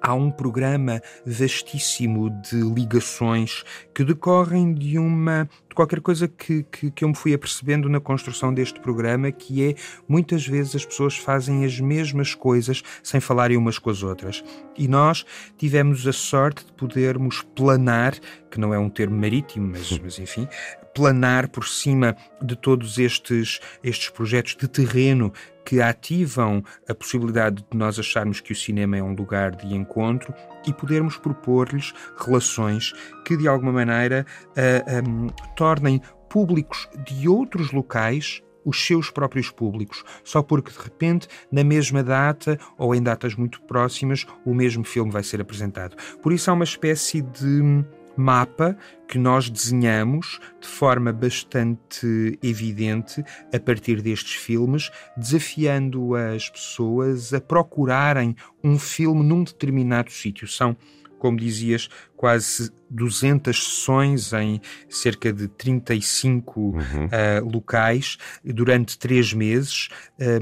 há 0.00 0.14
um 0.14 0.30
programa 0.30 1.00
vastíssimo 1.24 2.30
de 2.42 2.56
ligações 2.56 3.64
que 3.94 4.04
decorrem 4.04 4.74
de 4.74 4.98
uma 4.98 5.48
de 5.72 5.74
qualquer 5.74 6.02
coisa 6.02 6.28
que, 6.28 6.64
que, 6.64 6.90
que, 6.90 7.02
eu 7.02 7.08
me 7.08 7.14
fui 7.14 7.32
apercebendo 7.32 7.88
na 7.88 7.98
construção 7.98 8.52
deste 8.52 8.78
programa, 8.78 9.32
que 9.32 9.70
é 9.70 9.74
muitas 10.06 10.46
vezes 10.46 10.76
as 10.76 10.84
pessoas 10.84 11.16
fazem 11.16 11.64
as 11.64 11.80
mesmas 11.80 12.34
coisas 12.34 12.82
sem 13.02 13.20
falarem 13.20 13.56
umas 13.56 13.78
com 13.78 13.88
as 13.88 14.02
outras. 14.02 14.44
E 14.76 14.86
nós 14.86 15.24
tivemos 15.56 16.06
a 16.06 16.12
sorte 16.12 16.66
de 16.66 16.72
podermos 16.72 17.40
planar, 17.54 18.14
que 18.50 18.60
não 18.60 18.74
é 18.74 18.78
um 18.78 18.90
termo 18.90 19.18
marítimo, 19.18 19.66
mas, 19.72 19.96
mas 19.98 20.18
enfim, 20.18 20.46
planar 20.94 21.48
por 21.48 21.66
cima 21.66 22.16
de 22.40 22.56
todos 22.56 22.98
estes, 22.98 23.60
estes 23.82 24.10
projetos 24.10 24.56
de 24.56 24.68
terreno 24.68 25.32
que 25.64 25.80
ativam 25.80 26.62
a 26.88 26.94
possibilidade 26.94 27.64
de 27.70 27.76
nós 27.76 27.98
acharmos 27.98 28.40
que 28.40 28.52
o 28.52 28.56
cinema 28.56 28.96
é 28.96 29.02
um 29.02 29.14
lugar 29.14 29.54
de 29.54 29.74
encontro 29.74 30.34
e 30.66 30.72
podermos 30.72 31.16
propor-lhes 31.16 31.92
relações 32.18 32.92
que, 33.24 33.36
de 33.36 33.48
alguma 33.48 33.72
maneira, 33.72 34.26
uh, 34.50 34.52
eh, 34.56 35.02
um, 35.06 35.28
tornem 35.56 36.00
públicos 36.28 36.88
de 37.06 37.28
outros 37.28 37.72
locais 37.72 38.42
os 38.64 38.84
seus 38.86 39.10
próprios 39.10 39.50
públicos, 39.50 40.04
só 40.22 40.42
porque 40.42 40.70
de 40.70 40.78
repente, 40.78 41.26
na 41.50 41.64
mesma 41.64 42.02
data 42.02 42.58
ou 42.78 42.94
em 42.94 43.02
datas 43.02 43.34
muito 43.34 43.60
próximas, 43.62 44.26
o 44.44 44.54
mesmo 44.54 44.84
filme 44.84 45.10
vai 45.10 45.22
ser 45.22 45.40
apresentado. 45.40 45.96
Por 46.22 46.32
isso 46.32 46.50
há 46.50 46.54
uma 46.54 46.64
espécie 46.64 47.22
de 47.22 47.84
mapa 48.16 48.76
que 49.08 49.18
nós 49.18 49.50
desenhamos 49.50 50.40
de 50.60 50.68
forma 50.68 51.12
bastante 51.12 52.38
evidente 52.42 53.24
a 53.52 53.58
partir 53.58 54.00
destes 54.00 54.34
filmes, 54.34 54.90
desafiando 55.16 56.14
as 56.14 56.48
pessoas 56.48 57.32
a 57.34 57.40
procurarem 57.40 58.34
um 58.62 58.78
filme 58.78 59.22
num 59.22 59.44
determinado 59.44 60.10
sítio. 60.10 60.48
São 60.48 60.76
como 61.22 61.36
dizias, 61.36 61.88
quase 62.16 62.72
200 62.90 63.56
sessões 63.56 64.32
em 64.32 64.60
cerca 64.88 65.32
de 65.32 65.46
35 65.46 66.60
uhum. 66.60 66.74
uh, 66.74 67.48
locais 67.48 68.18
durante 68.44 68.98
três 68.98 69.32
meses 69.32 69.88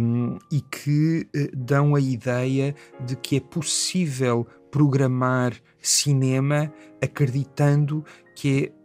um, 0.00 0.38
e 0.50 0.62
que 0.62 1.28
uh, 1.36 1.54
dão 1.54 1.94
a 1.94 2.00
ideia 2.00 2.74
de 3.04 3.14
que 3.14 3.36
é 3.36 3.40
possível 3.40 4.46
programar 4.70 5.54
cinema 5.80 6.72
acreditando 7.02 8.04
que 8.34 8.72
é 8.74 8.80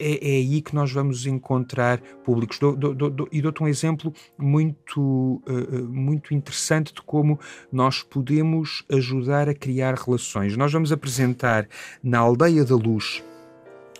é, 0.00 0.36
aí 0.36 0.62
que 0.62 0.74
nós 0.74 0.90
vamos 0.90 1.26
encontrar 1.26 2.00
públicos. 2.24 2.58
Do, 2.58 2.74
do, 2.74 3.10
do, 3.10 3.28
e 3.30 3.42
dou-te 3.42 3.62
um 3.62 3.68
exemplo 3.68 4.12
muito, 4.38 5.42
uh, 5.46 5.88
muito 5.88 6.32
interessante 6.32 6.94
de 6.94 7.02
como 7.02 7.38
nós 7.70 8.02
podemos 8.02 8.82
ajudar 8.90 9.46
a 9.46 9.54
criar 9.54 9.94
relações. 9.94 10.56
Nós 10.56 10.72
vamos 10.72 10.90
apresentar 10.90 11.68
na 12.02 12.18
Aldeia 12.18 12.64
da 12.64 12.74
Luz 12.74 13.22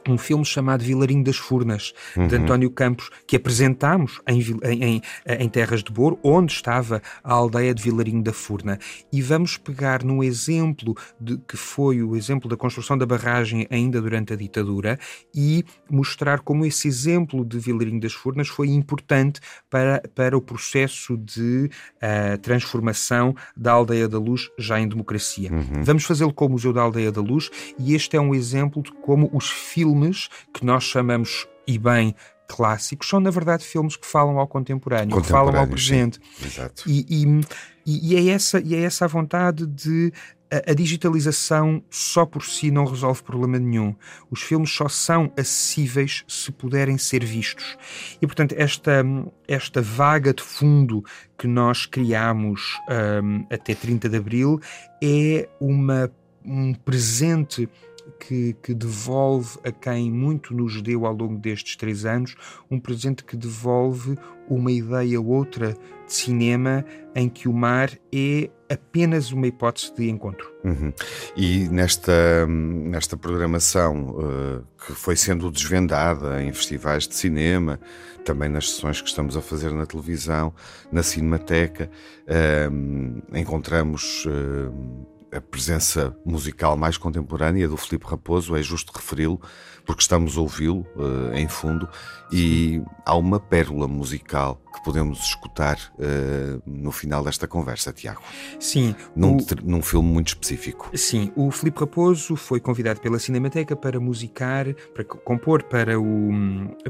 um 0.08 0.16
filme 0.16 0.44
chamado 0.44 0.82
Vilarinho 0.82 1.22
das 1.22 1.36
Furnas, 1.36 1.92
uhum. 2.16 2.26
de 2.26 2.36
António 2.36 2.70
Campos, 2.70 3.10
que 3.26 3.36
apresentámos 3.36 4.20
em, 4.26 4.40
em, 4.64 5.02
em, 5.26 5.48
Terras 5.48 5.82
de 5.82 5.92
Bor, 5.92 6.18
onde 6.22 6.52
estava 6.52 7.02
a 7.22 7.32
aldeia 7.32 7.74
de 7.74 7.82
Vilarinho 7.82 8.22
da 8.22 8.32
Furna. 8.32 8.78
E 9.12 9.20
vamos 9.20 9.56
pegar 9.56 10.02
num 10.02 10.22
exemplo 10.22 10.96
de, 11.20 11.38
que 11.38 11.56
foi 11.56 12.02
o 12.02 12.16
exemplo 12.16 12.48
da 12.48 12.56
construção 12.56 12.96
da 12.96 13.06
barragem 13.06 13.66
ainda 13.70 14.00
durante 14.00 14.32
a 14.32 14.36
ditadura 14.36 14.98
e 15.34 15.64
mostrar 15.88 16.40
como 16.40 16.64
esse 16.64 16.88
exemplo 16.88 17.44
de 17.44 17.58
Vilarinho 17.58 18.00
das 18.00 18.12
Furnas 18.12 18.48
foi 18.48 18.68
importante 18.68 19.40
para, 19.68 20.02
para 20.14 20.36
o 20.36 20.40
processo 20.40 21.16
de 21.16 21.70
uh, 21.96 22.38
transformação 22.38 23.34
da 23.56 23.72
Aldeia 23.72 24.08
da 24.08 24.18
Luz 24.18 24.48
já 24.58 24.80
em 24.80 24.88
democracia. 24.88 25.52
Uhum. 25.52 25.82
Vamos 25.82 26.04
fazê-lo 26.04 26.32
com 26.32 26.46
o 26.46 26.50
Museu 26.50 26.72
da 26.72 26.82
Aldeia 26.82 27.12
da 27.12 27.20
Luz 27.20 27.50
e 27.78 27.94
este 27.94 28.16
é 28.16 28.20
um 28.20 28.34
exemplo 28.34 28.82
de 28.82 28.92
como 28.92 29.30
os 29.32 29.50
filmes 29.50 29.89
filmes 29.90 30.28
que 30.54 30.64
nós 30.64 30.84
chamamos, 30.84 31.48
e 31.66 31.78
bem, 31.78 32.14
clássicos, 32.46 33.08
são 33.08 33.20
na 33.20 33.30
verdade 33.30 33.64
filmes 33.64 33.96
que 33.96 34.06
falam 34.06 34.38
ao 34.38 34.46
contemporâneo, 34.46 35.14
contemporâneo 35.14 35.22
que 35.22 35.52
falam 35.52 35.60
ao 35.60 35.66
presente. 35.66 36.20
Exato. 36.44 36.84
E, 36.86 37.06
e, 37.08 37.40
e, 37.86 38.16
é 38.16 38.32
essa, 38.32 38.60
e 38.60 38.74
é 38.74 38.82
essa 38.82 39.04
a 39.04 39.08
vontade 39.08 39.66
de. 39.66 40.12
A, 40.52 40.72
a 40.72 40.74
digitalização 40.74 41.80
só 41.88 42.26
por 42.26 42.42
si 42.42 42.72
não 42.72 42.84
resolve 42.84 43.22
problema 43.22 43.56
nenhum. 43.56 43.94
Os 44.28 44.42
filmes 44.42 44.72
só 44.72 44.88
são 44.88 45.32
acessíveis 45.38 46.24
se 46.26 46.50
puderem 46.50 46.98
ser 46.98 47.24
vistos. 47.24 47.78
E, 48.20 48.26
portanto, 48.26 48.56
esta, 48.58 49.04
esta 49.46 49.80
vaga 49.80 50.34
de 50.34 50.42
fundo 50.42 51.04
que 51.38 51.46
nós 51.46 51.86
criamos 51.86 52.80
um, 53.22 53.46
até 53.48 53.76
30 53.76 54.08
de 54.08 54.16
abril 54.16 54.60
é 55.00 55.48
uma, 55.60 56.10
um 56.44 56.74
presente 56.74 57.68
que, 58.10 58.54
que, 58.62 58.74
devolve 58.74 59.58
a 59.64 59.72
quem 59.72 60.10
muito 60.10 60.54
nos 60.54 60.80
deu 60.82 61.06
ao 61.06 61.14
longo 61.14 61.38
destes 61.38 61.76
três 61.76 62.04
anos, 62.04 62.34
um 62.70 62.78
presente 62.78 63.24
que 63.24 63.36
devolve 63.36 64.18
uma 64.48 64.72
ideia 64.72 65.20
outra 65.20 65.76
de 66.06 66.12
cinema 66.12 66.84
em 67.14 67.28
que 67.28 67.48
o 67.48 67.52
mar 67.52 67.90
é 68.12 68.50
apenas 68.68 69.32
uma 69.32 69.46
hipótese 69.46 69.92
de 69.94 70.08
encontro. 70.08 70.50
Uhum. 70.64 70.92
E 71.36 71.68
nesta, 71.68 72.46
nesta 72.46 73.16
programação 73.16 74.10
uh, 74.10 74.64
que 74.86 74.92
foi 74.92 75.16
sendo 75.16 75.50
desvendada 75.50 76.42
em 76.42 76.52
festivais 76.52 77.06
de 77.06 77.14
cinema, 77.14 77.80
também 78.24 78.48
nas 78.48 78.70
sessões 78.70 79.00
que 79.00 79.08
estamos 79.08 79.36
a 79.36 79.40
fazer 79.40 79.72
na 79.72 79.86
televisão, 79.86 80.52
na 80.92 81.02
Cinemateca, 81.02 81.90
uh, 82.26 83.36
encontramos. 83.36 84.26
Uh, 84.26 85.19
a 85.32 85.40
presença 85.40 86.16
musical 86.24 86.76
mais 86.76 86.96
contemporânea 86.96 87.68
do 87.68 87.76
Filipe 87.76 88.06
Raposo, 88.06 88.56
é 88.56 88.62
justo 88.62 88.92
referi-lo, 88.94 89.40
porque 89.86 90.02
estamos 90.02 90.36
a 90.36 90.40
ouvi-lo 90.40 90.86
uh, 90.96 91.34
em 91.34 91.48
fundo, 91.48 91.88
e 92.32 92.82
há 93.04 93.14
uma 93.16 93.40
pérola 93.40 93.88
musical 93.88 94.60
que 94.72 94.84
podemos 94.84 95.18
escutar 95.20 95.76
uh, 95.94 96.62
no 96.64 96.92
final 96.92 97.24
desta 97.24 97.48
conversa, 97.48 97.92
Tiago. 97.92 98.22
Sim. 98.58 98.94
Num, 99.16 99.36
o... 99.36 99.46
num 99.64 99.82
filme 99.82 100.08
muito 100.08 100.28
específico. 100.28 100.90
Sim, 100.96 101.32
o 101.34 101.50
Filipe 101.50 101.80
Raposo 101.80 102.36
foi 102.36 102.60
convidado 102.60 103.00
pela 103.00 103.18
Cinemateca 103.18 103.74
para 103.74 103.98
musicar, 103.98 104.66
para 104.94 105.04
compor 105.04 105.62
para 105.64 105.98
o, 105.98 106.30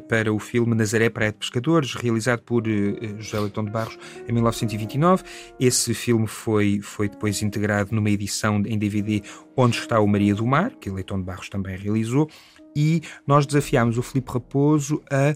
para 0.08 0.32
o 0.32 0.38
filme 0.38 0.74
Nazaré 0.74 1.08
Praia 1.08 1.32
de 1.32 1.38
Pescadores, 1.38 1.94
realizado 1.94 2.42
por 2.42 2.66
uh, 2.66 3.22
José 3.22 3.40
Leitão 3.40 3.64
de 3.64 3.70
Barros 3.70 3.98
em 4.28 4.32
1929. 4.32 5.24
Esse 5.58 5.94
filme 5.94 6.26
foi, 6.26 6.80
foi 6.82 7.08
depois 7.08 7.42
integrado 7.42 7.94
numa 7.94 8.10
edição 8.10 8.29
em 8.66 8.78
DVD 8.78 9.22
Onde 9.56 9.78
está 9.78 10.00
o 10.00 10.06
Maria 10.06 10.34
do 10.34 10.46
Mar, 10.46 10.72
que 10.80 10.90
Leitão 10.90 11.18
de 11.18 11.24
Barros 11.24 11.48
também 11.48 11.76
realizou, 11.76 12.28
e 12.74 13.02
nós 13.26 13.46
desafiámos 13.46 13.98
o 13.98 14.02
Filipe 14.02 14.32
Raposo 14.32 15.02
a 15.10 15.34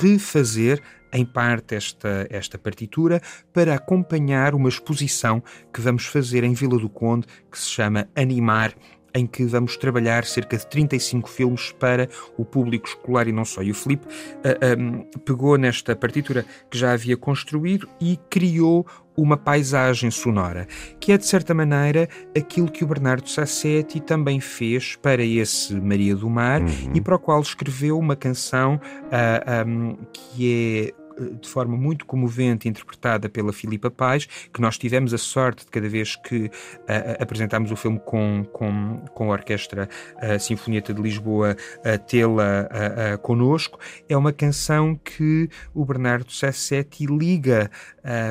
refazer 0.00 0.82
em 1.12 1.24
parte 1.24 1.76
esta, 1.76 2.26
esta 2.28 2.58
partitura 2.58 3.22
para 3.52 3.74
acompanhar 3.74 4.54
uma 4.54 4.68
exposição 4.68 5.42
que 5.72 5.80
vamos 5.80 6.06
fazer 6.06 6.42
em 6.42 6.52
Vila 6.52 6.78
do 6.78 6.88
Conde 6.88 7.26
que 7.50 7.58
se 7.58 7.68
chama 7.68 8.08
Animar 8.16 8.74
em 9.14 9.26
que 9.26 9.44
vamos 9.44 9.76
trabalhar 9.76 10.24
cerca 10.24 10.56
de 10.56 10.66
35 10.66 11.30
filmes 11.30 11.70
para 11.70 12.08
o 12.36 12.44
público 12.44 12.88
escolar 12.88 13.28
e 13.28 13.32
não 13.32 13.44
só. 13.44 13.62
E 13.62 13.70
o 13.70 13.74
Filipe 13.74 14.06
uh, 14.06 14.10
ah, 14.44 14.76
um, 14.76 15.02
pegou 15.20 15.56
nesta 15.56 15.94
partitura 15.94 16.44
que 16.68 16.76
já 16.76 16.92
havia 16.92 17.16
construído 17.16 17.88
e 18.00 18.18
criou 18.28 18.84
uma 19.16 19.36
paisagem 19.36 20.10
sonora, 20.10 20.66
que 20.98 21.12
é 21.12 21.18
de 21.18 21.26
certa 21.26 21.54
maneira 21.54 22.08
aquilo 22.36 22.70
que 22.70 22.84
o 22.84 22.86
Bernardo 22.86 23.28
Sassetti 23.28 24.00
também 24.00 24.40
fez 24.40 24.96
para 24.96 25.22
esse 25.22 25.74
Maria 25.74 26.16
do 26.16 26.28
Mar 26.28 26.60
uhum. 26.60 26.92
e 26.94 27.00
para 27.00 27.16
o 27.16 27.18
qual 27.18 27.40
escreveu 27.40 27.98
uma 27.98 28.16
canção 28.16 28.74
uh, 28.74 29.10
ah, 29.12 29.64
um, 29.66 29.96
que 30.12 30.92
é 30.98 31.03
de 31.40 31.48
forma 31.48 31.76
muito 31.76 32.06
comovente 32.06 32.68
interpretada 32.68 33.28
pela 33.28 33.52
Filipa 33.52 33.90
Paz, 33.90 34.26
que 34.52 34.60
nós 34.60 34.78
tivemos 34.78 35.14
a 35.14 35.18
sorte 35.18 35.64
de 35.64 35.70
cada 35.70 35.88
vez 35.88 36.16
que 36.16 36.46
uh, 36.46 36.50
apresentámos 37.20 37.70
o 37.70 37.76
filme 37.76 38.00
com, 38.04 38.44
com, 38.52 38.98
com 39.14 39.30
a 39.30 39.32
Orquestra 39.32 39.88
uh, 40.16 40.38
Sinfonieta 40.38 40.92
de 40.92 41.00
Lisboa 41.00 41.56
tê-la 42.06 42.68
connosco, 43.22 43.78
é 44.08 44.16
uma 44.16 44.32
canção 44.32 44.94
que 44.96 45.48
o 45.74 45.84
Bernardo 45.84 46.32
Sassetti 46.32 47.06
liga 47.06 47.70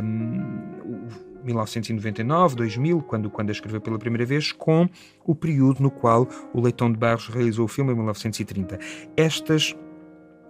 um, 0.04 1.08
1999, 1.44 2.56
2000, 2.56 3.02
quando, 3.02 3.30
quando 3.30 3.50
a 3.50 3.52
escreveu 3.52 3.82
pela 3.82 4.00
primeira 4.00 4.26
vez, 4.26 4.52
com 4.52 4.88
o 5.26 5.36
período 5.36 5.82
no 5.82 5.92
qual 5.92 6.28
o 6.54 6.62
Leitão 6.62 6.92
de 6.92 6.98
Barros 6.98 7.28
realizou 7.28 7.66
o 7.66 7.68
filme, 7.68 7.92
em 7.92 7.96
1930. 7.96 8.80
Estas 9.18 9.76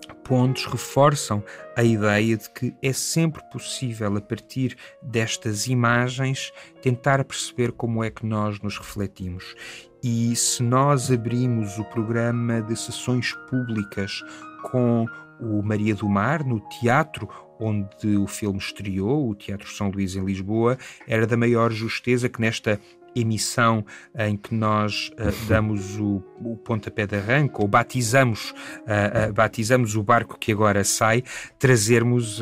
pontos 0.06 0.66
reforçam 0.66 1.44
a 1.76 1.84
ideia 1.84 2.38
de 2.38 2.50
que 2.50 2.76
é 2.82 2.94
sempre 2.94 3.42
possível, 3.52 4.16
a 4.16 4.22
partir 4.22 4.78
destas 5.02 5.68
imagens, 5.68 6.52
tentar 6.82 7.24
perceber 7.24 7.72
como 7.72 8.04
é 8.04 8.10
que 8.10 8.26
nós 8.26 8.60
nos 8.60 8.78
refletimos. 8.78 9.56
E 10.04 10.36
se 10.36 10.62
nós 10.62 11.12
abrimos 11.12 11.78
o 11.80 11.86
programa 11.86 12.62
de 12.62 12.76
sessões 12.76 13.34
públicas 13.50 14.22
com 14.64 15.06
o 15.40 15.62
Maria 15.62 15.96
do 15.96 16.08
Mar 16.08 16.44
no 16.44 16.60
teatro 16.60 17.28
onde 17.60 18.18
o 18.18 18.28
filme 18.28 18.60
estreou, 18.60 19.30
o 19.30 19.36
Teatro 19.36 19.70
São 19.70 19.90
Luís 19.90 20.16
em 20.16 20.26
Lisboa, 20.26 20.78
era 21.08 21.26
da 21.26 21.38
maior 21.38 21.72
justeza 21.72 22.28
que 22.28 22.42
nesta 22.42 22.80
emissão 23.16 23.86
em 24.18 24.36
que 24.38 24.54
nós 24.54 25.12
uh, 25.14 25.48
damos 25.48 26.00
o, 26.00 26.24
o 26.44 26.58
pontapé 26.58 27.06
de 27.06 27.16
arranque 27.16 27.56
ou 27.60 27.68
batizamos, 27.68 28.52
uh, 28.52 29.30
uh, 29.30 29.34
batizamos 29.34 29.96
o 29.96 30.04
barco 30.04 30.38
que 30.38 30.52
agora 30.52 30.84
sai, 30.84 31.24
trazermos, 31.60 32.40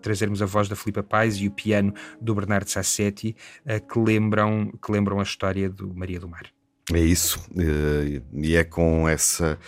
trazermos 0.00 0.42
a 0.42 0.46
voz 0.46 0.68
da 0.68 0.76
Filipa 0.76 1.02
Paz 1.02 1.36
e 1.36 1.48
o 1.48 1.50
piano 1.50 1.92
do 2.20 2.34
Bernardo 2.34 2.68
Sassetti 2.68 3.34
que, 3.88 3.98
lembram, 3.98 4.72
que 4.84 4.92
lembram 4.92 5.20
a 5.20 5.22
história 5.22 5.68
do 5.68 5.92
Maria 5.94 6.20
do 6.20 6.28
Mar. 6.28 6.44
É 6.92 6.98
isso, 6.98 7.40
e 8.32 8.56
é 8.56 8.64
com 8.64 9.08
essa 9.08 9.58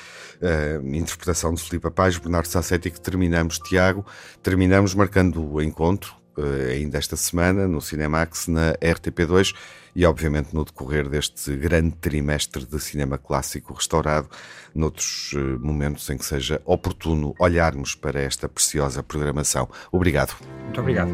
interpretação 0.93 1.55
de 1.55 1.63
Filipe 1.63 1.91
Paz, 1.91 2.19
Bernardo 2.19 2.47
Sassetti, 2.47 2.91
que 2.91 3.01
terminamos, 3.01 3.59
Tiago, 3.59 4.05
terminamos 4.43 4.95
marcando 4.95 5.53
o 5.53 5.63
encontro, 5.63 6.15
ainda 6.71 6.99
esta 6.99 7.17
semana, 7.17 7.67
no 7.67 7.81
Cinemax, 7.81 8.49
na 8.49 8.75
RTP2 8.75 9.55
e, 9.95 10.07
obviamente, 10.07 10.55
no 10.55 10.65
decorrer 10.65 11.09
deste 11.09 11.55
grande 11.57 11.95
trimestre 11.97 12.65
de 12.65 12.81
cinema 12.81 13.19
clássico 13.19 13.75
restaurado, 13.75 14.29
noutros 14.75 15.33
eh, 15.35 15.39
momentos 15.59 16.09
em 16.09 16.17
que 16.17 16.25
seja 16.25 16.63
oportuno 16.65 17.35
olharmos 17.39 17.95
para 17.95 18.21
esta 18.21 18.49
preciosa 18.49 19.03
programação. 19.03 19.69
Obrigado. 19.91 20.35
Muito 20.65 20.81
obrigado. 20.81 21.11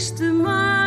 Este 0.00 0.32
mar 0.32 0.79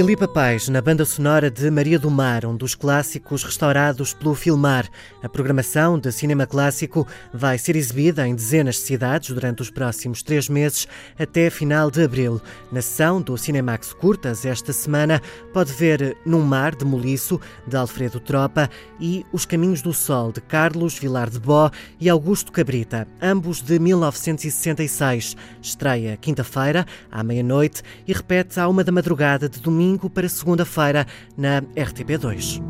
Filipa 0.00 0.26
Pais, 0.26 0.66
na 0.70 0.80
banda 0.80 1.04
sonora 1.04 1.50
de 1.50 1.70
Maria 1.70 1.98
do 1.98 2.10
Mar, 2.10 2.46
um 2.46 2.56
dos 2.56 2.74
clássicos 2.74 3.44
restaurados 3.44 4.14
pelo 4.14 4.34
Filmar. 4.34 4.88
A 5.22 5.28
programação 5.28 5.98
de 5.98 6.10
cinema 6.10 6.46
clássico 6.46 7.06
vai 7.34 7.58
ser 7.58 7.76
exibida 7.76 8.26
em 8.26 8.34
dezenas 8.34 8.76
de 8.76 8.80
cidades 8.80 9.28
durante 9.28 9.60
os 9.60 9.68
próximos 9.68 10.22
três 10.22 10.48
meses, 10.48 10.88
até 11.18 11.50
final 11.50 11.90
de 11.90 12.02
abril. 12.02 12.40
Na 12.72 12.80
sessão 12.80 13.20
do 13.20 13.36
Cinemax 13.36 13.92
Curtas, 13.92 14.46
esta 14.46 14.72
semana, 14.72 15.20
pode 15.52 15.70
ver 15.74 16.16
Num 16.24 16.40
Mar, 16.40 16.74
de 16.74 16.86
Moliço, 16.86 17.38
de 17.66 17.76
Alfredo 17.76 18.18
Tropa, 18.20 18.70
e 18.98 19.26
Os 19.30 19.44
Caminhos 19.44 19.82
do 19.82 19.92
Sol, 19.92 20.32
de 20.32 20.40
Carlos 20.40 20.98
Vilar 20.98 21.28
de 21.28 21.38
Bó 21.38 21.70
e 22.00 22.08
Augusto 22.08 22.50
Cabrita, 22.50 23.06
ambos 23.20 23.60
de 23.60 23.78
1966. 23.78 25.36
Estreia 25.60 26.16
quinta-feira, 26.16 26.86
à 27.12 27.22
meia-noite, 27.22 27.82
e 28.08 28.14
repete 28.14 28.58
à 28.58 28.66
uma 28.66 28.82
da 28.82 28.90
madrugada 28.90 29.46
de 29.46 29.60
domingo 29.60 29.89
para 29.98 30.28
segunda-feira 30.28 31.06
na 31.36 31.62
RTP2. 31.74 32.60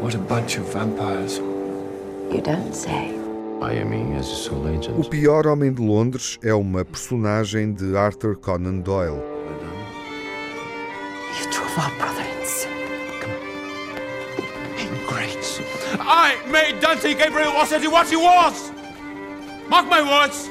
What 0.00 0.14
a 0.14 0.18
bunch 0.18 0.58
of 0.58 0.70
vampires. 0.70 1.38
You 2.30 2.42
don't 2.42 2.74
say. 2.74 3.12
Miami 3.58 4.14
as 4.16 4.28
a 4.28 4.34
sole 4.34 4.68
agent. 4.68 4.98
O 4.98 5.08
Pior 5.08 5.46
Homem 5.46 5.72
de 5.72 5.80
Londres 5.80 6.38
é 6.42 6.52
uma 6.52 6.84
personagem 6.84 7.72
de 7.72 7.96
Arthur 7.96 8.36
Conan 8.36 8.80
Doyle. 8.80 9.22
You 11.40 11.50
drove 11.50 11.78
our 11.78 11.90
brother 11.96 12.24
insane. 12.42 12.74
Ingrates. 14.78 15.60
I 15.98 16.36
made 16.50 16.80
Dante 16.80 17.14
Gabriel 17.14 17.52
Rossetti 17.52 17.88
what 17.88 18.06
he 18.08 18.16
was! 18.16 18.70
Mark 19.70 19.88
my 19.88 20.02
words! 20.02 20.50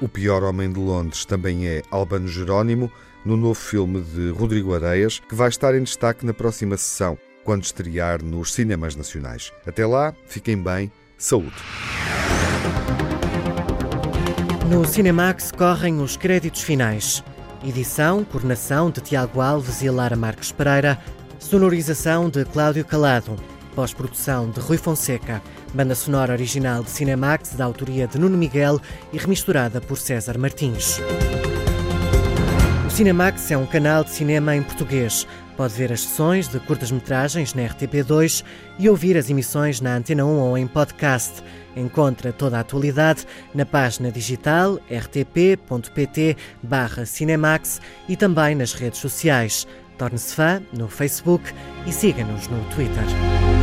O 0.00 0.08
Pior 0.08 0.42
Homem 0.42 0.72
de 0.72 0.78
Londres 0.78 1.24
também 1.24 1.66
é 1.66 1.82
Albano 1.90 2.26
Jerónimo, 2.26 2.90
no 3.24 3.36
novo 3.36 3.54
filme 3.54 4.00
de 4.00 4.30
Rodrigo 4.30 4.74
Areias, 4.74 5.20
que 5.20 5.34
vai 5.34 5.48
estar 5.48 5.74
em 5.74 5.82
destaque 5.82 6.24
na 6.24 6.32
próxima 6.32 6.76
sessão, 6.76 7.18
quando 7.44 7.64
estrear 7.64 8.22
nos 8.22 8.52
cinemas 8.52 8.96
nacionais. 8.96 9.52
Até 9.66 9.86
lá, 9.86 10.14
fiquem 10.26 10.56
bem, 10.56 10.90
saúde! 11.18 11.54
No 14.70 14.86
Cinemax 14.86 15.50
correm 15.50 16.00
os 16.00 16.16
créditos 16.16 16.62
finais. 16.62 17.24
Edição, 17.66 18.24
coordenação 18.24 18.88
de 18.88 19.00
Tiago 19.00 19.40
Alves 19.40 19.82
e 19.82 19.90
Lara 19.90 20.14
Marques 20.14 20.52
Pereira. 20.52 20.96
Sonorização 21.40 22.30
de 22.30 22.44
Cláudio 22.44 22.84
Calado. 22.84 23.34
Pós-produção 23.74 24.48
de 24.48 24.60
Rui 24.60 24.78
Fonseca. 24.78 25.42
Banda 25.72 25.94
sonora 25.94 26.32
original 26.32 26.82
de 26.82 26.90
Cinemax, 26.90 27.54
da 27.54 27.64
autoria 27.64 28.06
de 28.06 28.18
Nuno 28.18 28.36
Miguel 28.36 28.80
e 29.12 29.18
remisturada 29.18 29.80
por 29.80 29.98
César 29.98 30.36
Martins. 30.36 31.00
O 32.86 32.90
Cinemax 32.90 33.52
é 33.52 33.56
um 33.56 33.66
canal 33.66 34.02
de 34.02 34.10
cinema 34.10 34.56
em 34.56 34.62
português. 34.62 35.26
Pode 35.56 35.74
ver 35.74 35.92
as 35.92 36.00
sessões 36.00 36.48
de 36.48 36.58
curtas-metragens 36.58 37.54
na 37.54 37.62
RTP2 37.62 38.42
e 38.78 38.88
ouvir 38.88 39.16
as 39.16 39.30
emissões 39.30 39.80
na 39.80 39.94
Antena 39.94 40.24
1 40.24 40.28
ou 40.28 40.58
em 40.58 40.66
podcast. 40.66 41.42
Encontra 41.76 42.32
toda 42.32 42.56
a 42.56 42.60
atualidade 42.60 43.26
na 43.54 43.64
página 43.64 44.10
digital 44.10 44.80
rtp.pt 44.90 46.36
Cinemax 47.06 47.80
e 48.08 48.16
também 48.16 48.56
nas 48.56 48.72
redes 48.72 48.98
sociais. 48.98 49.68
Torne-se 49.96 50.34
fã 50.34 50.60
no 50.72 50.88
Facebook 50.88 51.52
e 51.86 51.92
siga-nos 51.92 52.48
no 52.48 52.58
Twitter. 52.74 53.59